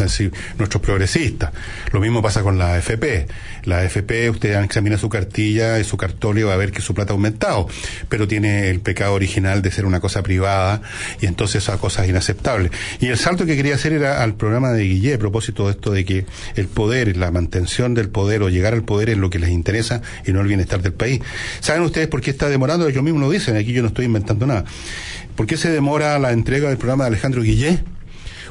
nuestros 0.58 0.82
progresistas. 0.82 1.52
Lo 1.92 2.00
mismo 2.00 2.22
pasa 2.22 2.42
con 2.42 2.58
la 2.58 2.74
AFP. 2.74 3.26
La 3.64 3.78
AFP 3.80 4.30
usted 4.30 4.62
examina 4.62 4.96
su 4.98 5.08
cartilla 5.08 5.78
y 5.78 5.84
su 5.84 5.96
cartolio 5.96 6.48
va 6.48 6.54
a 6.54 6.56
ver 6.56 6.72
que 6.72 6.80
su 6.80 6.94
plata 6.94 7.12
ha 7.12 7.14
aumentado, 7.14 7.68
pero 8.08 8.26
tiene 8.28 8.70
el 8.70 8.80
pecado 8.80 9.14
original 9.14 9.62
de 9.62 9.70
ser 9.70 9.84
una 9.86 10.00
cosa 10.00 10.22
privada 10.22 10.80
y 11.20 11.26
entonces 11.26 11.62
esa 11.62 11.78
cosa 11.78 12.04
es 12.04 12.10
inaceptable. 12.10 12.70
Y 13.00 13.06
el 13.08 13.18
salto 13.18 13.46
que 13.46 13.56
quería 13.56 13.74
hacer 13.74 13.92
era 13.92 14.22
al 14.22 14.34
programa 14.34 14.70
de 14.72 14.84
Guillé 14.84 15.14
a 15.14 15.18
propósito 15.18 15.66
de 15.66 15.72
esto 15.72 15.90
de 15.90 16.04
que 16.04 16.26
el 16.56 16.68
poder, 16.68 17.16
la 17.18 17.30
mantención 17.30 17.94
del 17.94 18.08
poder 18.08 18.42
o 18.42 18.48
llegar 18.48 18.74
al 18.74 18.82
poder 18.82 19.10
es 19.10 19.18
lo 19.18 19.30
que 19.30 19.38
les 19.38 19.50
interesa 19.50 20.02
y 20.26 20.32
no 20.32 20.40
el 20.40 20.46
bienestar 20.46 20.82
del 20.82 20.92
país. 20.92 21.20
¿Saben 21.60 21.82
ustedes 21.82 22.08
por 22.08 22.20
qué 22.20 22.30
está 22.30 22.48
demorando? 22.48 22.88
Ellos 22.88 23.02
mismos 23.02 23.22
lo 23.22 23.30
dicen, 23.30 23.56
aquí 23.56 23.72
yo 23.72 23.82
no 23.82 23.88
estoy 23.88 24.06
inventando 24.06 24.46
nada. 24.46 24.64
¿Por 25.36 25.46
qué 25.46 25.56
se 25.56 25.70
demora 25.70 26.18
la 26.18 26.32
entrega 26.32 26.68
del 26.68 26.78
programa 26.78 27.04
de 27.04 27.08
Alejandro 27.08 27.42
Guillé? 27.42 27.80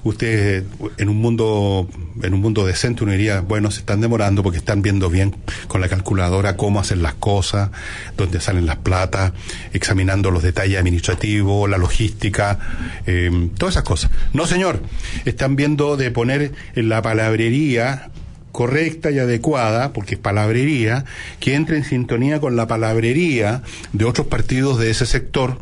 Usted 0.04 0.64
en 0.98 1.10
un 1.10 1.18
mundo 1.18 1.90
en 2.24 2.34
un 2.34 2.42
mundo 2.42 2.66
decente 2.66 3.04
uno 3.04 3.12
diría, 3.12 3.42
bueno, 3.42 3.72
se 3.72 3.80
están 3.80 4.02
demorando 4.02 4.44
porque 4.44 4.58
están 4.58 4.82
viendo 4.82 5.10
bien 5.10 5.36
con 5.68 5.82
la 5.82 5.90
calculadora 5.90 6.56
cómo 6.56 6.80
hacer 6.80 6.98
las 7.00 7.16
cosas, 7.16 7.72
dónde 8.16 8.40
salen 8.40 8.66
las 8.66 8.78
platas, 8.78 9.34
examinando 9.74 10.32
los 10.32 10.44
detalles 10.44 10.80
administrativos, 10.80 11.70
la 11.70 11.78
logística, 11.78 12.60
eh, 13.06 13.50
todas 13.58 13.76
esas 13.76 13.84
cosas. 13.84 14.12
No, 14.34 14.48
señor, 14.48 14.82
están 15.26 15.56
viendo 15.56 15.98
de 15.98 16.12
poner 16.12 16.54
en 16.76 16.90
la 16.90 17.02
palabrería 17.02 18.12
correcta 18.58 19.12
y 19.12 19.20
adecuada, 19.20 19.93
porque 19.93 20.15
es 20.15 20.20
palabrería, 20.20 21.06
que 21.39 21.54
entre 21.54 21.78
en 21.78 21.84
sintonía 21.84 22.39
con 22.39 22.56
la 22.56 22.65
palabrería 22.65 23.62
de 23.93 24.04
otros 24.04 24.26
partidos 24.26 24.80
de 24.80 24.89
ese 24.89 25.06
sector, 25.06 25.62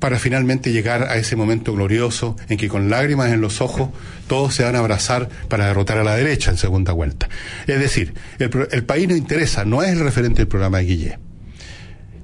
para 0.00 0.18
finalmente 0.18 0.72
llegar 0.72 1.04
a 1.04 1.14
ese 1.18 1.36
momento 1.36 1.72
glorioso 1.72 2.36
en 2.48 2.58
que 2.58 2.66
con 2.66 2.90
lágrimas 2.90 3.30
en 3.30 3.40
los 3.40 3.60
ojos 3.60 3.90
todos 4.26 4.56
se 4.56 4.64
van 4.64 4.74
a 4.74 4.80
abrazar 4.80 5.28
para 5.46 5.68
derrotar 5.68 5.98
a 5.98 6.02
la 6.02 6.16
derecha 6.16 6.50
en 6.50 6.56
segunda 6.56 6.92
vuelta. 6.92 7.28
Es 7.68 7.78
decir, 7.78 8.12
el, 8.40 8.50
el 8.72 8.82
país 8.82 9.06
no 9.06 9.14
interesa, 9.14 9.64
no 9.64 9.84
es 9.84 9.92
el 9.92 10.00
referente 10.00 10.38
del 10.38 10.48
programa 10.48 10.78
de 10.78 10.84
Guillé, 10.84 11.18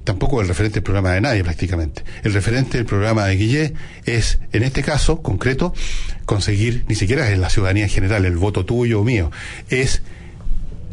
tampoco 0.03 0.41
el 0.41 0.47
referente 0.47 0.75
del 0.75 0.83
programa 0.83 1.11
de 1.11 1.21
nadie 1.21 1.43
prácticamente. 1.43 2.03
El 2.23 2.33
referente 2.33 2.77
del 2.77 2.85
programa 2.85 3.25
de 3.25 3.35
Guillé 3.35 3.73
es, 4.05 4.39
en 4.53 4.63
este 4.63 4.83
caso 4.83 5.21
concreto, 5.21 5.73
conseguir, 6.25 6.85
ni 6.87 6.95
siquiera 6.95 7.29
es 7.31 7.37
la 7.37 7.49
ciudadanía 7.49 7.83
en 7.83 7.89
general, 7.89 8.25
el 8.25 8.37
voto 8.37 8.65
tuyo 8.65 9.01
o 9.01 9.03
mío, 9.03 9.31
es 9.69 10.01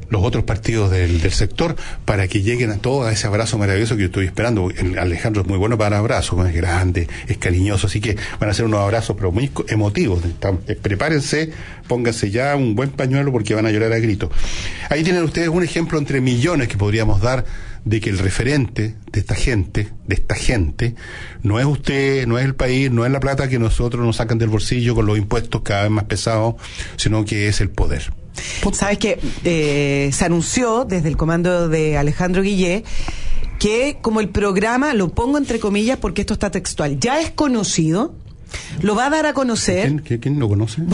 los 0.08 0.22
otros 0.22 0.44
partidos 0.44 0.90
del, 0.90 1.20
del 1.20 1.32
sector 1.32 1.76
para 2.04 2.28
que 2.28 2.42
lleguen 2.42 2.70
a 2.70 2.78
todo 2.78 3.04
a 3.04 3.12
ese 3.12 3.26
abrazo 3.26 3.58
maravilloso 3.58 3.96
que 3.96 4.02
yo 4.02 4.06
estoy 4.06 4.26
esperando. 4.26 4.70
El 4.70 4.98
Alejandro 4.98 5.42
es 5.42 5.48
muy 5.48 5.58
bueno 5.58 5.76
para 5.76 5.98
abrazos, 5.98 6.46
es 6.46 6.54
grande, 6.54 7.08
es 7.28 7.38
cariñoso, 7.38 7.86
así 7.86 8.00
que 8.00 8.16
van 8.38 8.50
a 8.50 8.54
ser 8.54 8.64
unos 8.64 8.80
abrazos 8.80 9.16
pero 9.16 9.32
muy 9.32 9.50
emotivos. 9.68 10.22
Prepárense, 10.82 11.50
pónganse 11.88 12.30
ya 12.30 12.54
un 12.56 12.74
buen 12.74 12.90
pañuelo 12.90 13.32
porque 13.32 13.54
van 13.54 13.66
a 13.66 13.70
llorar 13.70 13.92
a 13.92 13.98
grito. 13.98 14.30
Ahí 14.90 15.02
tienen 15.02 15.22
ustedes 15.22 15.48
un 15.48 15.64
ejemplo 15.64 15.98
entre 15.98 16.20
millones 16.20 16.68
que 16.68 16.76
podríamos 16.76 17.20
dar 17.20 17.44
de 17.86 18.00
que 18.00 18.10
el 18.10 18.18
referente 18.18 18.96
de 19.12 19.20
esta 19.20 19.36
gente, 19.36 19.88
de 20.06 20.16
esta 20.16 20.34
gente, 20.34 20.96
no 21.42 21.60
es 21.60 21.64
usted, 21.64 22.26
no 22.26 22.36
es 22.36 22.44
el 22.44 22.54
país, 22.54 22.90
no 22.90 23.06
es 23.06 23.12
la 23.12 23.20
plata 23.20 23.48
que 23.48 23.60
nosotros 23.60 24.04
nos 24.04 24.16
sacan 24.16 24.38
del 24.38 24.48
bolsillo 24.48 24.94
con 24.96 25.06
los 25.06 25.16
impuestos 25.16 25.62
cada 25.62 25.84
vez 25.84 25.92
más 25.92 26.04
pesados, 26.04 26.56
sino 26.96 27.24
que 27.24 27.48
es 27.48 27.60
el 27.60 27.70
poder. 27.70 28.12
Sabes 28.72 28.98
que 28.98 29.18
eh, 29.44 30.10
se 30.12 30.24
anunció 30.24 30.84
desde 30.84 31.08
el 31.08 31.16
comando 31.16 31.68
de 31.68 31.96
Alejandro 31.96 32.42
Guillé 32.42 32.84
que 33.58 33.98
como 34.02 34.20
el 34.20 34.28
programa, 34.28 34.92
lo 34.92 35.08
pongo 35.08 35.38
entre 35.38 35.60
comillas 35.60 35.96
porque 35.96 36.22
esto 36.22 36.34
está 36.34 36.50
textual, 36.50 36.98
ya 36.98 37.20
es 37.20 37.30
conocido, 37.30 38.14
lo 38.82 38.94
va 38.94 39.06
a 39.06 39.10
dar 39.10 39.26
a 39.26 39.32
conocer. 39.32 39.86
¿Quién, 39.86 39.98
quién- 40.00 40.20
quién 40.20 40.38
lo 40.38 40.48
conoce? 40.48 40.82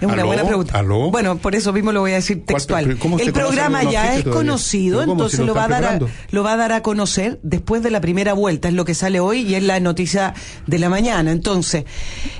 Es 0.00 0.04
una 0.06 0.14
¿Aló? 0.14 0.26
buena 0.26 0.44
pregunta. 0.44 0.78
¿Aló? 0.78 1.10
Bueno, 1.10 1.38
por 1.38 1.54
eso 1.54 1.72
mismo 1.72 1.92
lo 1.92 2.00
voy 2.00 2.12
a 2.12 2.16
decir 2.16 2.38
¿Cuál- 2.44 2.46
textual. 2.56 2.98
El 3.20 3.32
programa 3.32 3.84
ya 3.84 4.14
es 4.16 4.24
todavía? 4.24 4.32
conocido, 4.32 4.98
¿Pero 4.98 5.06
cómo, 5.06 5.12
entonces 5.12 5.36
si 5.40 5.46
lo 5.46 5.46
lo 5.48 5.54
va, 5.54 5.64
a 5.64 5.68
dar 5.68 5.84
a, 5.84 5.98
lo 6.30 6.42
va 6.42 6.52
a 6.52 6.56
dar 6.56 6.72
a 6.72 6.82
conocer 6.82 7.38
después 7.42 7.82
de 7.82 7.90
la 7.90 8.00
primera 8.00 8.32
vuelta, 8.32 8.68
es 8.68 8.74
lo 8.74 8.84
que 8.84 8.94
sale 8.94 9.20
hoy 9.20 9.40
y 9.42 9.54
es 9.54 9.62
la 9.62 9.78
noticia 9.80 10.34
de 10.66 10.78
la 10.78 10.88
mañana. 10.88 11.30
Entonces, 11.32 11.84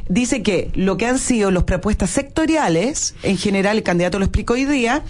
dice 0.09 0.43
que 0.43 0.71
lo 0.75 0.97
que 0.97 1.07
han 1.07 1.19
sido 1.19 1.51
las 1.51 1.65
propuestas 1.65 2.11
sectoriales, 2.11 3.15
en 3.23 3.37
general 3.37 3.77
el 3.77 3.83
candidato 3.83 4.19
lo 4.19 4.25
explicó 4.25 4.55
hoy 4.55 4.65
día, 4.65 5.03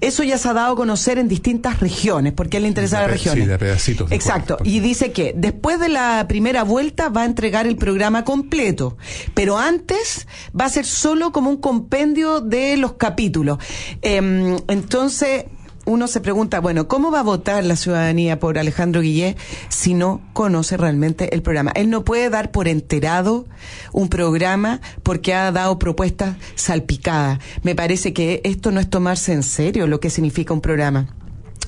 eso 0.00 0.22
ya 0.22 0.38
se 0.38 0.48
ha 0.48 0.52
dado 0.54 0.72
a 0.72 0.76
conocer 0.76 1.18
en 1.18 1.28
distintas 1.28 1.80
regiones, 1.80 2.32
porque 2.32 2.56
a 2.56 2.58
él 2.58 2.62
le 2.62 2.68
interesan 2.68 3.02
las 3.02 3.10
regiones. 3.10 3.44
Sí, 3.44 3.50
de 3.50 3.58
pedacitos. 3.58 4.12
Exacto. 4.12 4.58
Y 4.64 4.80
dice 4.80 5.12
que 5.12 5.34
después 5.36 5.80
de 5.80 5.88
la 5.88 6.26
primera 6.28 6.62
vuelta 6.62 7.08
va 7.08 7.22
a 7.22 7.24
entregar 7.26 7.66
el 7.66 7.76
programa 7.76 8.24
completo, 8.28 8.98
pero 9.32 9.56
antes 9.56 10.28
va 10.54 10.66
a 10.66 10.68
ser 10.68 10.84
solo 10.84 11.32
como 11.32 11.48
un 11.48 11.56
compendio 11.56 12.42
de 12.42 12.76
los 12.76 12.92
capítulos. 12.92 13.56
Em, 14.02 14.58
entonces, 14.68 15.46
uno 15.86 16.06
se 16.08 16.20
pregunta, 16.20 16.60
bueno, 16.60 16.88
¿cómo 16.88 17.10
va 17.10 17.20
a 17.20 17.22
votar 17.22 17.64
la 17.64 17.74
ciudadanía 17.74 18.38
por 18.38 18.58
Alejandro 18.58 19.00
Guillé 19.00 19.38
si 19.70 19.94
no 19.94 20.20
conoce 20.34 20.76
realmente 20.76 21.34
el 21.34 21.40
programa? 21.40 21.70
Él 21.74 21.88
no 21.88 22.04
puede 22.04 22.28
dar 22.28 22.50
por 22.50 22.68
enterado 22.68 23.46
un 23.92 24.10
programa 24.10 24.82
porque 25.02 25.32
ha 25.32 25.50
dado 25.50 25.78
propuestas 25.78 26.36
salpicadas. 26.54 27.38
Me 27.62 27.74
parece 27.74 28.12
que 28.12 28.42
esto 28.44 28.72
no 28.72 28.80
es 28.80 28.90
tomarse 28.90 29.32
en 29.32 29.42
serio 29.42 29.86
lo 29.86 30.00
que 30.00 30.10
significa 30.10 30.52
un 30.52 30.60
programa. 30.60 31.17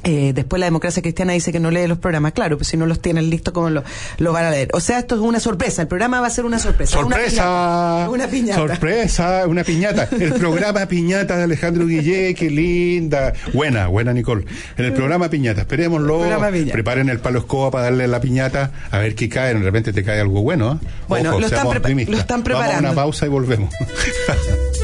Eh, 0.05 0.33
después 0.35 0.59
la 0.61 0.67
democracia 0.67 1.03
cristiana 1.03 1.33
dice 1.35 1.53
que 1.53 1.61
no 1.61 1.71
lee 1.71 1.87
los 1.87 1.99
programas, 1.99 2.33
claro, 2.33 2.57
pues 2.57 2.69
si 2.69 2.77
no 2.77 2.87
los 2.87 3.01
tienen 3.01 3.29
listos, 3.31 3.53
¿cómo 3.53 3.71
lo, 3.71 3.85
lo 4.19 4.33
van 4.33 4.45
a 4.47 4.51
leer? 4.51 4.69
O 4.73 4.81
sea, 4.81 4.99
esto 4.99 5.15
es 5.15 5.21
una 5.21 5.41
sorpresa, 5.41 5.83
el 5.83 5.89
programa 5.89 6.21
va 6.21 6.27
a 6.27 6.31
ser 6.31 6.45
una 6.45 6.59
sorpresa. 6.59 6.99
Una 7.01 7.17
¡Sorpresa! 7.17 7.43
piñata. 7.43 8.11
Una 8.11 8.27
piñata. 8.29 8.61
¡Sorpresa! 8.61 9.47
Una 9.47 9.65
piñata. 9.65 10.09
El 10.19 10.33
programa 10.35 10.87
Piñata 10.87 11.37
de 11.37 11.45
Alejandro 11.45 11.87
Guillé, 11.87 12.35
qué 12.35 12.51
linda. 12.51 13.33
Buena, 13.53 13.89
buena, 13.89 14.13
Nicole. 14.13 14.45
En 14.77 14.85
el 14.87 14.93
programa 14.93 15.29
Piñata, 15.29 15.63
esperémoslo. 15.63 16.15
El 16.17 16.21
programa 16.29 16.51
Piñata. 16.51 16.73
Preparen 16.73 17.09
el 17.09 17.19
palo 17.21 17.39
escoba 17.41 17.71
para 17.71 17.85
darle 17.85 18.09
la 18.09 18.21
piñata, 18.21 18.71
a 18.91 18.99
ver 18.99 19.15
qué 19.15 19.29
cae. 19.29 19.55
De 19.55 19.61
repente 19.61 19.93
te 19.93 20.03
cae 20.03 20.21
algo 20.21 20.43
bueno. 20.43 20.73
¿eh? 20.83 20.87
Bueno, 21.09 21.31
Ojo, 21.31 21.41
lo 21.41 21.47
están 21.47 21.67
lo 21.67 21.73
están 21.73 21.89
Vamos 22.09 22.31
a 22.31 22.45
preparando. 22.45 22.79
una 22.89 22.95
pausa 22.95 23.27
y 23.27 23.29
volvemos. 23.29 23.75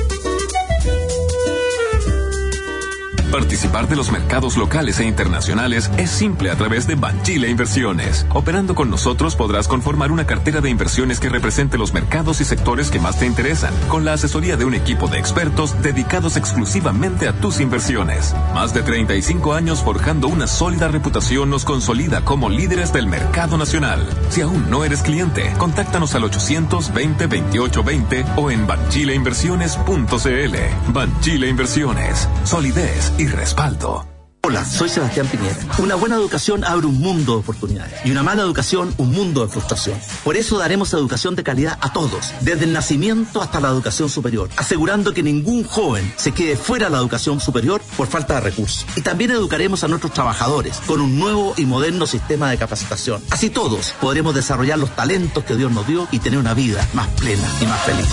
Participar 3.37 3.87
de 3.87 3.97
los 3.97 4.11
mercados 4.11 4.57
locales 4.57 4.99
e 4.99 5.05
internacionales 5.05 5.91
es 5.99 6.09
simple 6.09 6.51
a 6.51 6.57
través 6.57 6.87
de 6.87 6.95
Banchile 6.95 7.51
Inversiones. 7.51 8.25
Operando 8.33 8.75
con 8.75 8.89
nosotros 8.89 9.37
podrás 9.37 9.69
conformar 9.69 10.11
una 10.11 10.27
cartera 10.27 10.63
de 10.63 10.71
inversiones 10.71 11.21
que 11.21 11.29
represente 11.29 11.77
los 11.77 11.93
mercados 11.93 12.41
y 12.41 12.47
sectores 12.47 12.91
que 12.91 12.99
más 12.99 13.19
te 13.19 13.27
interesan, 13.27 13.75
con 13.89 14.07
la 14.07 14.15
asesoría 14.15 14.57
de 14.57 14.65
un 14.65 14.73
equipo 14.73 15.07
de 15.07 15.19
expertos 15.19 15.83
dedicados 15.83 16.39
exclusivamente 16.39 17.29
a 17.29 17.35
tus 17.35 17.61
inversiones. 17.61 18.35
Más 18.55 18.73
de 18.73 18.83
35 18.83 19.53
años 19.53 19.83
forjando 19.83 20.29
una 20.29 20.47
sólida 20.47 20.89
reputación 20.89 21.51
nos 21.51 21.67
consolida 21.67 22.23
como 22.23 22.49
líderes 22.49 22.95
del 22.95 23.07
mercado 23.07 23.59
nacional. 23.59 24.09
Si 24.31 24.41
aún 24.41 24.71
no 24.71 24.83
eres 24.83 25.03
cliente, 25.03 25.53
contáctanos 25.59 26.15
al 26.15 26.25
820 26.25 27.27
2820 27.27 28.25
o 28.37 28.51
en 28.51 28.67
banchileinversiones.cl. 28.67 30.93
Banchile 30.95 31.51
Inversiones, 31.51 32.31
solidez 32.45 33.13
y 33.19 33.26
respaldo. 33.33 34.17
Hola, 34.47 34.65
soy 34.65 34.89
Sebastián 34.89 35.27
Piñera. 35.27 35.57
Una 35.79 35.97
buena 35.97 36.15
educación 36.15 36.63
abre 36.63 36.87
un 36.87 37.01
mundo 37.01 37.33
de 37.33 37.39
oportunidades 37.41 37.95
y 38.05 38.13
una 38.13 38.23
mala 38.23 38.43
educación 38.43 38.95
un 38.97 39.11
mundo 39.11 39.45
de 39.45 39.51
frustración. 39.53 39.99
Por 40.23 40.37
eso 40.37 40.57
daremos 40.57 40.93
educación 40.93 41.35
de 41.35 41.43
calidad 41.43 41.77
a 41.81 41.93
todos, 41.93 42.33
desde 42.43 42.65
el 42.65 42.73
nacimiento 42.73 43.43
hasta 43.43 43.59
la 43.59 43.71
educación 43.71 44.09
superior, 44.09 44.49
asegurando 44.57 45.13
que 45.13 45.25
ningún 45.25 45.65
joven 45.65 46.15
se 46.15 46.31
quede 46.31 46.57
fuera 46.57 46.87
de 46.87 46.93
la 46.93 46.99
educación 46.99 47.41
superior 47.41 47.83
por 47.97 48.07
falta 48.07 48.35
de 48.35 48.43
recursos. 48.43 48.87
Y 48.95 49.01
también 49.01 49.33
educaremos 49.33 49.83
a 49.83 49.89
nuestros 49.89 50.13
trabajadores 50.13 50.79
con 50.87 51.01
un 51.01 51.19
nuevo 51.19 51.55
y 51.57 51.67
moderno 51.67 52.07
sistema 52.07 52.49
de 52.49 52.57
capacitación. 52.57 53.21
Así 53.31 53.51
todos 53.51 53.97
podremos 54.01 54.33
desarrollar 54.33 54.79
los 54.79 54.95
talentos 54.95 55.43
que 55.43 55.57
Dios 55.57 55.73
nos 55.73 55.89
dio 55.89 56.07
y 56.13 56.21
tener 56.21 56.39
una 56.39 56.55
vida 56.55 56.87
más 56.95 57.09
plena 57.09 57.49
y 57.61 57.67
más 57.67 57.81
feliz. 57.83 58.07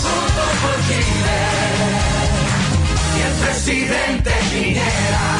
Presidente 3.64 4.30
Piñera. 4.52 5.33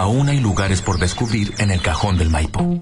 Aún 0.00 0.30
hay 0.30 0.40
lugares 0.40 0.80
por 0.80 0.98
descubrir 0.98 1.52
en 1.58 1.70
el 1.70 1.82
cajón 1.82 2.16
del 2.16 2.30
Maipo. 2.30 2.80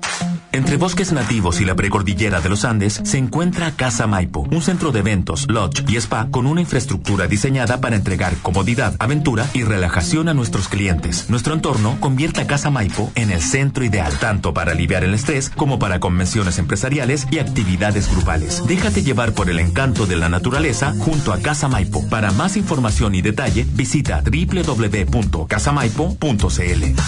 Entre 0.52 0.76
bosques 0.76 1.12
nativos 1.12 1.60
y 1.60 1.64
la 1.64 1.74
precordillera 1.74 2.40
de 2.40 2.48
los 2.48 2.64
Andes 2.64 3.00
se 3.04 3.18
encuentra 3.18 3.72
Casa 3.72 4.06
Maipo, 4.06 4.46
un 4.50 4.62
centro 4.62 4.92
de 4.92 5.00
eventos, 5.00 5.46
lodge 5.48 5.82
y 5.88 5.96
spa 5.96 6.28
con 6.30 6.46
una 6.46 6.60
infraestructura 6.60 7.26
diseñada 7.26 7.80
para 7.80 7.96
entregar 7.96 8.36
comodidad, 8.36 8.94
aventura 9.00 9.48
y 9.52 9.64
relajación 9.64 10.28
a 10.28 10.34
nuestros 10.34 10.68
clientes. 10.68 11.28
Nuestro 11.28 11.54
entorno 11.54 11.96
convierte 12.00 12.40
a 12.40 12.46
Casa 12.46 12.70
Maipo 12.70 13.10
en 13.16 13.32
el 13.32 13.42
centro 13.42 13.84
ideal, 13.84 14.16
tanto 14.18 14.54
para 14.54 14.70
aliviar 14.72 15.02
el 15.02 15.12
estrés 15.12 15.50
como 15.50 15.80
para 15.80 16.00
convenciones 16.00 16.58
empresariales 16.58 17.26
y 17.32 17.40
actividades 17.40 18.08
grupales. 18.10 18.62
Déjate 18.66 19.02
llevar 19.02 19.32
por 19.32 19.50
el 19.50 19.58
encanto 19.58 20.06
de 20.06 20.14
la 20.16 20.28
naturaleza 20.28 20.94
junto 20.98 21.32
a 21.32 21.40
Casa 21.40 21.66
Maipo. 21.68 22.08
Para 22.08 22.30
más 22.30 22.56
información 22.56 23.16
y 23.16 23.22
detalle, 23.22 23.66
visita 23.74 24.22
www.casamaipo.cl. 24.22 27.07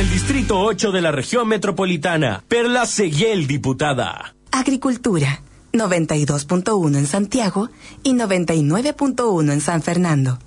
el 0.00 0.08
distrito 0.08 0.58
8 0.58 0.92
de 0.92 1.02
la 1.02 1.12
región 1.12 1.46
metropolitana, 1.46 2.42
Perla 2.48 2.86
Seguiel, 2.86 3.46
diputada. 3.46 4.34
Agricultura, 4.50 5.42
92.1 5.74 6.96
en 6.96 7.06
Santiago 7.06 7.68
y 8.02 8.14
99.1 8.14 9.52
en 9.52 9.60
San 9.60 9.82
Fernando. 9.82 10.38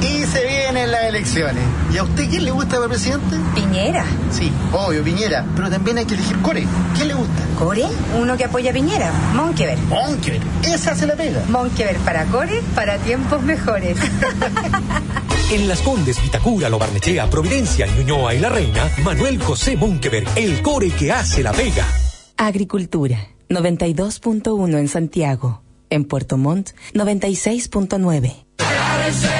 Y 0.00 0.26
se 0.26 0.44
vienen 0.44 0.90
las 0.90 1.04
elecciones. 1.04 1.62
¿Y 1.94 1.98
a 1.98 2.02
usted 2.02 2.28
quién 2.28 2.44
le 2.44 2.50
gusta 2.50 2.78
para 2.78 2.88
presidente? 2.88 3.36
Piñera. 3.54 4.04
Sí, 4.32 4.50
obvio, 4.72 5.04
Piñera. 5.04 5.46
Pero 5.54 5.70
también 5.70 5.98
hay 5.98 6.06
que 6.06 6.14
elegir 6.14 6.42
Core. 6.42 6.66
¿Quién 6.96 7.08
le 7.08 7.14
gusta? 7.14 7.46
¿Core? 7.60 7.86
Uno 8.20 8.36
que 8.36 8.44
apoya 8.46 8.72
a 8.72 8.74
Piñera. 8.74 9.12
Monkever. 9.36 9.78
Monkever. 9.82 10.40
Esa 10.64 10.96
se 10.96 11.06
la 11.06 11.14
pega. 11.14 11.44
Monkever 11.48 11.96
para 11.98 12.24
Core, 12.24 12.60
para 12.74 12.98
tiempos 12.98 13.40
mejores. 13.40 13.96
En 15.50 15.66
Las 15.66 15.82
Condes, 15.82 16.22
Vitacura, 16.22 16.68
Lo 16.68 16.78
Barnechea, 16.78 17.28
Providencia, 17.28 17.86
Ñuñoa 17.86 18.34
y 18.34 18.38
La 18.38 18.50
Reina, 18.50 18.88
Manuel 19.02 19.42
José 19.42 19.76
Monkeberg, 19.76 20.28
el 20.36 20.62
core 20.62 20.90
que 20.90 21.10
hace 21.10 21.42
la 21.42 21.52
pega. 21.52 21.88
Agricultura, 22.36 23.18
92.1 23.48 24.78
en 24.78 24.86
Santiago. 24.86 25.62
En 25.90 26.04
Puerto 26.04 26.36
Montt, 26.36 26.70
96.9. 26.94 29.39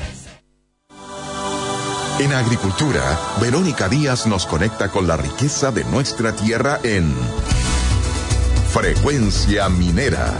En 2.19 2.33
agricultura, 2.33 3.19
Verónica 3.41 3.89
Díaz 3.89 4.27
nos 4.27 4.45
conecta 4.45 4.89
con 4.89 5.07
la 5.07 5.17
riqueza 5.17 5.71
de 5.71 5.83
nuestra 5.85 6.35
tierra 6.35 6.79
en 6.83 7.13
Frecuencia 8.71 9.69
Minera. 9.69 10.37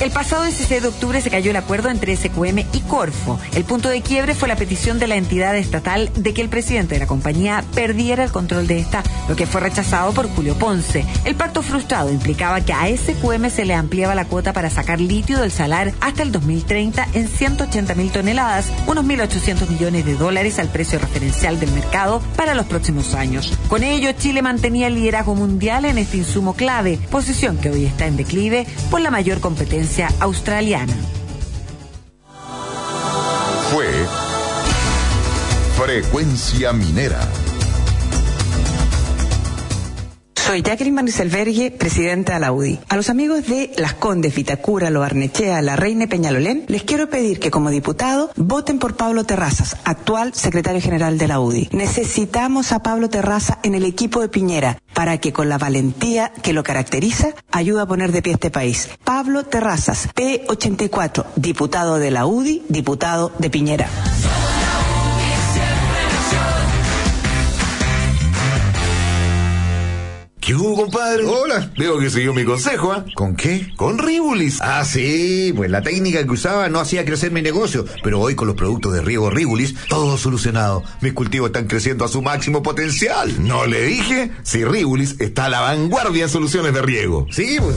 El 0.00 0.12
pasado 0.12 0.44
16 0.44 0.82
de 0.82 0.88
octubre 0.88 1.20
se 1.20 1.28
cayó 1.28 1.50
el 1.50 1.56
acuerdo 1.56 1.88
entre 1.88 2.14
SQM 2.14 2.58
y 2.72 2.80
Corfo. 2.86 3.40
El 3.56 3.64
punto 3.64 3.88
de 3.88 4.00
quiebre 4.00 4.36
fue 4.36 4.46
la 4.46 4.54
petición 4.54 5.00
de 5.00 5.08
la 5.08 5.16
entidad 5.16 5.56
estatal 5.56 6.08
de 6.14 6.32
que 6.32 6.40
el 6.40 6.48
presidente 6.48 6.94
de 6.94 7.00
la 7.00 7.08
compañía 7.08 7.64
perdiera 7.74 8.22
el 8.22 8.30
control 8.30 8.68
de 8.68 8.78
esta, 8.78 9.02
lo 9.28 9.34
que 9.34 9.46
fue 9.46 9.60
rechazado 9.60 10.12
por 10.12 10.28
Julio 10.28 10.54
Ponce. 10.56 11.04
El 11.24 11.34
pacto 11.34 11.62
frustrado 11.62 12.12
implicaba 12.12 12.60
que 12.60 12.72
a 12.72 12.86
SQM 12.86 13.50
se 13.50 13.64
le 13.64 13.74
ampliaba 13.74 14.14
la 14.14 14.26
cuota 14.26 14.52
para 14.52 14.70
sacar 14.70 15.00
litio 15.00 15.40
del 15.40 15.50
salar 15.50 15.92
hasta 16.00 16.22
el 16.22 16.30
2030 16.30 17.08
en 17.14 17.26
180 17.26 17.96
mil 17.96 18.12
toneladas, 18.12 18.66
unos 18.86 19.04
1.800 19.04 19.68
millones 19.68 20.06
de 20.06 20.14
dólares 20.14 20.60
al 20.60 20.68
precio 20.68 21.00
referencial 21.00 21.58
del 21.58 21.72
mercado 21.72 22.22
para 22.36 22.54
los 22.54 22.66
próximos 22.66 23.14
años. 23.14 23.58
Con 23.66 23.82
ello, 23.82 24.12
Chile 24.12 24.42
mantenía 24.42 24.86
el 24.86 24.94
liderazgo 24.94 25.34
mundial 25.34 25.86
en 25.86 25.98
este 25.98 26.18
insumo 26.18 26.54
clave, 26.54 27.00
posición 27.10 27.56
que 27.56 27.70
hoy 27.70 27.84
está 27.84 28.06
en 28.06 28.16
declive 28.16 28.64
por 28.92 29.00
la 29.00 29.10
mayor 29.10 29.40
competencia 29.40 29.87
australiana. 30.20 30.92
Fue 33.70 33.88
Frecuencia 35.76 36.72
Minera. 36.72 37.20
Soy 40.48 40.62
Jacqueline 40.62 40.94
Marisel 40.94 41.28
Verge, 41.28 41.70
presidenta 41.70 42.32
de 42.32 42.40
la 42.40 42.52
UDI. 42.52 42.78
A 42.88 42.96
los 42.96 43.10
amigos 43.10 43.46
de 43.46 43.70
Las 43.76 43.92
Condes, 43.92 44.34
Vitacura, 44.34 44.88
Lo 44.88 45.00
Barnechea, 45.00 45.60
La 45.60 45.76
Reina 45.76 46.06
Peñalolén, 46.06 46.64
les 46.68 46.84
quiero 46.84 47.10
pedir 47.10 47.38
que 47.38 47.50
como 47.50 47.68
diputado 47.68 48.30
voten 48.34 48.78
por 48.78 48.96
Pablo 48.96 49.24
Terrazas, 49.24 49.76
actual 49.84 50.32
secretario 50.32 50.80
general 50.80 51.18
de 51.18 51.28
la 51.28 51.38
UDI. 51.38 51.68
Necesitamos 51.72 52.72
a 52.72 52.82
Pablo 52.82 53.10
Terraza 53.10 53.58
en 53.62 53.74
el 53.74 53.84
equipo 53.84 54.22
de 54.22 54.30
Piñera 54.30 54.78
para 54.94 55.18
que 55.18 55.34
con 55.34 55.50
la 55.50 55.58
valentía 55.58 56.32
que 56.42 56.54
lo 56.54 56.62
caracteriza 56.62 57.34
ayude 57.50 57.82
a 57.82 57.86
poner 57.86 58.10
de 58.10 58.22
pie 58.22 58.32
este 58.32 58.50
país. 58.50 58.88
Pablo 59.04 59.44
Terrazas, 59.44 60.08
P84, 60.14 61.26
diputado 61.36 61.98
de 61.98 62.10
la 62.10 62.24
UDI, 62.24 62.62
diputado 62.70 63.32
de 63.38 63.50
Piñera. 63.50 63.86
¿Qué 70.48 70.54
hubo, 70.54 70.76
compadre? 70.76 71.26
Hola. 71.26 71.70
Veo 71.76 71.98
que 71.98 72.08
siguió 72.08 72.32
mi 72.32 72.42
consejo, 72.42 72.90
¿ah? 72.90 73.04
¿Con 73.14 73.36
qué? 73.36 73.70
Con 73.76 73.98
Ribulis. 73.98 74.62
Ah, 74.62 74.82
sí, 74.82 75.52
pues 75.54 75.70
la 75.70 75.82
técnica 75.82 76.24
que 76.24 76.30
usaba 76.30 76.70
no 76.70 76.80
hacía 76.80 77.04
crecer 77.04 77.32
mi 77.32 77.42
negocio, 77.42 77.84
pero 78.02 78.18
hoy 78.18 78.34
con 78.34 78.46
los 78.46 78.56
productos 78.56 78.94
de 78.94 79.02
riego 79.02 79.28
Ribulis, 79.28 79.74
todo 79.90 80.16
solucionado. 80.16 80.82
Mis 81.02 81.12
cultivos 81.12 81.48
están 81.48 81.66
creciendo 81.66 82.06
a 82.06 82.08
su 82.08 82.22
máximo 82.22 82.62
potencial. 82.62 83.46
No 83.46 83.66
le 83.66 83.82
dije 83.82 84.30
si 84.42 84.64
Ribulis 84.64 85.16
está 85.18 85.44
a 85.44 85.50
la 85.50 85.60
vanguardia 85.60 86.22
en 86.22 86.30
soluciones 86.30 86.72
de 86.72 86.80
riego. 86.80 87.26
Sí, 87.30 87.58
pues. 87.60 87.76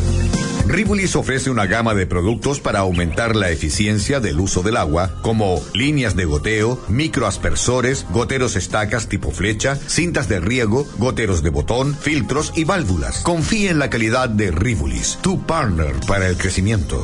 Ribulis 0.67 1.15
ofrece 1.15 1.49
una 1.49 1.65
gama 1.65 1.93
de 1.93 2.05
productos 2.05 2.59
para 2.59 2.79
aumentar 2.79 3.35
la 3.35 3.49
eficiencia 3.49 4.19
del 4.19 4.39
uso 4.39 4.63
del 4.63 4.77
agua, 4.77 5.11
como 5.21 5.61
líneas 5.73 6.15
de 6.15 6.25
goteo, 6.25 6.81
microaspersores, 6.87 8.05
goteros 8.11 8.55
estacas 8.55 9.07
tipo 9.07 9.31
flecha, 9.31 9.75
cintas 9.75 10.29
de 10.29 10.39
riego, 10.39 10.87
goteros 10.97 11.43
de 11.43 11.49
botón, 11.49 11.95
filtros 11.95 12.53
y 12.55 12.63
válvulas. 12.63 13.21
Confíe 13.21 13.69
en 13.69 13.79
la 13.79 13.89
calidad 13.89 14.29
de 14.29 14.51
Ribulis, 14.51 15.17
tu 15.21 15.41
partner 15.41 15.93
para 16.07 16.27
el 16.27 16.37
crecimiento. 16.37 17.03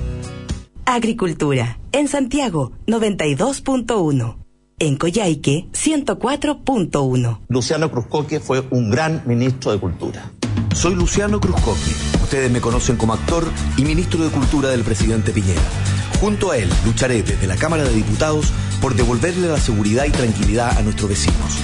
Agricultura. 0.93 1.79
En 1.93 2.09
Santiago, 2.09 2.73
92.1. 2.85 4.35
En 4.77 4.97
Coyhaique, 4.97 5.69
104.1. 5.71 7.39
Luciano 7.47 7.89
Cruzcoque 7.89 8.41
fue 8.41 8.65
un 8.71 8.89
gran 8.89 9.23
ministro 9.25 9.71
de 9.71 9.79
Cultura. 9.79 10.31
Soy 10.75 10.95
Luciano 10.95 11.39
Cruzcoque. 11.39 11.91
Ustedes 12.21 12.51
me 12.51 12.59
conocen 12.59 12.97
como 12.97 13.13
actor 13.13 13.45
y 13.77 13.83
ministro 13.83 14.21
de 14.21 14.31
Cultura 14.31 14.69
del 14.69 14.83
presidente 14.83 15.31
Piñera. 15.31 15.61
Junto 16.19 16.51
a 16.51 16.57
él 16.57 16.69
lucharé 16.85 17.23
desde 17.23 17.47
la 17.47 17.55
Cámara 17.55 17.83
de 17.83 17.93
Diputados 17.93 18.51
por 18.81 18.93
devolverle 18.93 19.47
la 19.47 19.59
seguridad 19.59 20.05
y 20.05 20.11
tranquilidad 20.11 20.77
a 20.77 20.81
nuestros 20.81 21.09
vecinos. 21.09 21.57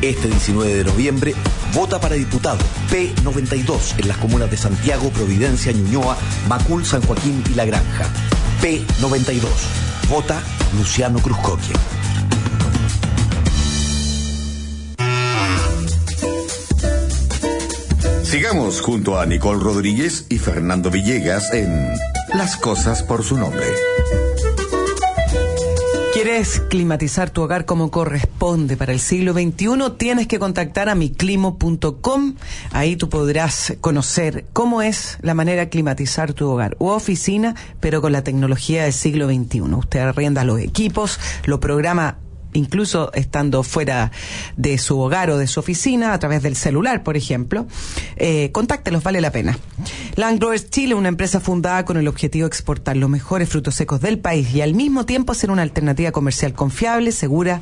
Este 0.00 0.28
19 0.28 0.76
de 0.76 0.84
noviembre, 0.84 1.34
vota 1.74 2.00
para 2.00 2.14
diputado 2.14 2.58
P92 2.90 3.98
en 3.98 4.08
las 4.08 4.16
comunas 4.16 4.50
de 4.50 4.56
Santiago, 4.56 5.10
Providencia, 5.10 5.70
Ñuñoa, 5.72 6.16
Macul, 6.48 6.86
San 6.86 7.02
Joaquín 7.02 7.44
y 7.50 7.54
La 7.54 7.66
Granja. 7.66 8.10
P92. 8.60 9.46
Vota 10.08 10.42
Luciano 10.76 11.18
Cruzcoque. 11.20 11.72
Sigamos 18.22 18.80
junto 18.80 19.18
a 19.18 19.26
Nicole 19.26 19.62
Rodríguez 19.62 20.26
y 20.28 20.38
Fernando 20.38 20.90
Villegas 20.90 21.52
en 21.52 21.88
Las 22.34 22.56
cosas 22.56 23.02
por 23.02 23.24
su 23.24 23.36
nombre. 23.36 23.66
¿Quieres 26.30 26.60
climatizar 26.60 27.30
tu 27.30 27.42
hogar 27.42 27.64
como 27.64 27.90
corresponde 27.90 28.76
para 28.76 28.92
el 28.92 29.00
siglo 29.00 29.32
XXI? 29.32 29.96
Tienes 29.98 30.28
que 30.28 30.38
contactar 30.38 30.88
a 30.88 30.94
miclimo.com. 30.94 32.36
Ahí 32.70 32.94
tú 32.94 33.08
podrás 33.08 33.74
conocer 33.80 34.44
cómo 34.52 34.80
es 34.80 35.18
la 35.22 35.34
manera 35.34 35.62
de 35.62 35.68
climatizar 35.70 36.32
tu 36.32 36.48
hogar 36.48 36.76
u 36.78 36.86
oficina, 36.86 37.56
pero 37.80 38.00
con 38.00 38.12
la 38.12 38.22
tecnología 38.22 38.84
del 38.84 38.92
siglo 38.92 39.26
XXI. 39.26 39.60
Usted 39.74 39.98
arrienda 39.98 40.44
los 40.44 40.60
equipos, 40.60 41.18
lo 41.46 41.58
programa 41.58 42.18
incluso 42.52 43.12
estando 43.14 43.62
fuera 43.62 44.10
de 44.56 44.78
su 44.78 44.98
hogar 44.98 45.30
o 45.30 45.38
de 45.38 45.46
su 45.46 45.60
oficina, 45.60 46.12
a 46.12 46.18
través 46.18 46.42
del 46.42 46.56
celular, 46.56 47.02
por 47.02 47.16
ejemplo, 47.16 47.66
eh, 48.16 48.50
vale 49.02 49.20
la 49.20 49.30
pena. 49.30 49.58
Landgrowers 50.16 50.70
Chile, 50.70 50.94
una 50.94 51.08
empresa 51.08 51.40
fundada 51.40 51.84
con 51.84 51.96
el 51.96 52.08
objetivo 52.08 52.44
de 52.44 52.48
exportar 52.48 52.96
los 52.96 53.10
mejores 53.10 53.48
frutos 53.48 53.74
secos 53.74 54.00
del 54.00 54.18
país 54.18 54.54
y 54.54 54.60
al 54.60 54.74
mismo 54.74 55.06
tiempo 55.06 55.34
ser 55.34 55.50
una 55.50 55.62
alternativa 55.62 56.12
comercial 56.12 56.52
confiable, 56.52 57.12
segura 57.12 57.60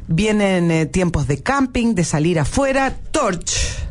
Vienen 0.09 0.71
eh, 0.71 0.87
tiempos 0.87 1.27
de 1.27 1.43
camping, 1.43 1.95
de 1.95 2.05
salir 2.05 2.39
afuera. 2.39 2.95
Torch. 3.11 3.87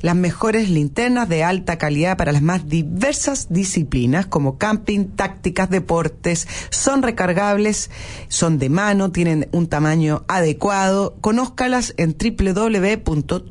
Las 0.00 0.14
mejores 0.14 0.70
linternas 0.70 1.28
de 1.28 1.42
alta 1.42 1.76
calidad 1.76 2.16
para 2.16 2.30
las 2.30 2.42
más 2.42 2.68
diversas 2.68 3.48
disciplinas 3.50 4.26
como 4.26 4.56
camping, 4.56 5.06
tácticas, 5.06 5.70
deportes. 5.70 6.46
Son 6.70 7.02
recargables, 7.02 7.90
son 8.28 8.58
de 8.58 8.68
mano, 8.68 9.10
tienen 9.10 9.48
un 9.50 9.66
tamaño 9.66 10.24
adecuado. 10.28 11.16
Conózcalas 11.20 11.94
en 11.96 12.16
www.torch.cl. 12.16 13.48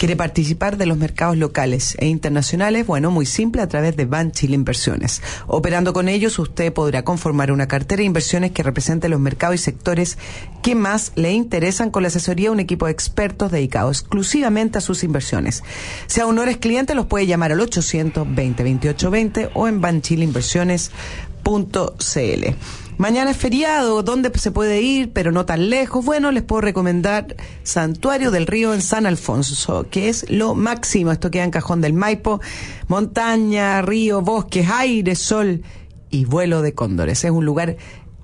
¿Quiere 0.00 0.16
participar 0.16 0.76
de 0.78 0.86
los 0.86 0.96
mercados 0.96 1.36
locales 1.36 1.94
e 1.98 2.06
internacionales? 2.06 2.86
Bueno, 2.86 3.10
muy 3.10 3.26
simple, 3.26 3.60
a 3.60 3.68
través 3.68 3.98
de 3.98 4.06
Ban 4.06 4.32
Chile 4.32 4.54
Inversiones. 4.54 5.20
Operando 5.46 5.92
con 5.92 6.08
ellos, 6.08 6.38
usted 6.38 6.72
podrá 6.72 7.04
conformar 7.04 7.52
una 7.52 7.68
cartera 7.68 8.00
de 8.00 8.06
inversiones 8.06 8.52
que 8.52 8.62
represente 8.62 9.10
los 9.10 9.20
mercados 9.20 9.56
y 9.56 9.58
sectores 9.58 10.16
que 10.62 10.74
más 10.74 11.12
le 11.16 11.32
interesan 11.32 11.90
con 11.90 12.02
la 12.02 12.08
asesoría 12.08 12.46
de 12.46 12.54
un 12.54 12.60
equipo 12.60 12.86
de 12.86 12.92
expertos 12.92 13.52
dedicado 13.52 13.90
exclusivamente 13.90 14.78
a 14.78 14.80
sus 14.80 15.04
inversiones. 15.04 15.62
Si 16.06 16.22
aún 16.22 16.36
no 16.36 16.44
eres 16.44 16.56
cliente, 16.56 16.94
los 16.94 17.04
puede 17.04 17.26
llamar 17.26 17.52
al 17.52 17.60
820 17.60 18.64
2820 18.64 19.50
o 19.52 19.68
en 19.68 19.82
banchileinversiones.cl. 19.82 22.54
Mañana 23.00 23.30
es 23.30 23.38
feriado, 23.38 24.02
¿dónde 24.02 24.30
se 24.34 24.50
puede 24.50 24.82
ir, 24.82 25.10
pero 25.14 25.32
no 25.32 25.46
tan 25.46 25.70
lejos? 25.70 26.04
Bueno, 26.04 26.30
les 26.32 26.42
puedo 26.42 26.60
recomendar 26.60 27.34
Santuario 27.62 28.30
del 28.30 28.46
Río 28.46 28.74
en 28.74 28.82
San 28.82 29.06
Alfonso, 29.06 29.86
que 29.90 30.10
es 30.10 30.28
lo 30.28 30.54
máximo. 30.54 31.10
Esto 31.10 31.30
queda 31.30 31.44
en 31.44 31.50
Cajón 31.50 31.80
del 31.80 31.94
Maipo. 31.94 32.42
Montaña, 32.88 33.80
río, 33.80 34.20
bosques, 34.20 34.68
aire, 34.68 35.14
sol 35.14 35.62
y 36.10 36.26
vuelo 36.26 36.60
de 36.60 36.74
cóndores. 36.74 37.24
Es 37.24 37.30
un 37.30 37.46
lugar 37.46 37.78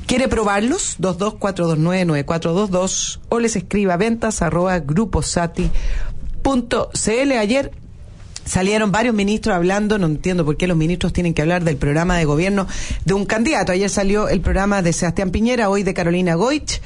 ¿Quiere 0.08 0.28
probarlos? 0.30 0.98
224299422 1.02 3.20
o 3.28 3.40
les 3.40 3.58
escriba 3.58 3.98
ventas 3.98 4.42
arroba 4.42 4.80
gruposati.cl. 6.48 7.32
Ayer 7.34 7.72
salieron 8.46 8.92
varios 8.92 9.14
ministros 9.14 9.56
hablando, 9.56 9.98
no 9.98 10.08
entiendo 10.08 10.46
por 10.46 10.58
qué 10.58 10.68
los 10.68 10.78
ministros 10.78 11.12
tienen 11.14 11.34
que 11.34 11.42
hablar 11.42 11.64
del 11.64 11.78
programa 11.78 12.18
de 12.18 12.26
gobierno 12.26 12.68
de 13.06 13.14
un 13.14 13.26
candidato. 13.26 13.72
Ayer 13.72 13.90
salió 13.90 14.30
el 14.30 14.42
programa 14.42 14.82
de 14.82 14.94
Sebastián 14.94 15.32
Piñera, 15.32 15.70
hoy 15.70 15.84
de 15.84 15.94
Carolina 15.94 16.36
Goich, 16.36 16.82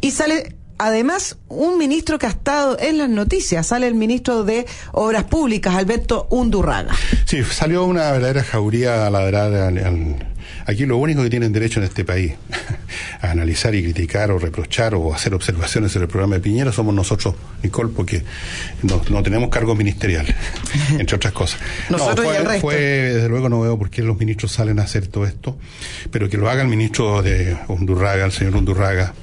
y 0.00 0.10
sale 0.10 0.54
además 0.78 1.38
un 1.48 1.78
ministro 1.78 2.18
que 2.18 2.26
ha 2.26 2.30
estado 2.30 2.78
en 2.78 2.98
las 2.98 3.08
noticias, 3.08 3.66
sale 3.66 3.86
el 3.86 3.94
ministro 3.94 4.44
de 4.44 4.66
Obras 4.92 5.24
Públicas, 5.24 5.74
Alberto 5.74 6.26
Undurraga. 6.28 6.94
Sí, 7.24 7.42
salió 7.44 7.84
una 7.84 8.12
verdadera 8.12 8.44
jauría 8.44 9.06
a 9.06 9.10
ladrar 9.10 9.54
al, 9.54 9.78
al 9.78 10.35
Aquí 10.66 10.84
lo 10.84 10.96
único 10.96 11.22
que 11.22 11.30
tienen 11.30 11.52
derecho 11.52 11.78
en 11.78 11.84
este 11.84 12.04
país 12.04 12.34
a 13.20 13.30
analizar 13.30 13.74
y 13.74 13.82
criticar 13.82 14.32
o 14.32 14.38
reprochar 14.38 14.94
o 14.94 15.14
hacer 15.14 15.32
observaciones 15.32 15.92
sobre 15.92 16.04
el 16.04 16.10
programa 16.10 16.34
de 16.34 16.40
Piñera 16.40 16.72
somos 16.72 16.92
nosotros, 16.92 17.36
Nicole, 17.62 17.92
porque 17.94 18.24
no, 18.82 19.00
no 19.08 19.22
tenemos 19.22 19.48
cargos 19.48 19.78
ministeriales, 19.78 20.34
entre 20.98 21.16
otras 21.16 21.32
cosas. 21.32 21.60
Nosotros 21.90 22.26
no, 22.26 22.32
y 22.32 22.36
el 22.36 22.44
resto. 22.44 22.60
fue, 22.60 22.76
desde 22.76 23.28
luego 23.28 23.48
no 23.48 23.60
veo 23.60 23.78
por 23.78 23.90
qué 23.90 24.02
los 24.02 24.18
ministros 24.18 24.52
salen 24.52 24.80
a 24.80 24.82
hacer 24.82 25.06
todo 25.06 25.24
esto, 25.24 25.56
pero 26.10 26.28
que 26.28 26.36
lo 26.36 26.50
haga 26.50 26.62
el 26.62 26.68
ministro 26.68 27.22
de 27.22 27.56
Undurraga, 27.68 28.24
el 28.24 28.32
señor 28.32 28.56
Undurraga, 28.56 29.14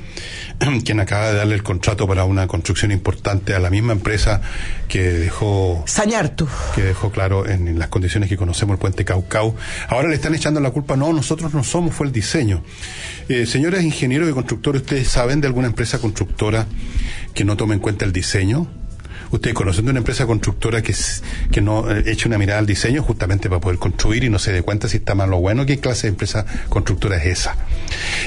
quien 0.86 0.99
acaba 0.99 1.28
de 1.30 1.36
darle 1.36 1.55
el 1.55 1.64
contrato 1.64 2.07
para 2.07 2.26
una 2.26 2.47
construcción 2.47 2.91
importante 2.91 3.53
a 3.53 3.59
la 3.59 3.70
misma 3.70 3.93
empresa 3.93 4.41
que 4.88 5.01
dejó 5.01 5.84
Sañartu. 5.88 6.47
que 6.76 6.82
dejó 6.84 7.11
claro 7.11 7.47
en, 7.47 7.68
en 7.68 7.80
las 7.80 7.89
condiciones 7.89 8.30
que 8.30 8.38
conocemos 8.38 8.76
el 8.76 8.80
puente 8.80 9.05
Caucau. 9.05 9.55
Ahora 9.89 10.09
le 10.09 10.16
están 10.16 10.36
echando 10.36 10.59
la 10.59 10.72
culpa, 10.72 10.95
no, 10.95 11.11
nosotros 11.14 11.53
no 11.53 11.64
somos, 11.64 11.93
fue 11.93 12.07
el 12.07 12.14
diseño. 12.14 12.64
Eh, 13.30 13.45
señores 13.45 13.84
ingenieros 13.84 14.30
y 14.30 14.34
constructores, 14.34 14.82
¿ustedes 14.82 15.07
saben 15.07 15.41
de 15.41 15.47
alguna 15.47 15.68
empresa 15.68 15.99
constructora 15.99 16.68
que 17.34 17.45
no 17.45 17.57
tome 17.57 17.76
en 17.76 17.80
cuenta 17.80 18.05
el 18.05 18.11
diseño? 18.11 18.68
Ustedes 19.34 19.55
conocen 19.55 19.86
de 19.86 19.91
una 19.91 19.97
empresa 19.97 20.27
constructora 20.27 20.84
que, 20.84 20.93
que 21.51 21.59
no 21.59 21.89
eh, 21.89 22.03
eche 22.05 22.27
una 22.27 22.38
mirada 22.38 22.59
al 22.59 22.67
diseño 22.67 23.01
justamente 23.01 23.49
para 23.49 23.59
poder 23.59 23.79
construir 23.79 24.23
y 24.23 24.29
no 24.29 24.38
se 24.38 24.51
dé 24.51 24.61
cuenta 24.61 24.88
si 24.88 24.97
está 24.97 25.15
mal 25.15 25.34
o 25.34 25.39
bueno, 25.39 25.65
¿qué 25.65 25.79
clase 25.79 26.05
de 26.05 26.09
empresa 26.09 26.45
constructora 26.69 27.17
es 27.17 27.39
esa? 27.39 27.55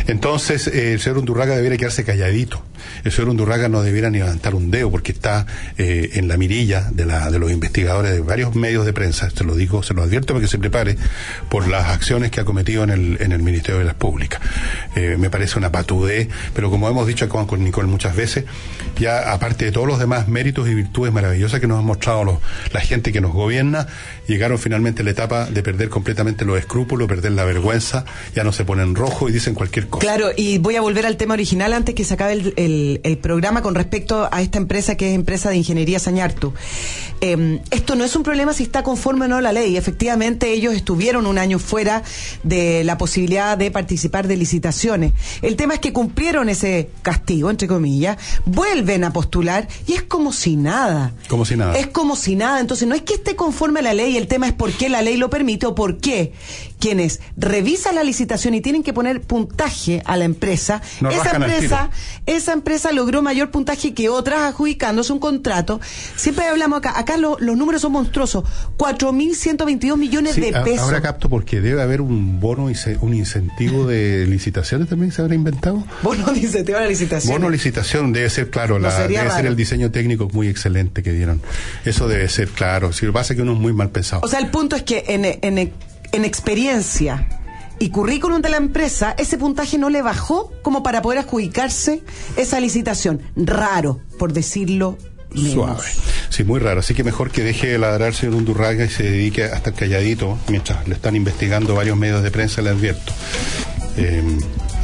Entonces, 0.09 0.67
eh, 0.67 0.95
el 0.95 1.01
señor 1.01 1.19
Undurraga 1.19 1.55
debiera 1.55 1.77
quedarse 1.77 2.03
calladito. 2.05 2.61
El 3.05 3.13
señor 3.13 3.31
Undurraga 3.31 3.69
no 3.69 3.83
debiera 3.83 4.11
ni 4.11 4.19
levantar 4.19 4.55
un 4.55 4.71
dedo 4.71 4.91
porque 4.91 5.13
está 5.13 5.47
eh, 5.79 6.11
en 6.15 6.29
la 6.29 6.37
mirilla 6.37 6.89
de, 6.93 7.07
la, 7.07 7.31
de 7.31 7.39
los 7.39 7.51
investigadores 7.51 8.13
de 8.13 8.21
varios 8.21 8.55
medios 8.55 8.85
de 8.87 8.93
prensa, 8.93 9.31
se 9.31 9.45
lo 9.45 9.55
digo, 9.55 9.83
se 9.83 9.95
lo 9.95 10.03
advierto 10.03 10.35
para 10.35 10.43
que 10.45 10.49
se 10.51 10.59
prepare 10.59 10.97
por 11.49 11.69
las 11.69 11.87
acciones 11.89 12.31
que 12.31 12.41
ha 12.41 12.45
cometido 12.45 12.85
en 12.85 12.91
el, 12.91 13.17
en 13.21 13.33
el 13.33 13.43
Ministerio 13.43 13.79
de 13.79 13.85
las 13.85 13.95
Públicas. 13.95 14.41
Eh, 14.95 15.17
me 15.19 15.31
parece 15.31 15.59
una 15.59 15.71
patudez, 15.73 16.29
pero 16.55 16.71
como 16.71 16.89
hemos 16.89 17.07
dicho 17.07 17.25
acá 17.25 17.47
con 17.47 17.63
Nicole 17.63 17.89
muchas 17.89 18.17
veces, 18.17 18.45
ya 18.99 19.33
aparte 19.33 19.65
de 19.67 19.73
todos 19.73 19.87
los 19.87 19.99
demás 19.99 20.29
méritos 20.29 20.69
y 20.69 20.75
virtudes 20.75 21.13
maravillosas 21.13 21.61
que 21.61 21.67
nos 21.67 21.79
han 21.79 21.85
mostrado 21.85 22.25
los, 22.25 22.39
la 22.73 22.81
gente 22.81 23.13
que 23.13 23.21
nos 23.21 23.33
gobierna, 23.33 23.87
llegaron 24.27 24.59
finalmente 24.59 25.03
a 25.03 25.05
la 25.05 25.11
etapa 25.11 25.47
de 25.47 25.63
perder 25.63 25.89
completamente 25.89 26.45
los 26.45 26.59
escrúpulos, 26.59 27.07
perder 27.09 27.33
la 27.33 27.45
vergüenza, 27.45 28.05
ya 28.35 28.45
no 28.45 28.53
se 28.53 28.65
ponen 28.65 28.95
rojo 28.95 29.29
y 29.29 29.33
dicen 29.33 29.55
cualquier 29.55 29.89
cosa. 29.89 30.01
Claro, 30.01 30.29
y 30.37 30.59
voy 30.59 30.77
a 30.77 30.81
volver 30.81 31.07
al 31.07 31.17
tema 31.17 31.35
original 31.35 31.73
antes 31.73 31.95
que 31.95 32.05
se 32.05 32.15
acabe 32.15 32.33
el- 32.35 32.55
el 33.03 33.19
programa 33.19 33.63
con 33.63 33.75
respecto 33.75 34.29
a 34.31 34.43
esta 34.43 34.59
empresa 34.59 34.97
que 34.97 35.11
es 35.11 35.15
empresa 35.15 35.51
de 35.51 35.57
ingeniería 35.57 35.99
Sañartu. 35.99 36.53
Eh, 37.21 37.61
esto 37.71 37.95
no 37.95 38.05
es 38.05 38.15
un 38.15 38.23
problema 38.23 38.53
si 38.53 38.63
está 38.63 38.83
conforme 38.83 39.25
o 39.25 39.29
no 39.29 39.41
la 39.41 39.53
ley. 39.53 39.77
Efectivamente, 39.77 40.53
ellos 40.53 40.75
estuvieron 40.75 41.27
un 41.27 41.39
año 41.39 41.59
fuera 41.59 42.03
de 42.43 42.85
la 42.85 42.99
posibilidad 42.99 43.57
de 43.57 43.71
participar 43.71 44.27
de 44.27 44.37
licitaciones. 44.37 45.13
El 45.43 45.57
tema 45.57 45.75
es 45.75 45.81
que 45.81 45.93
cumplieron 45.93 46.49
ese 46.49 46.91
castigo, 47.03 47.51
entre 47.51 47.69
comillas, 47.69 48.19
vuelven 48.45 49.05
a 49.05 49.13
postular 49.13 49.69
y 49.87 49.95
es 49.95 50.03
como 50.03 50.33
si 50.33 50.57
nada. 50.57 51.13
Como 51.29 51.45
si 51.45 51.57
nada. 51.57 51.77
Es 51.79 51.87
como 51.89 52.17
si 52.17 52.37
nada. 52.37 52.61
Entonces, 52.61 52.87
no 52.87 52.95
es 52.95 53.03
que 53.03 53.15
esté 53.15 53.37
conforme 53.37 53.81
a 53.81 53.83
la 53.83 53.95
ley, 53.95 54.17
el 54.17 54.27
tema 54.27 54.47
es 54.47 54.53
por 54.53 54.73
qué 54.73 54.89
la 54.89 55.03
ley 55.03 55.17
lo 55.17 55.31
permite 55.31 55.67
o 55.67 55.75
por 55.75 55.99
qué 55.99 56.33
quienes 56.79 57.21
revisan 57.37 57.95
la 57.95 58.03
licitación 58.05 58.55
y 58.55 58.61
tienen 58.61 58.83
que 58.83 58.93
poner 58.93 59.21
puntaje 59.23 60.03
a 60.05 60.17
la 60.17 60.25
empresa, 60.25 60.83
Nos 61.01 61.15
esa 61.15 61.37
empresa, 61.37 61.91
esa 62.27 62.53
empresa 62.53 62.93
logró 62.93 63.23
mayor 63.23 63.51
puntaje 63.51 63.95
que 63.95 64.09
otras 64.09 64.41
adjudicándose 64.41 65.13
un 65.13 65.19
contrato. 65.19 65.81
Siempre 66.17 66.47
hablamos 66.47 66.79
acá, 66.79 66.99
acá 66.99 67.17
lo- 67.17 67.37
los 67.41 67.57
números 67.57 67.83
son 67.83 67.93
monstruosos, 67.93 68.45
4.122 68.77 69.97
millones 69.97 70.35
Sí, 70.35 70.41
de 70.41 70.53
pesos. 70.53 70.81
ahora 70.81 71.01
capto 71.01 71.29
porque 71.29 71.61
debe 71.61 71.83
haber 71.83 72.01
un 72.01 72.41
bono 72.41 72.67
un 73.01 73.15
incentivo 73.15 73.87
de 73.87 74.27
licitaciones 74.27 74.89
también 74.89 75.13
se 75.13 75.23
habrá 75.23 75.35
inventado. 75.35 75.85
Bono 76.03 76.33
de 76.33 76.41
incentivo 76.41 76.79
a 76.79 76.83
la 76.83 76.89
licitación. 76.89 77.33
Bono 77.33 77.49
licitación 77.51 78.13
debe 78.13 78.29
ser 78.31 78.51
claro, 78.51 78.79
No 78.79 78.89
la- 78.89 79.07
debe 79.07 79.31
ser 79.31 79.47
el 79.47 79.57
diseño 79.57 79.91
técnico 79.91 80.29
muy 80.33 80.49
excelente 80.49 81.03
que 81.03 81.13
dieron. 81.13 81.41
Eso 81.85 82.09
debe 82.09 82.29
ser 82.29 82.49
claro. 82.49 82.93
Si 82.93 83.07
pasa 83.07 83.35
que 83.35 83.43
uno 83.43 83.53
es 83.53 83.59
muy 83.59 83.73
mal 83.73 83.91
pensado. 83.91 84.23
O 84.25 84.29
sea, 84.29 84.41
el 84.41 84.49
punto 84.51 84.77
es 84.77 84.83
que 84.83 85.05
en, 85.09 85.25
en, 85.25 85.73
en 86.13 86.25
experiencia 86.25 87.29
y 87.79 87.91
currículum 87.91 88.41
de 88.41 88.49
la 88.49 88.57
empresa, 88.57 89.15
ese 89.19 89.37
puntaje 89.37 89.79
no 89.79 89.91
le 89.91 90.03
bajó 90.03 90.53
como 90.63 90.83
para 90.83 91.03
poder 91.03 91.19
adjudicarse 91.19 92.03
esa 92.37 92.59
licitación. 92.61 93.21
Raro, 93.37 94.01
por 94.19 94.33
decirlo 94.33 94.97
menos. 95.33 95.53
Suave. 95.53 95.89
Sí, 96.31 96.45
muy 96.45 96.61
raro. 96.61 96.81
Así 96.81 96.95
que 96.95 97.05
mejor 97.05 97.31
que 97.31 97.43
deje 97.43 97.67
de 97.69 97.79
ladrar 97.79 98.15
señor 98.15 98.37
Undurraga 98.37 98.85
y 98.85 98.89
se 98.89 99.03
dedique 99.03 99.45
a 99.45 99.57
estar 99.57 99.75
calladito 99.75 100.39
mientras 100.49 100.87
le 100.89 100.95
están 100.95 101.17
investigando 101.17 101.75
varios 101.75 101.97
medios 101.97 102.23
de 102.23 102.31
prensa, 102.31 102.63
le 102.63 102.71
advierto. 102.71 103.13
Eh, 103.97 104.23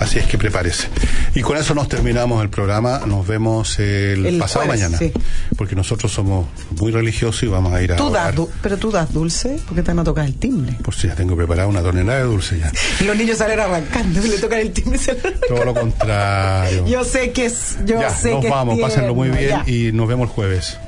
así 0.03 0.19
es 0.19 0.27
que 0.27 0.39
prepárese. 0.39 0.89
Y 1.35 1.41
con 1.43 1.57
eso 1.57 1.75
nos 1.75 1.89
terminamos 1.89 2.43
el 2.43 2.51
programa. 2.51 3.03
Nos 3.07 3.27
vemos 3.27 3.79
el, 3.79 4.27
El 4.27 4.39
pasado 4.39 4.67
jueves, 4.67 4.83
mañana. 4.83 4.99
sí. 4.99 5.13
Porque 5.57 5.75
nosotros 5.75 6.13
somos 6.13 6.47
muy 6.79 6.91
religiosos 6.93 7.43
y 7.43 7.47
vamos 7.47 7.73
a 7.73 7.83
ir 7.83 7.93
a 7.93 7.97
Tú 7.97 8.11
das, 8.11 8.35
pero 8.63 8.77
tú 8.77 8.91
das 8.91 9.13
dulce, 9.13 9.59
porque 9.67 9.83
te 9.83 9.91
van 9.91 10.01
a 10.01 10.05
tocar 10.05 10.27
el 10.27 10.35
timbre. 10.35 10.77
Por 10.83 10.95
si 10.95 11.09
ya 11.09 11.15
tengo 11.15 11.37
preparada 11.37 11.69
una 11.69 11.83
tonelada 11.83 12.19
de 12.19 12.25
dulce 12.25 12.59
ya. 12.59 12.73
Y 13.01 13.05
los 13.07 13.17
niños 13.17 13.39
salen 13.39 13.61
arrancando, 13.61 14.21
le 14.21 14.39
tocan 14.39 14.59
el 14.61 14.73
timbre 14.73 14.97
y 14.97 15.01
se 15.01 15.15
lo 15.15 15.21
Todo 15.49 15.65
lo 15.65 15.75
contrario. 15.75 16.87
Yo 16.93 17.05
sé 17.05 17.33
que 17.33 17.47
es, 17.47 17.77
yo 17.87 18.01
ya, 18.01 18.11
sé 18.11 18.31
nos 18.33 18.41
que 18.41 18.47
es 18.49 18.53
vamos, 18.53 18.79
pásenlo 18.81 19.15
muy 19.15 19.31
bien 19.31 19.49
ya. 19.49 19.65
y 19.67 19.93
nos 19.93 20.09
vemos 20.09 20.29
el 20.29 20.35
jueves. 20.35 20.79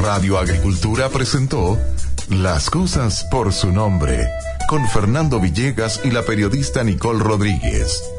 Radio 0.00 0.38
Agricultura 0.38 1.08
presentó 1.08 1.78
Las 2.28 2.68
cosas 2.68 3.24
por 3.30 3.52
su 3.52 3.70
nombre 3.72 4.26
con 4.74 4.88
Fernando 4.88 5.38
Villegas 5.38 6.00
y 6.02 6.10
la 6.10 6.24
periodista 6.24 6.82
Nicole 6.82 7.20
Rodríguez. 7.20 8.13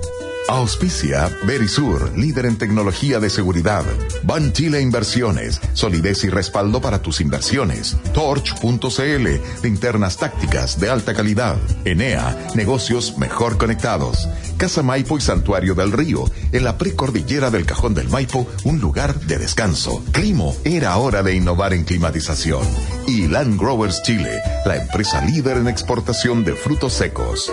Auspicia 0.47 1.35
Verisur, 1.47 2.15
líder 2.15 2.45
en 2.45 2.57
tecnología 2.57 3.19
de 3.19 3.31
seguridad. 3.31 3.83
Ban 4.23 4.53
Chile 4.53 4.79
Inversiones, 4.79 5.59
solidez 5.73 6.23
y 6.23 6.29
respaldo 6.29 6.81
para 6.81 7.01
tus 7.01 7.19
inversiones. 7.19 7.97
Torch.cl, 8.13 9.27
linternas 9.63 10.17
tácticas 10.17 10.79
de 10.79 10.89
alta 10.91 11.15
calidad. 11.15 11.57
Enea, 11.83 12.37
negocios 12.53 13.17
mejor 13.17 13.57
conectados. 13.57 14.29
Casa 14.57 14.83
Maipo 14.83 15.17
y 15.17 15.21
Santuario 15.21 15.73
del 15.73 15.91
Río, 15.91 16.25
en 16.51 16.63
la 16.63 16.77
precordillera 16.77 17.49
del 17.49 17.65
Cajón 17.65 17.95
del 17.95 18.09
Maipo, 18.09 18.47
un 18.65 18.79
lugar 18.79 19.19
de 19.21 19.39
descanso. 19.39 20.03
Climo, 20.11 20.55
era 20.63 20.95
hora 20.97 21.23
de 21.23 21.33
innovar 21.35 21.73
en 21.73 21.85
climatización. 21.85 22.65
Y 23.07 23.27
Land 23.27 23.59
Growers 23.59 24.03
Chile, 24.03 24.39
la 24.63 24.77
empresa 24.77 25.25
líder 25.25 25.57
en 25.57 25.67
exportación 25.67 26.43
de 26.45 26.53
frutos 26.53 26.93
secos. 26.93 27.51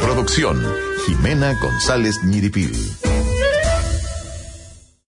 Producción, 0.00 0.64
Jimena 1.08 1.54
González 1.54 2.22
Ñiripil. 2.22 3.07